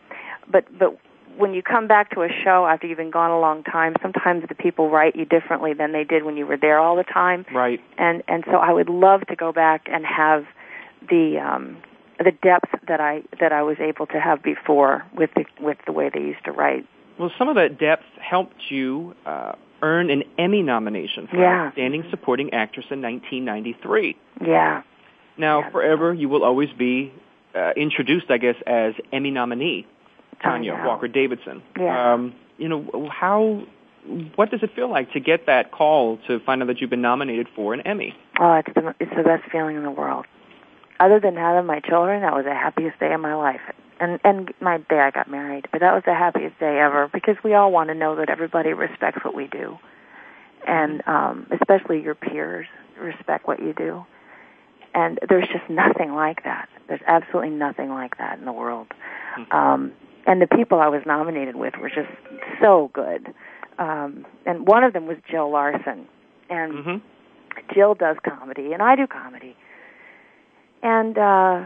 but 0.52 0.66
but 0.78 0.98
when 1.38 1.54
you 1.54 1.62
come 1.64 1.88
back 1.88 2.12
to 2.12 2.22
a 2.24 2.28
show 2.44 2.66
after 2.66 2.88
you've 2.88 2.98
been 2.98 3.12
gone 3.12 3.32
a 3.32 3.40
long 3.40 3.64
time, 3.64 3.96
sometimes 4.02 4.44
the 4.48 4.56
people 4.56 4.90
write 4.90 5.16
you 5.16 5.26
differently 5.26 5.74
than 5.74 5.92
they 5.94 6.04
did 6.04 6.24
when 6.24 6.36
you 6.38 6.46
were 6.46 6.58
there 6.58 6.78
all 6.80 6.96
the 6.98 7.04
time. 7.06 7.46
Right. 7.54 7.80
And 7.98 8.22
and 8.28 8.44
so 8.48 8.58
I 8.58 8.72
would 8.74 8.90
love 8.90 9.22
to 9.28 9.36
go 9.36 9.52
back 9.52 9.88
and 9.90 10.06
have 10.06 10.46
the 11.10 11.38
um 11.40 11.78
the 12.18 12.32
depth 12.44 12.72
that 12.88 13.00
I 13.00 13.24
that 13.40 13.52
I 13.54 13.64
was 13.64 13.78
able 13.80 14.08
to 14.08 14.20
have 14.20 14.44
before 14.44 15.06
with 15.16 15.30
the 15.36 15.46
with 15.62 15.78
the 15.86 15.92
way 15.94 16.10
they 16.14 16.20
used 16.22 16.44
to 16.46 16.52
write. 16.52 16.86
Well, 17.18 17.32
some 17.38 17.50
of 17.50 17.56
that 17.56 17.78
depth 17.80 18.04
helped 18.20 18.70
you 18.70 19.16
uh 19.26 19.54
earned 19.82 20.12
an 20.12 20.24
Emmy 20.38 20.62
nomination 20.62 21.28
for 21.28 21.38
yeah. 21.38 21.68
Outstanding 21.68 22.04
Supporting 22.10 22.54
Actress 22.54 22.86
in 22.90 23.02
1993. 23.02 24.18
Yeah. 24.46 24.84
Now, 25.38 25.60
yeah. 25.62 25.70
forever, 25.72 26.14
you 26.14 26.30
will 26.30 26.44
always 26.44 26.70
be 26.78 27.12
uh, 27.56 27.72
introduced, 27.76 28.30
I 28.30 28.38
guess, 28.38 28.56
as 28.66 28.94
Emmy 29.12 29.32
nominee 29.32 29.88
Tonja 30.44 30.86
Walker 30.86 31.08
Davidson. 31.08 31.62
Yeah. 31.80 32.14
Um, 32.14 32.36
you 32.58 32.68
know, 32.68 33.10
how 33.12 33.64
what 34.36 34.50
does 34.50 34.64
it 34.64 34.76
feel 34.76 34.90
like 34.90 35.12
to 35.14 35.20
get 35.20 35.46
that 35.46 35.72
call 35.72 36.18
to 36.28 36.40
find 36.40 36.64
out 36.64 36.68
that 36.68 36.82
you've 36.82 36.90
been 36.90 37.02
nominated 37.02 37.48
for 37.56 37.74
an 37.74 37.82
Emmy? 37.82 38.16
Oh, 38.40 38.54
it's 38.56 38.74
the 38.74 38.96
it's 39.00 39.14
the 39.16 39.24
best 39.24 39.50
feeling 39.52 39.76
in 39.76 39.84
the 39.84 39.92
world. 39.92 40.26
Other 41.00 41.20
than 41.20 41.36
having 41.36 41.66
my 41.66 41.80
children, 41.80 42.22
that 42.22 42.34
was 42.34 42.46
the 42.46 42.54
happiest 42.54 43.00
day 43.00 43.14
of 43.14 43.20
my 43.22 43.36
life 43.36 43.62
and 44.02 44.20
and 44.26 44.52
my 44.60 44.80
day 44.90 45.00
I 45.00 45.12
got 45.12 45.30
married, 45.30 45.68
but 45.72 45.80
that 45.82 45.94
was 45.94 46.02
the 46.06 46.14
happiest 46.16 46.60
day 46.60 46.80
ever 46.84 47.08
because 47.14 47.36
we 47.44 47.54
all 47.54 47.72
want 47.72 47.90
to 47.90 47.94
know 47.96 48.16
that 48.16 48.30
everybody 48.32 48.74
respects 48.74 49.24
what 49.24 49.36
we 49.36 49.48
do, 49.48 49.78
and 50.68 51.00
mm-hmm. 51.02 51.10
um, 51.10 51.48
especially 51.52 52.02
your 52.02 52.16
peers 52.16 52.66
respect 53.00 53.48
what 53.48 53.60
you 53.60 53.74
do. 53.74 54.04
And 54.94 55.20
there's 55.30 55.48
just 55.48 55.70
nothing 55.70 56.12
like 56.14 56.44
that. 56.44 56.68
There's 56.90 57.00
absolutely 57.08 57.52
nothing 57.52 57.90
like 57.92 58.18
that 58.18 58.40
in 58.40 58.46
the 58.46 58.52
world. 58.52 58.88
Mm-hmm. 59.40 59.54
Um, 59.56 59.92
and 60.28 60.42
the 60.42 60.48
people 60.48 60.80
I 60.82 60.90
was 60.90 61.04
nominated 61.06 61.56
with 61.56 61.76
were 61.80 61.88
just 61.90 62.10
so 62.62 62.92
good. 62.94 63.34
Um, 63.80 64.26
and 64.46 64.68
one 64.68 64.84
of 64.84 64.92
them 64.92 65.06
was 65.08 65.16
Jill 65.30 65.50
Larson, 65.50 66.08
and 66.50 66.74
mm-hmm. 66.74 66.98
Jill 67.74 67.94
does 67.96 68.18
comedy, 68.28 68.74
and 68.74 68.82
I 68.82 68.98
do 68.98 69.08
comedy. 69.08 69.56
And 70.84 71.18
uh, 71.18 71.66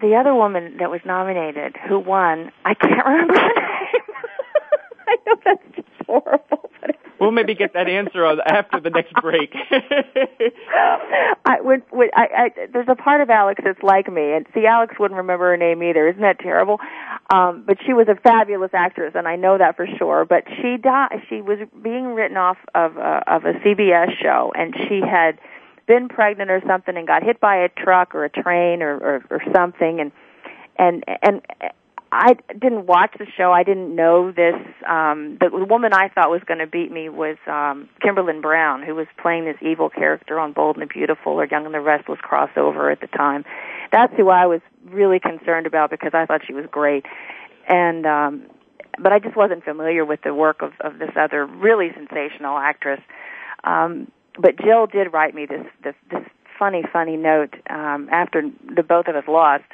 the 0.00 0.14
other 0.16 0.34
woman 0.34 0.76
that 0.78 0.90
was 0.90 1.00
nominated 1.04 1.76
who 1.88 1.98
won, 1.98 2.50
I 2.64 2.74
can't 2.74 3.06
remember 3.06 3.34
her 3.34 3.48
name. 3.48 4.02
I 5.08 5.16
know 5.26 5.36
that's 5.44 5.76
just 5.76 5.88
horrible. 6.06 6.70
But 6.80 6.96
we'll 7.20 7.30
maybe 7.30 7.54
get 7.54 7.72
that 7.74 7.88
answer 7.88 8.24
after 8.46 8.80
the 8.80 8.90
next 8.90 9.14
break. 9.22 9.54
I, 11.46 11.60
when, 11.62 11.82
when, 11.90 12.10
I, 12.14 12.26
I, 12.36 12.48
there's 12.72 12.88
a 12.88 12.96
part 12.96 13.20
of 13.20 13.30
Alex 13.30 13.62
that's 13.64 13.82
like 13.82 14.12
me, 14.12 14.32
and 14.32 14.46
see, 14.52 14.66
Alex 14.66 14.96
wouldn't 14.98 15.16
remember 15.16 15.48
her 15.50 15.56
name 15.56 15.82
either. 15.82 16.08
Isn't 16.08 16.22
that 16.22 16.40
terrible? 16.40 16.78
Um, 17.30 17.62
but 17.66 17.78
she 17.86 17.92
was 17.92 18.08
a 18.08 18.16
fabulous 18.20 18.70
actress, 18.74 19.12
and 19.14 19.28
I 19.28 19.36
know 19.36 19.56
that 19.58 19.76
for 19.76 19.86
sure. 19.96 20.24
But 20.24 20.44
she 20.60 20.76
died. 20.76 21.22
She 21.28 21.40
was 21.40 21.58
being 21.82 22.06
written 22.14 22.36
off 22.36 22.58
of 22.74 22.98
uh, 22.98 23.20
of 23.26 23.44
a 23.44 23.54
CBS 23.54 24.10
show, 24.20 24.52
and 24.56 24.74
she 24.88 25.00
had 25.00 25.38
been 25.86 26.08
pregnant 26.08 26.50
or 26.50 26.60
something 26.66 26.96
and 26.96 27.06
got 27.06 27.22
hit 27.22 27.40
by 27.40 27.56
a 27.56 27.68
truck 27.68 28.14
or 28.14 28.24
a 28.24 28.30
train 28.30 28.82
or 28.82 28.96
or, 28.98 29.24
or 29.30 29.40
something 29.54 30.00
and 30.00 30.12
and 30.78 31.04
and 31.22 31.40
I 32.12 32.36
didn't 32.52 32.86
watch 32.86 33.12
the 33.18 33.26
show. 33.36 33.50
I 33.52 33.62
didn't 33.64 33.94
know 33.94 34.30
this. 34.30 34.54
Um, 34.88 35.38
the 35.40 35.50
woman 35.68 35.92
I 35.92 36.08
thought 36.08 36.30
was 36.30 36.40
going 36.46 36.60
to 36.60 36.66
beat 36.66 36.90
me 36.92 37.08
was 37.08 37.36
um, 37.48 37.88
Kimberlin 38.00 38.40
Brown, 38.40 38.82
who 38.84 38.94
was 38.94 39.06
playing 39.20 39.44
this 39.44 39.56
evil 39.60 39.90
character 39.90 40.38
on 40.38 40.52
Bold 40.52 40.76
and 40.76 40.82
the 40.82 40.86
Beautiful 40.86 41.32
or 41.32 41.46
Young 41.46 41.66
and 41.66 41.74
the 41.74 41.80
Restless 41.80 42.18
crossover 42.20 42.92
at 42.92 43.00
the 43.00 43.08
time. 43.08 43.44
That's 43.90 44.14
who 44.16 44.30
I 44.30 44.46
was 44.46 44.60
really 44.84 45.18
concerned 45.18 45.66
about 45.66 45.90
because 45.90 46.12
I 46.14 46.24
thought 46.26 46.42
she 46.46 46.54
was 46.54 46.64
great. 46.70 47.04
And 47.68 48.06
um, 48.06 48.44
but 49.00 49.12
I 49.12 49.18
just 49.18 49.36
wasn't 49.36 49.64
familiar 49.64 50.04
with 50.04 50.20
the 50.22 50.32
work 50.32 50.62
of, 50.62 50.72
of 50.80 50.98
this 51.00 51.10
other 51.16 51.44
really 51.44 51.90
sensational 51.94 52.56
actress. 52.56 53.00
Um, 53.64 54.06
but 54.38 54.56
Jill 54.58 54.86
did 54.86 55.12
write 55.12 55.34
me 55.34 55.46
this 55.46 55.64
this, 55.82 55.94
this 56.10 56.22
funny 56.58 56.82
funny 56.92 57.16
note 57.16 57.54
um, 57.70 58.08
after 58.10 58.42
the 58.74 58.82
both 58.82 59.08
of 59.08 59.16
us 59.16 59.24
lost, 59.28 59.64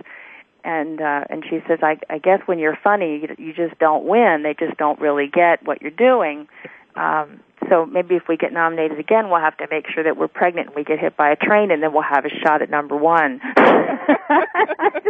and 0.64 1.00
uh, 1.00 1.24
and 1.30 1.44
she 1.48 1.58
says, 1.68 1.80
I, 1.82 1.98
I 2.10 2.18
guess 2.18 2.40
when 2.46 2.58
you're 2.58 2.78
funny, 2.82 3.22
you, 3.38 3.46
you 3.48 3.52
just 3.52 3.78
don't 3.78 4.04
win. 4.06 4.42
They 4.42 4.54
just 4.54 4.78
don't 4.78 5.00
really 5.00 5.26
get 5.26 5.64
what 5.64 5.82
you're 5.82 5.90
doing. 5.90 6.48
Um, 6.94 7.40
so 7.70 7.86
maybe 7.86 8.16
if 8.16 8.24
we 8.28 8.36
get 8.36 8.52
nominated 8.52 8.98
again, 8.98 9.30
we'll 9.30 9.40
have 9.40 9.56
to 9.58 9.66
make 9.70 9.86
sure 9.88 10.04
that 10.04 10.16
we're 10.16 10.28
pregnant 10.28 10.68
and 10.68 10.76
we 10.76 10.84
get 10.84 10.98
hit 10.98 11.16
by 11.16 11.30
a 11.30 11.36
train, 11.36 11.70
and 11.70 11.82
then 11.82 11.92
we'll 11.92 12.02
have 12.02 12.24
a 12.24 12.28
shot 12.44 12.60
at 12.60 12.68
number 12.68 12.96
one. 12.96 13.40
was, 13.56 15.04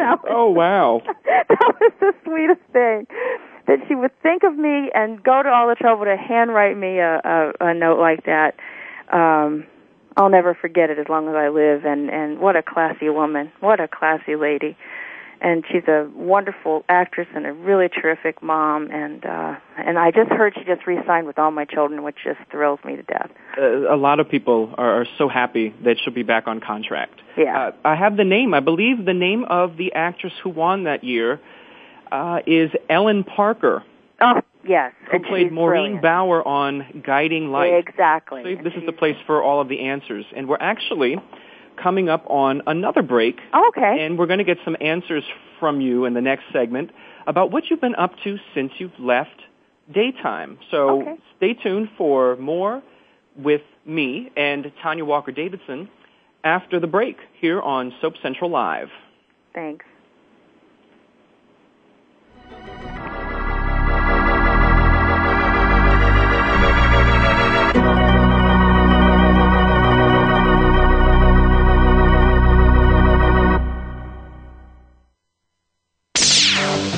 oh 0.30 0.50
wow! 0.50 1.02
That 1.26 1.74
was 1.80 1.92
the 2.00 2.14
sweetest 2.24 2.60
thing 2.72 3.06
that 3.66 3.78
she 3.88 3.94
would 3.96 4.12
think 4.22 4.44
of 4.44 4.56
me 4.56 4.90
and 4.94 5.20
go 5.24 5.42
to 5.42 5.48
all 5.48 5.68
the 5.68 5.74
trouble 5.74 6.04
to 6.04 6.16
handwrite 6.16 6.76
me 6.78 6.98
a, 6.98 7.20
a, 7.24 7.52
a 7.66 7.74
note 7.74 7.98
like 7.98 8.24
that 8.26 8.54
um, 9.12 9.64
I'll 10.16 10.30
never 10.30 10.54
forget 10.54 10.90
it 10.90 10.98
as 10.98 11.08
long 11.08 11.28
as 11.28 11.34
I 11.34 11.48
live. 11.48 11.84
And 11.84 12.10
and 12.10 12.38
what 12.38 12.56
a 12.56 12.62
classy 12.62 13.08
woman, 13.08 13.52
what 13.60 13.80
a 13.80 13.88
classy 13.88 14.36
lady, 14.36 14.76
and 15.40 15.64
she's 15.70 15.84
a 15.88 16.08
wonderful 16.14 16.84
actress 16.88 17.28
and 17.34 17.46
a 17.46 17.52
really 17.52 17.88
terrific 17.88 18.42
mom. 18.42 18.90
And 18.90 19.24
uh, 19.24 19.54
and 19.78 19.98
I 19.98 20.10
just 20.10 20.30
heard 20.30 20.54
she 20.56 20.64
just 20.64 20.86
re-signed 20.86 21.26
with 21.26 21.38
all 21.38 21.50
my 21.50 21.64
children, 21.66 22.02
which 22.02 22.16
just 22.24 22.40
thrills 22.50 22.80
me 22.84 22.96
to 22.96 23.02
death. 23.02 23.30
Uh, 23.58 23.92
a 23.92 23.96
lot 23.96 24.20
of 24.20 24.28
people 24.28 24.74
are, 24.78 25.02
are 25.02 25.06
so 25.18 25.28
happy 25.28 25.74
that 25.84 25.96
she'll 26.02 26.14
be 26.14 26.22
back 26.22 26.46
on 26.46 26.60
contract. 26.60 27.20
Yeah, 27.36 27.68
uh, 27.68 27.72
I 27.84 27.94
have 27.96 28.16
the 28.16 28.24
name. 28.24 28.54
I 28.54 28.60
believe 28.60 29.04
the 29.04 29.14
name 29.14 29.44
of 29.44 29.76
the 29.76 29.92
actress 29.92 30.32
who 30.42 30.50
won 30.50 30.84
that 30.84 31.04
year 31.04 31.40
uh, 32.10 32.40
is 32.46 32.70
Ellen 32.88 33.22
Parker. 33.24 33.84
Oh, 34.18 34.40
Yes, 34.68 34.92
who 35.12 35.20
played 35.20 35.52
Maureen 35.52 36.00
brilliant. 36.00 36.02
Bauer 36.02 36.46
on 36.46 37.02
Guiding 37.04 37.48
Light. 37.50 37.72
Exactly. 37.88 38.42
So 38.56 38.62
this 38.64 38.72
is 38.74 38.82
the 38.84 38.92
place 38.92 39.16
for 39.26 39.42
all 39.42 39.60
of 39.60 39.68
the 39.68 39.80
answers, 39.80 40.24
and 40.34 40.48
we're 40.48 40.56
actually 40.60 41.16
coming 41.80 42.08
up 42.08 42.24
on 42.28 42.62
another 42.66 43.02
break. 43.02 43.38
Oh, 43.52 43.68
okay. 43.76 44.04
And 44.04 44.18
we're 44.18 44.26
going 44.26 44.38
to 44.38 44.44
get 44.44 44.58
some 44.64 44.76
answers 44.80 45.22
from 45.60 45.80
you 45.80 46.06
in 46.06 46.14
the 46.14 46.22
next 46.22 46.44
segment 46.52 46.90
about 47.26 47.50
what 47.50 47.64
you've 47.68 47.80
been 47.80 47.94
up 47.94 48.12
to 48.24 48.36
since 48.54 48.72
you've 48.78 48.98
left 48.98 49.36
daytime. 49.92 50.58
So 50.70 51.02
okay. 51.02 51.14
stay 51.36 51.54
tuned 51.54 51.90
for 51.98 52.36
more 52.36 52.82
with 53.38 53.60
me 53.84 54.30
and 54.36 54.72
Tonja 54.82 55.04
Walker 55.04 55.32
Davidson 55.32 55.90
after 56.42 56.80
the 56.80 56.86
break 56.86 57.18
here 57.40 57.60
on 57.60 57.92
Soap 58.00 58.14
Central 58.22 58.50
Live. 58.50 58.88
Thanks. 59.54 59.84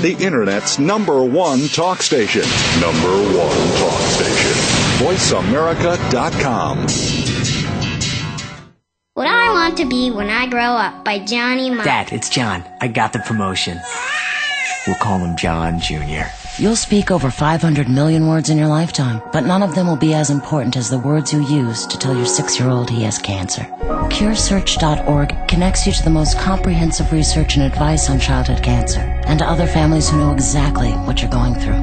the 0.09 0.25
Internet's 0.25 0.79
number 0.79 1.23
one 1.23 1.69
talk 1.69 2.01
station. 2.01 2.41
Number 2.81 3.13
one 3.37 3.57
talk 3.77 4.01
station. 4.17 5.43
VoiceAmerica.com. 5.43 6.79
What 9.13 9.27
I 9.27 9.49
Want 9.53 9.77
to 9.79 9.85
Be 9.87 10.11
When 10.11 10.31
I 10.31 10.49
Grow 10.49 10.63
Up 10.63 11.05
by 11.05 11.19
Johnny 11.19 11.69
Marr. 11.71 11.85
Dad, 11.85 12.13
it's 12.13 12.29
John. 12.31 12.65
I 12.81 12.89
got 12.89 13.13
the 13.13 13.19
promotion. 13.19 13.79
We'll 14.87 14.97
call 14.97 15.19
him 15.19 15.37
John 15.37 15.79
Jr. 15.81 16.25
You'll 16.61 16.75
speak 16.75 17.13
over 17.13 17.31
500 17.31 17.89
million 17.89 18.27
words 18.27 18.51
in 18.51 18.59
your 18.59 18.67
lifetime, 18.67 19.23
but 19.33 19.43
none 19.43 19.63
of 19.63 19.77
them 19.77 19.87
will 19.87 19.97
be 19.97 20.13
as 20.13 20.29
important 20.29 20.77
as 20.77 20.91
the 20.91 20.99
words 20.99 21.33
you 21.33 21.41
use 21.47 21.87
to 21.87 21.97
tell 21.97 22.17
your 22.17 22.27
six 22.27 22.59
year 22.59 22.69
old 22.69 22.91
he 22.91 23.05
has 23.05 23.17
cancer. 23.17 23.63
CureSearch.org 24.11 25.47
connects 25.47 25.87
you 25.87 25.93
to 25.93 26.03
the 26.03 26.11
most 26.11 26.37
comprehensive 26.37 27.13
research 27.13 27.55
and 27.55 27.63
advice 27.65 28.11
on 28.11 28.19
childhood 28.19 28.61
cancer 28.61 28.99
and 29.29 29.39
to 29.39 29.45
other 29.47 29.67
families 29.69 30.11
who 30.11 30.19
know 30.19 30.33
exactly 30.33 30.91
what 31.07 31.21
you're 31.23 31.31
going 31.31 31.55
through. 31.55 31.79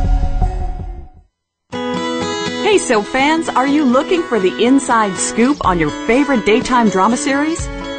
Hey, 2.64 2.80
so 2.80 3.04
fans, 3.04 3.50
are 3.50 3.68
you 3.68 3.84
looking 3.86 4.24
for 4.24 4.40
the 4.40 4.64
inside 4.66 5.16
scoop 5.20 5.64
on 5.64 5.78
your 5.78 5.92
favorite 6.08 6.44
daytime 6.48 6.90
drama 6.90 7.18
series? 7.18 7.68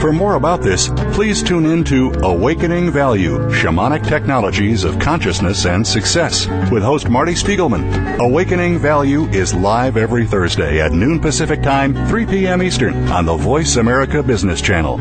For 0.00 0.12
more 0.12 0.34
about 0.34 0.60
this, 0.62 0.90
please 1.14 1.42
tune 1.42 1.64
in 1.64 1.82
to 1.84 2.12
Awakening 2.22 2.90
Value 2.90 3.38
Shamanic 3.48 4.06
Technologies 4.06 4.84
of 4.84 4.98
Consciousness 4.98 5.64
and 5.64 5.86
Success 5.86 6.46
with 6.70 6.82
host 6.82 7.08
Marty 7.08 7.32
Spiegelman. 7.32 8.18
Awakening 8.18 8.78
Value 8.78 9.24
is 9.28 9.54
live 9.54 9.96
every 9.96 10.26
Thursday 10.26 10.80
at 10.82 10.92
noon 10.92 11.18
Pacific 11.18 11.62
Time, 11.62 11.94
3 12.08 12.26
p.m. 12.26 12.62
Eastern 12.62 12.94
on 13.08 13.24
the 13.24 13.36
Voice 13.36 13.76
America 13.76 14.22
Business 14.22 14.60
Channel. 14.60 14.98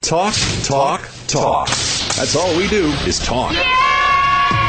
Talk, 0.00 0.34
talk, 0.62 1.06
talk. 1.26 1.68
That's 1.68 2.34
all 2.34 2.56
we 2.56 2.68
do 2.68 2.86
is 3.06 3.18
talk. 3.18 3.52
Yeah! 3.52 3.75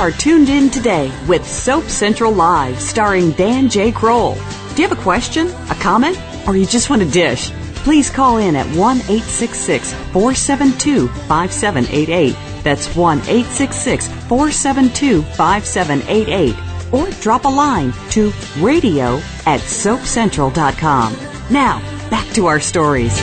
are 0.00 0.10
tuned 0.10 0.48
in 0.48 0.70
today 0.70 1.12
with 1.28 1.46
Soap 1.46 1.84
Central 1.84 2.32
Live 2.32 2.80
starring 2.80 3.32
Dan 3.32 3.68
J. 3.68 3.92
Kroll. 3.92 4.32
Do 4.74 4.80
you 4.80 4.88
have 4.88 4.98
a 4.98 5.02
question, 5.02 5.48
a 5.68 5.74
comment, 5.74 6.18
or 6.48 6.56
you 6.56 6.64
just 6.64 6.88
want 6.88 7.02
a 7.02 7.04
dish? 7.04 7.50
Please 7.84 8.08
call 8.08 8.38
in 8.38 8.56
at 8.56 8.64
1 8.74 8.78
866 8.96 9.92
472 9.92 11.08
5788. 11.08 12.34
That's 12.64 12.96
1 12.96 13.18
866 13.18 14.08
472 14.08 15.20
5788. 15.20 16.94
Or 16.94 17.10
drop 17.20 17.44
a 17.44 17.48
line 17.48 17.92
to 18.12 18.32
radio 18.60 19.18
at 19.44 19.60
soapcentral.com. 19.60 21.12
Now, 21.52 22.08
back 22.08 22.26
to 22.36 22.46
our 22.46 22.58
stories. 22.58 23.18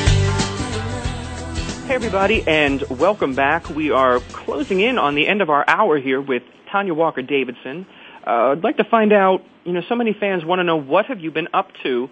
Hey, 1.88 1.95
everybody, 1.95 2.47
and 2.47 2.84
welcome 2.84 3.34
back. 3.34 3.67
We 3.71 3.89
are 3.89 4.19
closing 4.30 4.80
in 4.82 4.99
on 4.99 5.15
the 5.15 5.28
end 5.28 5.41
of 5.41 5.49
our 5.49 5.65
hour 5.67 5.97
here 5.97 6.21
with 6.21 6.43
Tonja 6.72 6.95
Walker 6.95 7.22
Davidson. 7.22 7.86
Uh, 8.26 8.51
I'd 8.51 8.63
like 8.63 8.78
to 8.78 8.84
find 8.84 9.13
out, 9.13 9.41
you 9.63 9.74
know, 9.74 9.82
so 9.88 9.95
many 9.95 10.13
fans 10.18 10.43
want 10.45 10.59
to 10.59 10.63
know 10.63 10.78
what 10.80 11.05
have 11.07 11.20
you 11.20 11.32
been 11.32 11.47
up 11.53 11.70
to 11.84 12.09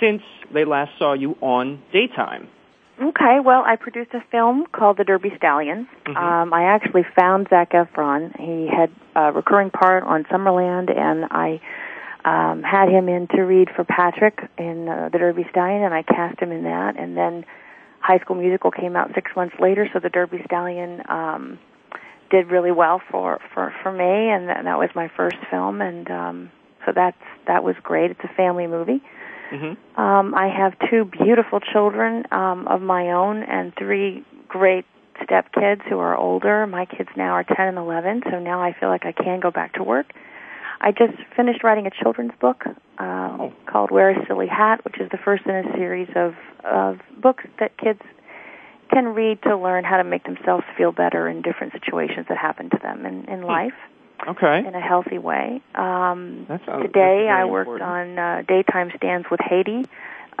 since 0.00 0.22
they 0.52 0.64
last 0.64 0.92
saw 0.98 1.12
you 1.14 1.32
on 1.40 1.82
daytime? 1.92 2.48
Okay, 3.02 3.38
well, 3.44 3.62
I 3.64 3.76
produced 3.76 4.12
a 4.14 4.22
film 4.30 4.64
called 4.72 4.96
The 4.96 5.04
Derby 5.04 5.30
Stallion. 5.36 5.88
Mm-hmm. 6.06 6.16
Um, 6.16 6.52
I 6.52 6.64
actually 6.74 7.02
found 7.16 7.48
Zac 7.48 7.72
Efron. 7.72 8.38
He 8.38 8.68
had 8.68 8.90
a 9.14 9.32
recurring 9.32 9.70
part 9.70 10.02
on 10.04 10.24
Summerland, 10.24 10.96
and 10.96 11.24
I 11.30 11.60
um, 12.24 12.62
had 12.62 12.88
him 12.88 13.08
in 13.08 13.28
to 13.28 13.42
read 13.42 13.68
for 13.74 13.84
Patrick 13.84 14.40
in 14.58 14.88
uh, 14.88 15.10
The 15.12 15.18
Derby 15.18 15.46
Stallion, 15.50 15.82
and 15.84 15.94
I 15.94 16.02
cast 16.02 16.40
him 16.40 16.50
in 16.50 16.64
that. 16.64 16.94
And 16.98 17.16
then 17.16 17.44
High 18.00 18.18
School 18.18 18.36
Musical 18.36 18.70
came 18.70 18.96
out 18.96 19.10
six 19.14 19.30
months 19.34 19.56
later, 19.60 19.88
so 19.92 20.00
The 20.00 20.10
Derby 20.10 20.38
Stallion 20.44 21.02
um, 21.08 21.58
did 22.30 22.50
really 22.50 22.72
well 22.72 23.00
for 23.10 23.38
for 23.54 23.72
for 23.82 23.92
me, 23.92 24.30
and 24.30 24.48
that, 24.48 24.64
that 24.64 24.78
was 24.78 24.90
my 24.94 25.08
first 25.16 25.36
film, 25.50 25.80
and 25.80 26.10
um, 26.10 26.50
so 26.86 26.92
that's 26.94 27.16
that 27.46 27.64
was 27.64 27.74
great. 27.82 28.10
It's 28.10 28.20
a 28.24 28.34
family 28.36 28.66
movie. 28.66 29.02
Mm-hmm. 29.52 30.00
Um, 30.00 30.34
I 30.34 30.48
have 30.54 30.74
two 30.90 31.04
beautiful 31.06 31.60
children 31.60 32.24
um, 32.30 32.68
of 32.68 32.82
my 32.82 33.12
own 33.12 33.38
and 33.42 33.72
three 33.78 34.22
great 34.46 34.84
stepkids 35.22 35.80
who 35.88 35.98
are 35.98 36.14
older. 36.16 36.66
My 36.66 36.84
kids 36.84 37.08
now 37.16 37.30
are 37.30 37.44
10 37.44 37.56
and 37.60 37.78
11, 37.78 38.24
so 38.30 38.38
now 38.40 38.60
I 38.62 38.74
feel 38.78 38.90
like 38.90 39.06
I 39.06 39.12
can 39.12 39.40
go 39.40 39.50
back 39.50 39.72
to 39.74 39.82
work. 39.82 40.06
I 40.82 40.92
just 40.92 41.14
finished 41.34 41.64
writing 41.64 41.86
a 41.86 41.90
children's 42.04 42.32
book 42.38 42.62
uh, 42.66 42.72
oh. 43.00 43.52
called 43.64 43.90
Wear 43.90 44.10
a 44.10 44.26
Silly 44.26 44.46
Hat, 44.48 44.84
which 44.84 45.00
is 45.00 45.08
the 45.10 45.18
first 45.24 45.44
in 45.46 45.54
a 45.56 45.72
series 45.78 46.10
of, 46.14 46.34
of 46.64 46.98
books 47.20 47.42
that 47.58 47.76
kids 47.78 48.00
can 48.90 49.14
read 49.14 49.42
to 49.42 49.56
learn 49.56 49.84
how 49.84 49.96
to 49.98 50.04
make 50.04 50.24
themselves 50.24 50.64
feel 50.76 50.92
better 50.92 51.28
in 51.28 51.42
different 51.42 51.72
situations 51.72 52.26
that 52.28 52.38
happen 52.38 52.70
to 52.70 52.78
them 52.82 53.06
in, 53.06 53.24
in 53.26 53.40
hmm. 53.40 53.44
life. 53.46 53.74
Okay. 54.26 54.58
In 54.66 54.74
a 54.74 54.80
healthy 54.80 55.18
way. 55.18 55.62
Um, 55.76 56.46
that's, 56.48 56.64
today 56.64 57.28
I 57.28 57.44
worked 57.44 57.68
important. 57.68 58.18
on 58.18 58.18
uh, 58.18 58.42
daytime 58.48 58.90
stands 58.96 59.28
with 59.30 59.38
Haiti. 59.40 59.84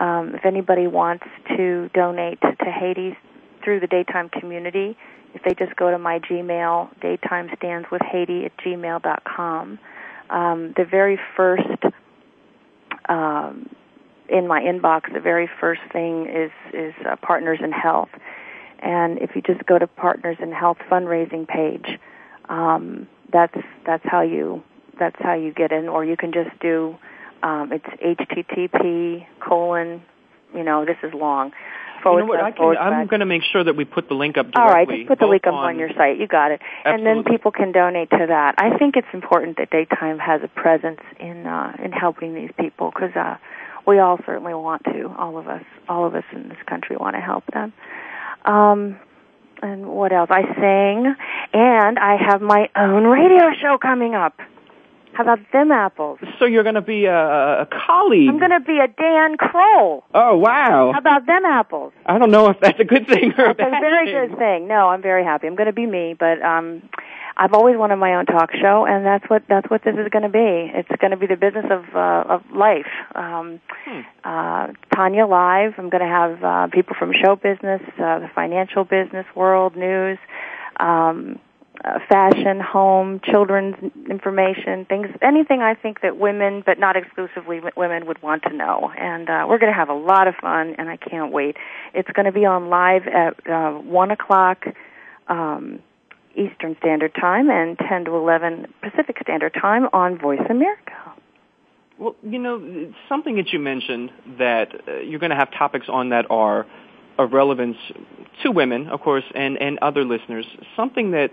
Um, 0.00 0.34
if 0.34 0.44
anybody 0.44 0.86
wants 0.88 1.24
to 1.56 1.88
donate 1.94 2.40
to 2.40 2.70
Haiti 2.72 3.16
through 3.62 3.78
the 3.80 3.86
daytime 3.86 4.30
community, 4.30 4.96
if 5.34 5.42
they 5.44 5.54
just 5.54 5.76
go 5.76 5.90
to 5.92 5.98
my 5.98 6.18
Gmail, 6.20 6.90
daytime 7.00 7.50
stands 7.56 7.88
with 7.92 8.02
Haiti 8.02 8.46
at 8.46 8.56
gmail 8.58 9.00
dot 9.02 9.22
com. 9.22 9.78
Um, 10.28 10.72
the 10.76 10.84
very 10.84 11.18
first 11.36 11.62
um, 13.08 13.68
in 14.28 14.48
my 14.48 14.60
inbox, 14.60 15.12
the 15.12 15.20
very 15.20 15.48
first 15.60 15.82
thing 15.92 16.26
is 16.28 16.50
is 16.74 16.94
uh, 17.08 17.14
Partners 17.22 17.60
in 17.62 17.70
Health, 17.70 18.10
and 18.78 19.18
if 19.20 19.30
you 19.34 19.42
just 19.42 19.64
go 19.66 19.78
to 19.78 19.86
Partners 19.86 20.36
in 20.40 20.52
Health 20.52 20.78
fundraising 20.90 21.46
page, 21.48 21.98
um, 22.48 23.08
that's 23.32 23.56
that's 23.84 24.04
how 24.06 24.22
you 24.22 24.62
that's 24.98 25.16
how 25.18 25.34
you 25.34 25.52
get 25.52 25.72
in. 25.72 25.88
Or 25.88 26.04
you 26.04 26.16
can 26.16 26.32
just 26.32 26.50
do 26.60 26.96
um, 27.42 27.72
it's 27.72 28.20
HTTP 28.20 29.26
colon. 29.46 30.02
You 30.54 30.62
know 30.62 30.84
this 30.84 30.96
is 31.02 31.12
long. 31.12 31.50
you 32.04 32.16
know 32.18 32.24
what, 32.26 32.56
can, 32.56 32.76
I'm 32.78 33.08
going 33.08 33.20
to 33.20 33.26
make 33.26 33.42
sure 33.50 33.62
that 33.62 33.74
we 33.74 33.84
put 33.84 34.08
the 34.08 34.14
link 34.14 34.38
up 34.38 34.50
directly. 34.52 34.62
All 34.62 34.68
right, 34.68 34.88
just 34.96 35.08
put 35.08 35.18
the 35.18 35.26
link 35.26 35.46
up 35.46 35.52
on, 35.54 35.70
on, 35.70 35.78
your 35.78 35.90
site. 35.96 36.18
You 36.18 36.28
got 36.28 36.52
it. 36.52 36.60
Absolutely. 36.84 37.10
And 37.10 37.26
then 37.26 37.32
people 37.32 37.50
can 37.50 37.72
donate 37.72 38.08
to 38.10 38.26
that. 38.28 38.54
I 38.58 38.78
think 38.78 38.96
it's 38.96 39.08
important 39.12 39.56
that 39.58 39.68
Daytime 39.70 40.18
has 40.20 40.40
a 40.44 40.48
presence 40.48 41.00
in 41.18 41.46
uh, 41.46 41.72
in 41.84 41.90
helping 41.90 42.32
these 42.34 42.50
people 42.58 42.92
because 42.94 43.14
uh, 43.16 43.36
we 43.88 43.98
all 43.98 44.18
certainly 44.24 44.54
want 44.54 44.84
to. 44.84 45.12
All 45.18 45.36
of 45.36 45.48
us, 45.48 45.64
all 45.88 46.06
of 46.06 46.14
us 46.14 46.24
in 46.32 46.48
this 46.48 46.58
country 46.68 46.96
want 46.96 47.16
to 47.16 47.20
help 47.20 47.42
them. 47.52 47.72
Um, 48.44 48.98
and 49.62 49.86
what 49.86 50.12
else? 50.12 50.30
I 50.30 50.42
sing, 50.54 51.14
and 51.52 51.98
I 51.98 52.16
have 52.16 52.40
my 52.40 52.68
own 52.76 53.04
radio 53.04 53.50
show 53.60 53.78
coming 53.78 54.14
up. 54.14 54.38
How 55.12 55.22
about 55.24 55.38
them 55.52 55.72
apples? 55.72 56.18
So 56.38 56.44
you're 56.44 56.62
going 56.62 56.74
to 56.76 56.80
be 56.82 57.06
a, 57.06 57.62
a 57.62 57.68
colleague. 57.86 58.28
I'm 58.28 58.38
going 58.38 58.50
to 58.50 58.60
be 58.60 58.78
a 58.78 58.88
Dan 58.88 59.36
Kroll. 59.36 60.04
Oh 60.14 60.36
wow! 60.38 60.90
How 60.92 60.98
about 60.98 61.26
them 61.26 61.44
apples? 61.44 61.92
I 62.06 62.18
don't 62.18 62.30
know 62.30 62.48
if 62.48 62.60
that's 62.60 62.78
a 62.80 62.84
good 62.84 63.06
thing 63.06 63.32
or 63.36 63.48
that's 63.54 63.58
a 63.58 63.70
bad 63.70 63.80
very 63.80 64.28
good 64.28 64.38
thing. 64.38 64.68
No, 64.68 64.88
I'm 64.88 65.02
very 65.02 65.24
happy. 65.24 65.46
I'm 65.46 65.56
going 65.56 65.66
to 65.66 65.72
be 65.72 65.86
me, 65.86 66.14
but 66.18 66.40
um, 66.42 66.82
I've 67.36 67.52
always 67.52 67.76
wanted 67.76 67.96
my 67.96 68.14
own 68.14 68.26
talk 68.26 68.50
show, 68.52 68.86
and 68.88 69.04
that's 69.04 69.24
what 69.28 69.42
that's 69.48 69.68
what 69.70 69.82
this 69.84 69.94
is 69.96 70.08
going 70.10 70.22
to 70.24 70.28
be. 70.28 70.70
It's 70.76 70.88
going 71.00 71.10
to 71.12 71.16
be 71.16 71.26
the 71.26 71.36
business 71.36 71.66
of 71.70 71.84
uh, 71.94 72.24
of 72.34 72.42
life. 72.54 72.86
Um, 73.14 73.60
hmm. 73.86 74.00
uh, 74.24 74.68
Tonja 74.94 75.28
Live. 75.28 75.74
I'm 75.78 75.88
going 75.88 76.02
to 76.04 76.08
have 76.10 76.44
uh, 76.44 76.66
people 76.68 76.94
from 76.98 77.12
show 77.12 77.34
business, 77.36 77.80
uh, 77.98 78.20
the 78.20 78.30
financial 78.34 78.84
business 78.84 79.26
world, 79.34 79.76
news. 79.76 80.18
Um, 80.78 81.40
uh, 81.84 81.98
fashion, 82.08 82.60
home, 82.60 83.20
children's 83.22 83.76
information, 84.10 84.84
things, 84.84 85.06
anything 85.22 85.60
I 85.62 85.74
think 85.74 86.00
that 86.00 86.16
women, 86.18 86.62
but 86.66 86.78
not 86.78 86.96
exclusively 86.96 87.60
women, 87.76 88.06
would 88.06 88.20
want 88.22 88.42
to 88.44 88.52
know. 88.54 88.90
And 88.96 89.28
uh, 89.30 89.46
we're 89.48 89.58
going 89.58 89.72
to 89.72 89.78
have 89.78 89.88
a 89.88 89.94
lot 89.94 90.26
of 90.26 90.34
fun, 90.36 90.74
and 90.76 90.88
I 90.88 90.96
can't 90.96 91.32
wait. 91.32 91.56
It's 91.94 92.08
going 92.14 92.26
to 92.26 92.32
be 92.32 92.44
on 92.46 92.68
live 92.68 93.06
at 93.06 93.34
uh, 93.48 93.70
1 93.72 94.10
o'clock 94.10 94.64
um, 95.28 95.78
Eastern 96.34 96.76
Standard 96.80 97.14
Time 97.14 97.48
and 97.48 97.78
10 97.78 98.06
to 98.06 98.16
11 98.16 98.74
Pacific 98.82 99.16
Standard 99.22 99.54
Time 99.60 99.88
on 99.92 100.18
Voice 100.18 100.40
America. 100.50 100.92
Well, 101.98 102.16
you 102.22 102.38
know, 102.38 102.92
something 103.08 103.36
that 103.36 103.52
you 103.52 103.58
mentioned 103.58 104.10
that 104.38 104.68
uh, 104.88 104.96
you're 105.00 105.18
going 105.18 105.30
to 105.30 105.36
have 105.36 105.50
topics 105.52 105.86
on 105.88 106.08
that 106.10 106.26
are 106.30 106.66
of 107.18 107.32
relevance 107.32 107.76
to 108.44 108.52
women, 108.52 108.88
of 108.88 109.00
course, 109.00 109.24
and, 109.34 109.58
and 109.58 109.78
other 109.82 110.04
listeners. 110.04 110.46
Something 110.76 111.10
that 111.12 111.32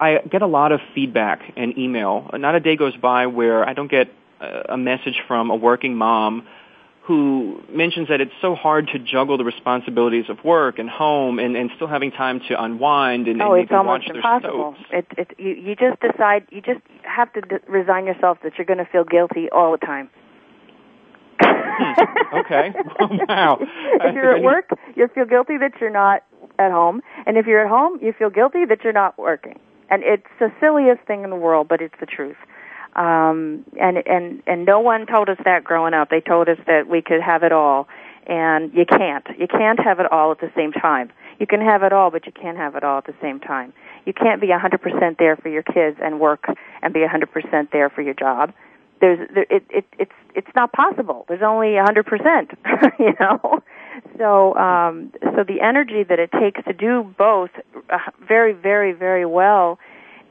I 0.00 0.18
get 0.28 0.42
a 0.42 0.46
lot 0.46 0.72
of 0.72 0.80
feedback 0.94 1.52
and 1.56 1.76
email. 1.78 2.30
Not 2.34 2.54
a 2.54 2.60
day 2.60 2.76
goes 2.76 2.96
by 2.96 3.26
where 3.26 3.66
I 3.66 3.72
don't 3.74 3.90
get 3.90 4.08
a 4.40 4.76
message 4.76 5.20
from 5.26 5.50
a 5.50 5.56
working 5.56 5.94
mom 5.96 6.46
who 7.02 7.62
mentions 7.70 8.08
that 8.08 8.20
it's 8.22 8.32
so 8.40 8.54
hard 8.54 8.88
to 8.92 8.98
juggle 8.98 9.36
the 9.36 9.44
responsibilities 9.44 10.24
of 10.30 10.42
work 10.42 10.78
and 10.78 10.88
home 10.88 11.38
and, 11.38 11.54
and 11.54 11.70
still 11.76 11.86
having 11.86 12.10
time 12.10 12.40
to 12.48 12.60
unwind 12.62 13.28
and, 13.28 13.40
oh, 13.42 13.52
and 13.54 13.64
it's 13.64 13.72
almost 13.72 14.08
impossible. 14.08 14.74
It, 14.90 15.06
it, 15.16 15.30
you, 15.38 15.50
you 15.50 15.76
just 15.76 16.00
decide, 16.00 16.46
you 16.50 16.62
just 16.62 16.80
have 17.02 17.30
to 17.34 17.42
d- 17.42 17.56
resign 17.68 18.06
yourself 18.06 18.38
that 18.42 18.52
you're 18.56 18.64
going 18.64 18.78
to 18.78 18.86
feel 18.86 19.04
guilty 19.04 19.50
all 19.50 19.72
the 19.72 19.78
time. 19.86 20.08
Hmm. 21.40 22.38
okay. 22.40 22.72
wow. 23.28 23.58
If 23.60 24.14
you're 24.14 24.36
at 24.36 24.42
work, 24.42 24.70
you 24.96 25.06
feel 25.14 25.26
guilty 25.26 25.58
that 25.58 25.72
you're 25.82 25.90
not 25.90 26.22
at 26.58 26.70
home, 26.70 27.02
and 27.26 27.36
if 27.36 27.46
you're 27.46 27.62
at 27.64 27.70
home, 27.70 27.98
you 28.00 28.14
feel 28.18 28.30
guilty 28.30 28.64
that 28.64 28.82
you're 28.82 28.92
not 28.94 29.18
working 29.18 29.60
and 29.90 30.02
it's 30.04 30.26
the 30.38 30.52
silliest 30.60 31.02
thing 31.06 31.24
in 31.24 31.30
the 31.30 31.36
world, 31.36 31.68
but 31.68 31.80
it's 31.80 31.94
the 32.00 32.06
truth. 32.06 32.36
Um, 32.96 33.64
and 33.80 33.98
and 34.06 34.42
and 34.46 34.64
no 34.66 34.78
one 34.80 35.06
told 35.06 35.28
us 35.28 35.38
that 35.44 35.64
growing 35.64 35.94
up. 35.94 36.10
They 36.10 36.20
told 36.20 36.48
us 36.48 36.58
that 36.66 36.86
we 36.88 37.02
could 37.02 37.20
have 37.20 37.42
it 37.42 37.50
all, 37.52 37.88
and 38.26 38.72
you 38.72 38.84
can't. 38.86 39.26
You 39.36 39.48
can't 39.48 39.80
have 39.80 39.98
it 39.98 40.10
all 40.12 40.30
at 40.30 40.40
the 40.40 40.50
same 40.56 40.72
time. 40.72 41.10
You 41.40 41.46
can 41.46 41.60
have 41.60 41.82
it 41.82 41.92
all, 41.92 42.10
but 42.10 42.26
you 42.26 42.32
can't 42.32 42.56
have 42.56 42.76
it 42.76 42.84
all 42.84 42.98
at 42.98 43.06
the 43.06 43.14
same 43.20 43.40
time. 43.40 43.72
You 44.06 44.12
can't 44.12 44.40
be 44.40 44.48
100% 44.48 45.18
there 45.18 45.34
for 45.36 45.48
your 45.48 45.64
kids 45.64 45.98
and 46.00 46.20
work, 46.20 46.44
and 46.82 46.94
be 46.94 47.00
100% 47.00 47.70
there 47.72 47.90
for 47.90 48.02
your 48.02 48.14
job. 48.14 48.52
There's 49.00 49.28
there, 49.34 49.46
it, 49.50 49.64
it 49.70 49.84
it's 49.98 50.12
it's 50.36 50.54
not 50.54 50.72
possible. 50.72 51.24
There's 51.26 51.42
only 51.42 51.74
100%. 51.80 52.54
you 53.00 53.12
know. 53.18 53.60
So, 54.18 54.56
um, 54.56 55.12
so 55.22 55.44
the 55.46 55.60
energy 55.60 56.02
that 56.02 56.18
it 56.18 56.30
takes 56.32 56.62
to 56.64 56.72
do 56.72 57.04
both 57.16 57.50
uh, 57.90 57.98
very, 58.26 58.52
very, 58.52 58.92
very 58.92 59.24
well 59.26 59.78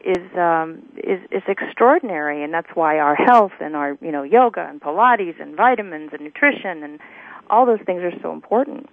is 0.06 0.32
um, 0.38 0.80
is 0.98 1.22
is 1.32 1.44
extraordinary, 1.48 2.44
and 2.44 2.54
that's 2.54 2.68
why 2.74 3.00
our 3.00 3.16
health 3.16 3.54
and 3.62 3.74
our 3.76 3.98
you 4.02 4.12
know 4.12 4.24
yoga 4.24 4.68
and 4.70 4.82
Pilates 4.82 5.42
and 5.42 5.56
vitamins 5.56 6.10
and 6.12 6.22
nutrition 6.22 6.84
and 6.84 7.00
all 7.50 7.66
those 7.66 7.80
things 7.86 8.02
are 8.02 8.12
so 8.22 8.34
important. 8.34 8.90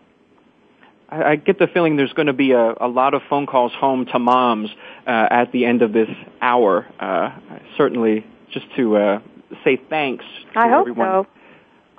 I, 1.08 1.24
I 1.32 1.36
get 1.36 1.58
the 1.58 1.66
feeling 1.66 1.96
there's 1.96 2.12
going 2.12 2.26
to 2.28 2.32
be 2.32 2.52
a, 2.52 2.74
a 2.80 2.86
lot 2.86 3.14
of 3.14 3.22
phone 3.28 3.46
calls 3.46 3.72
home 3.72 4.06
to 4.12 4.20
moms 4.20 4.70
uh, 5.04 5.10
at 5.10 5.50
the 5.50 5.64
end 5.64 5.82
of 5.82 5.92
this 5.92 6.08
hour. 6.40 6.86
Uh, 7.00 7.36
certainly, 7.76 8.24
just 8.52 8.66
to 8.76 8.96
uh, 8.96 9.18
say 9.64 9.80
thanks. 9.90 10.24
I 10.54 10.68
hope 10.68 10.86
everyone. 10.88 11.08
so. 11.08 11.26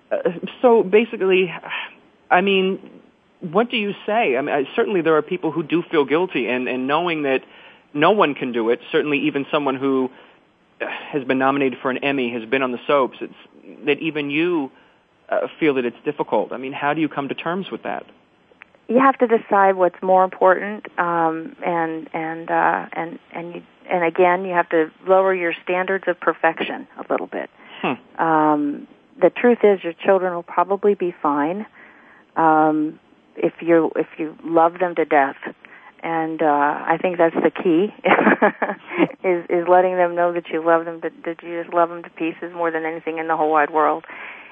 Uh, 0.10 0.18
so 0.62 0.84
basically 0.84 1.52
I 2.32 2.42
mean, 2.42 3.02
what 3.42 3.70
do 3.70 3.78
you 3.78 3.94
say? 4.06 4.38
I 4.38 4.42
mean, 4.42 4.56
I, 4.56 4.68
certainly 4.76 5.02
there 5.02 5.18
are 5.18 5.22
people 5.22 5.52
who 5.52 5.62
do 5.62 5.84
feel 5.84 6.06
guilty, 6.06 6.48
and, 6.48 6.68
and 6.68 6.88
knowing 6.88 7.24
that 7.24 7.42
no 7.94 8.12
one 8.12 8.34
can 8.34 8.54
do 8.54 8.70
it, 8.70 8.80
certainly 8.92 9.20
even 9.28 9.46
someone 9.52 9.76
who 9.76 10.10
uh, 10.82 10.86
has 10.88 11.24
been 11.26 11.38
nominated 11.38 11.78
for 11.82 11.92
an 11.92 11.98
Emmy, 11.98 12.32
has 12.32 12.46
been 12.50 12.64
on 12.64 12.72
the 12.72 12.80
soaps, 12.88 13.18
it's, 13.20 13.34
that 13.86 14.00
even 14.00 14.30
you 14.30 14.72
uh, 15.30 15.42
feel 15.60 15.74
that 15.74 15.86
it's 15.86 15.98
difficult. 16.06 16.54
I 16.54 16.58
mean, 16.58 16.72
how 16.74 16.94
do 16.94 17.02
you 17.02 17.10
come 17.10 17.28
to 17.28 17.36
terms 17.36 17.70
with 17.70 17.84
that? 17.84 18.06
You 18.88 19.00
have 19.00 19.18
to 19.20 19.28
decide 19.28 19.76
what's 19.76 20.02
more 20.02 20.24
important, 20.26 20.86
um, 21.00 21.56
and 21.66 22.10
and 22.14 22.52
uh, 22.52 22.88
and 22.92 23.20
and 23.32 23.56
you, 23.56 23.64
and 23.90 24.04
again, 24.04 24.44
you 24.44 24.52
have 24.52 24.68
to 24.70 24.92
lower 25.08 25.34
your 25.34 25.54
standards 25.64 26.06
of 26.08 26.20
perfection 26.20 26.88
a 26.98 27.06
little 27.10 27.28
bit. 27.28 27.50
Hmm. 27.82 28.22
Um, 28.22 28.88
the 29.22 29.30
truth 29.30 29.60
is, 29.64 29.82
your 29.82 29.94
children 29.94 30.34
will 30.34 30.44
probably 30.44 30.96
be 30.96 31.16
fine 31.22 31.66
um, 32.36 33.00
if 33.36 33.54
you 33.62 33.92
if 33.96 34.08
you 34.18 34.36
love 34.44 34.80
them 34.80 34.96
to 34.96 35.06
death. 35.06 35.38
And 36.04 36.42
uh, 36.42 36.46
I 36.46 36.98
think 37.00 37.20
that's 37.20 37.36
the 37.36 37.52
key 37.52 37.94
is 39.28 39.46
is 39.50 39.68
letting 39.68 39.96
them 39.98 40.16
know 40.16 40.34
that 40.34 40.50
you 40.52 40.66
love 40.66 40.86
them 40.86 41.00
that, 41.02 41.14
that 41.26 41.44
you 41.44 41.62
just 41.62 41.74
love 41.76 41.90
them 41.90 42.02
to 42.04 42.10
pieces 42.10 42.52
more 42.54 42.72
than 42.72 42.86
anything 42.86 43.20
in 43.20 43.28
the 43.28 43.38
whole 43.38 43.52
wide 43.52 43.70
world. 43.70 44.06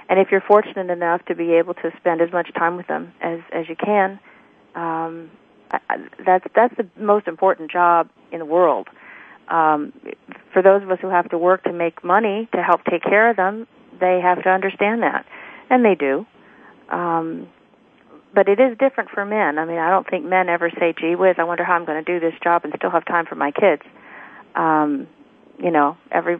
And 0.10 0.20
if 0.20 0.30
you're 0.32 0.42
fortunate 0.42 0.90
enough 0.92 1.26
to 1.26 1.36
be 1.36 1.54
able 1.54 1.74
to 1.76 1.92
spend 1.98 2.22
as 2.22 2.32
much 2.32 2.52
time 2.54 2.78
with 2.78 2.86
them 2.88 3.14
as 3.22 3.40
as 3.52 3.68
you 3.68 3.76
can, 3.76 4.20
um, 4.76 5.32
I, 5.72 5.80
that's 6.24 6.46
that's 6.56 6.76
the 6.78 6.88
most 6.98 7.28
important 7.28 7.72
job 7.72 8.10
in 8.32 8.38
the 8.40 8.46
world. 8.46 8.88
Um, 9.48 9.92
for 10.54 10.62
those 10.62 10.84
of 10.84 10.92
us 10.92 11.00
who 11.02 11.08
have 11.10 11.28
to 11.32 11.38
work 11.40 11.64
to 11.64 11.74
make 11.74 12.04
money 12.04 12.48
to 12.54 12.62
help 12.62 12.82
take 12.86 13.02
care 13.02 13.28
of 13.32 13.38
them, 13.38 13.66
they 14.00 14.20
have 14.22 14.44
to 14.44 14.50
understand 14.50 15.02
that, 15.02 15.26
and 15.72 15.84
they 15.84 15.96
do. 15.96 16.28
Um, 16.90 17.50
but 18.34 18.48
it 18.48 18.60
is 18.60 18.78
different 18.80 19.10
for 19.10 19.26
men. 19.26 19.58
I 19.58 19.66
mean, 19.66 19.78
I 19.80 19.90
don't 19.90 20.08
think 20.10 20.26
men 20.26 20.50
ever 20.50 20.70
say, 20.80 20.94
"Gee 20.96 21.16
whiz, 21.16 21.36
I 21.38 21.44
wonder 21.44 21.64
how 21.64 21.74
I'm 21.74 21.86
going 21.86 22.04
to 22.04 22.20
do 22.20 22.20
this 22.20 22.38
job 22.44 22.64
and 22.64 22.74
still 22.76 22.90
have 22.90 23.06
time 23.06 23.26
for 23.26 23.36
my 23.36 23.52
kids." 23.52 23.82
Um, 24.56 25.08
you 25.58 25.72
know, 25.72 25.98
every 26.12 26.38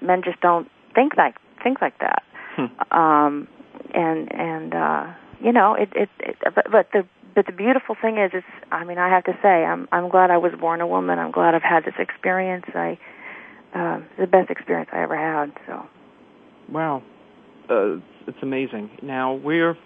men 0.00 0.22
just 0.22 0.40
don't 0.40 0.68
think 0.94 1.16
like 1.16 1.36
think 1.62 1.80
like 1.80 1.98
that. 2.00 2.22
Hmm. 2.56 2.96
Um, 2.96 3.48
and 3.94 4.32
and 4.34 4.74
uh, 4.74 5.06
you 5.40 5.52
know, 5.52 5.74
it, 5.74 5.88
it, 5.94 6.08
it 6.20 6.36
but, 6.54 6.66
but 6.70 6.86
the 6.92 7.06
but 7.34 7.46
the 7.46 7.52
beautiful 7.52 7.96
thing 8.00 8.18
is, 8.18 8.30
it's. 8.34 8.46
I 8.72 8.84
mean, 8.84 8.98
I 8.98 9.08
have 9.08 9.24
to 9.24 9.32
say, 9.42 9.64
I'm 9.64 9.88
I'm 9.92 10.08
glad 10.08 10.30
I 10.30 10.38
was 10.38 10.52
born 10.58 10.80
a 10.80 10.86
woman. 10.86 11.18
I'm 11.18 11.30
glad 11.30 11.54
I've 11.54 11.62
had 11.62 11.84
this 11.84 11.94
experience. 11.98 12.64
I 12.74 12.98
uh, 13.74 14.00
the 14.18 14.26
best 14.26 14.50
experience 14.50 14.90
I 14.92 15.02
ever 15.02 15.16
had. 15.16 15.52
So, 15.66 15.86
wow, 16.72 17.02
uh, 17.70 17.96
it's 18.26 18.42
amazing. 18.42 18.90
Now 19.02 19.34
we're 19.34 19.76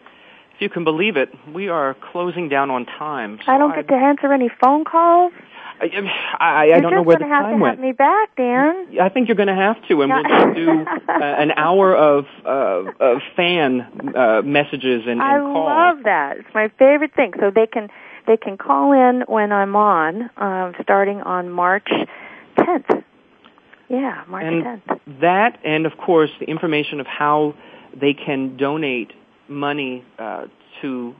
you 0.62 0.70
can 0.70 0.84
believe 0.84 1.16
it, 1.16 1.28
we 1.52 1.68
are 1.68 1.94
closing 2.12 2.48
down 2.48 2.70
on 2.70 2.86
time. 2.86 3.38
So 3.44 3.52
I 3.52 3.58
don't 3.58 3.74
get 3.74 3.88
to 3.88 3.94
answer 3.94 4.32
any 4.32 4.48
phone 4.60 4.84
calls. 4.84 5.32
I, 5.80 5.86
I, 6.38 6.72
I 6.76 6.80
don't 6.80 6.92
know 6.92 7.02
where 7.02 7.16
the 7.16 7.24
time 7.24 7.58
went. 7.58 7.80
You're 7.80 7.90
just 7.90 7.98
going 7.98 7.98
to 7.98 8.06
have 8.06 8.26
to 8.28 8.32
have 8.36 8.78
me 8.78 8.92
back, 8.92 8.92
Dan. 8.96 9.00
I 9.00 9.08
think 9.08 9.26
you're 9.26 9.36
going 9.36 9.48
to 9.48 9.54
have 9.56 9.76
to, 9.88 10.02
and 10.02 10.12
we'll 10.12 10.54
do 10.54 10.86
uh, 10.88 11.12
an 11.18 11.50
hour 11.50 11.94
of 11.94 12.26
uh, 12.46 12.90
of 13.00 13.18
fan 13.34 13.80
uh, 14.16 14.42
messages 14.44 15.02
and, 15.06 15.20
and 15.20 15.22
I 15.22 15.38
calls. 15.40 15.68
I 15.68 15.88
love 15.90 16.02
that. 16.04 16.36
It's 16.38 16.54
my 16.54 16.68
favorite 16.78 17.12
thing. 17.16 17.32
So 17.40 17.50
they 17.52 17.66
can 17.66 17.88
they 18.28 18.36
can 18.36 18.56
call 18.58 18.92
in 18.92 19.22
when 19.26 19.50
I'm 19.50 19.74
on, 19.74 20.30
um, 20.36 20.74
starting 20.84 21.20
on 21.22 21.50
March 21.50 21.88
10th. 22.58 23.02
Yeah, 23.88 24.22
March 24.28 24.44
and 24.44 24.62
10th. 24.64 25.00
That, 25.20 25.58
and 25.64 25.84
of 25.86 25.96
course, 25.98 26.30
the 26.38 26.46
information 26.46 27.00
of 27.00 27.06
how 27.08 27.56
they 28.00 28.14
can 28.14 28.56
donate 28.56 29.10
money 29.48 30.04
uh, 30.18 30.46
to 30.82 31.14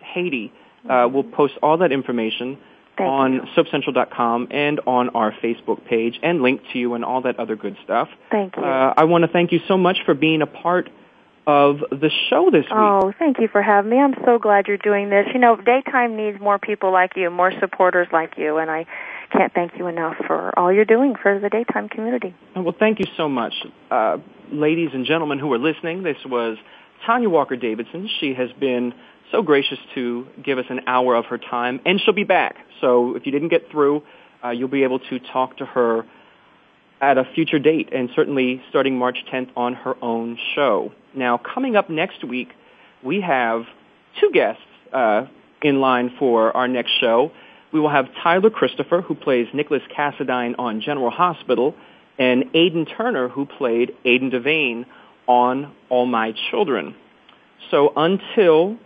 Haiti. 0.00 0.52
Uh, 0.88 1.08
we'll 1.10 1.22
post 1.24 1.54
all 1.62 1.78
that 1.78 1.92
information 1.92 2.58
Thank 2.98 3.08
on 3.10 3.32
you. 3.32 3.40
soapcentral.com 3.56 4.48
and 4.50 4.80
on 4.86 5.08
our 5.10 5.32
Facebook 5.32 5.84
page 5.86 6.20
and 6.22 6.42
link 6.42 6.60
to 6.72 6.78
you 6.78 6.94
and 6.94 7.04
all 7.04 7.22
that 7.22 7.40
other 7.40 7.56
good 7.56 7.76
stuff. 7.84 8.08
Thank 8.30 8.56
you. 8.56 8.62
Uh, 8.62 8.92
I 8.96 9.04
want 9.04 9.22
to 9.22 9.28
thank 9.28 9.52
you 9.52 9.60
so 9.66 9.78
much 9.78 9.98
for 10.04 10.14
being 10.14 10.42
a 10.42 10.46
part 10.46 10.90
of 11.46 11.80
the 11.90 12.10
show 12.30 12.50
this 12.50 12.64
week. 12.64 12.72
Oh, 12.72 13.12
thank 13.18 13.38
you 13.38 13.48
for 13.48 13.62
having 13.62 13.90
me. 13.90 13.98
I'm 13.98 14.14
so 14.26 14.38
glad 14.38 14.66
you're 14.66 14.76
doing 14.76 15.10
this. 15.10 15.26
You 15.32 15.40
know, 15.40 15.56
daytime 15.56 16.16
needs 16.16 16.38
more 16.40 16.58
people 16.58 16.92
like 16.92 17.12
you, 17.16 17.28
more 17.30 17.52
supporters 17.60 18.08
like 18.12 18.34
you, 18.36 18.58
and 18.58 18.70
I 18.70 18.86
can't 19.32 19.52
thank 19.52 19.76
you 19.78 19.86
enough 19.88 20.16
for 20.26 20.58
all 20.58 20.72
you're 20.72 20.84
doing 20.84 21.14
for 21.20 21.38
the 21.40 21.48
daytime 21.50 21.88
community. 21.88 22.34
Well, 22.54 22.74
thank 22.78 22.98
you 22.98 23.06
so 23.16 23.28
much. 23.28 23.52
Uh, 23.90 24.18
ladies 24.52 24.90
and 24.94 25.04
gentlemen 25.06 25.38
who 25.38 25.52
are 25.52 25.58
listening, 25.58 26.02
this 26.02 26.16
was 26.24 26.56
Tonja 27.06 27.28
Walker 27.28 27.56
Davidson. 27.56 28.08
She 28.20 28.34
has 28.34 28.50
been 28.58 28.92
so 29.30 29.42
gracious 29.42 29.78
to 29.94 30.26
give 30.42 30.58
us 30.58 30.64
an 30.70 30.80
hour 30.86 31.14
of 31.14 31.26
her 31.26 31.38
time, 31.38 31.80
and 31.84 32.00
she'll 32.00 32.14
be 32.14 32.24
back. 32.24 32.56
So 32.80 33.14
if 33.16 33.26
you 33.26 33.32
didn't 33.32 33.48
get 33.48 33.70
through, 33.70 34.02
uh, 34.44 34.50
you'll 34.50 34.68
be 34.68 34.82
able 34.84 34.98
to 34.98 35.18
talk 35.18 35.58
to 35.58 35.66
her 35.66 36.04
at 37.00 37.18
a 37.18 37.24
future 37.34 37.58
date, 37.58 37.90
and 37.92 38.08
certainly 38.14 38.62
starting 38.70 38.96
March 38.98 39.18
10th 39.32 39.48
on 39.56 39.74
her 39.74 39.94
own 40.02 40.38
show. 40.54 40.92
Now, 41.14 41.36
coming 41.38 41.76
up 41.76 41.90
next 41.90 42.24
week, 42.24 42.48
we 43.02 43.20
have 43.20 43.64
two 44.20 44.30
guests 44.32 44.62
uh, 44.92 45.26
in 45.62 45.80
line 45.80 46.14
for 46.18 46.56
our 46.56 46.68
next 46.68 46.92
show. 47.00 47.32
We 47.72 47.80
will 47.80 47.90
have 47.90 48.06
Tyler 48.22 48.50
Christopher, 48.50 49.00
who 49.02 49.14
plays 49.14 49.48
Nicholas 49.52 49.82
Cassadine 49.94 50.54
on 50.58 50.80
General 50.80 51.10
Hospital, 51.10 51.74
and 52.18 52.44
Aiden 52.54 52.86
Turner, 52.96 53.28
who 53.28 53.44
played 53.44 53.92
Aidan 54.04 54.30
Devane 54.30 54.86
on 55.26 55.72
all 55.88 56.06
my 56.06 56.34
children. 56.50 56.94
So 57.70 57.92
until 57.96 58.76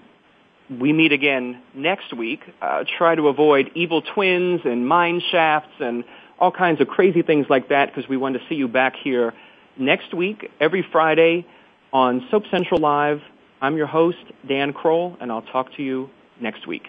we 0.70 0.92
meet 0.92 1.12
again 1.12 1.62
next 1.74 2.12
week, 2.12 2.40
uh, 2.60 2.84
try 2.98 3.14
to 3.14 3.28
avoid 3.28 3.70
evil 3.74 4.02
twins 4.02 4.60
and 4.64 4.86
mine 4.86 5.22
shafts 5.30 5.72
and 5.80 6.04
all 6.38 6.52
kinds 6.52 6.80
of 6.80 6.88
crazy 6.88 7.22
things 7.22 7.46
like 7.48 7.70
that 7.70 7.92
because 7.92 8.08
we 8.08 8.16
want 8.16 8.36
to 8.36 8.42
see 8.48 8.54
you 8.54 8.68
back 8.68 8.94
here 8.96 9.34
next 9.76 10.14
week, 10.14 10.50
every 10.60 10.82
Friday 10.92 11.46
on 11.92 12.26
Soap 12.30 12.44
Central 12.50 12.80
Live. 12.80 13.20
I'm 13.60 13.76
your 13.76 13.86
host, 13.86 14.18
Dan 14.46 14.72
Kroll, 14.72 15.16
and 15.20 15.32
I'll 15.32 15.42
talk 15.42 15.74
to 15.76 15.82
you 15.82 16.10
next 16.40 16.66
week. 16.66 16.88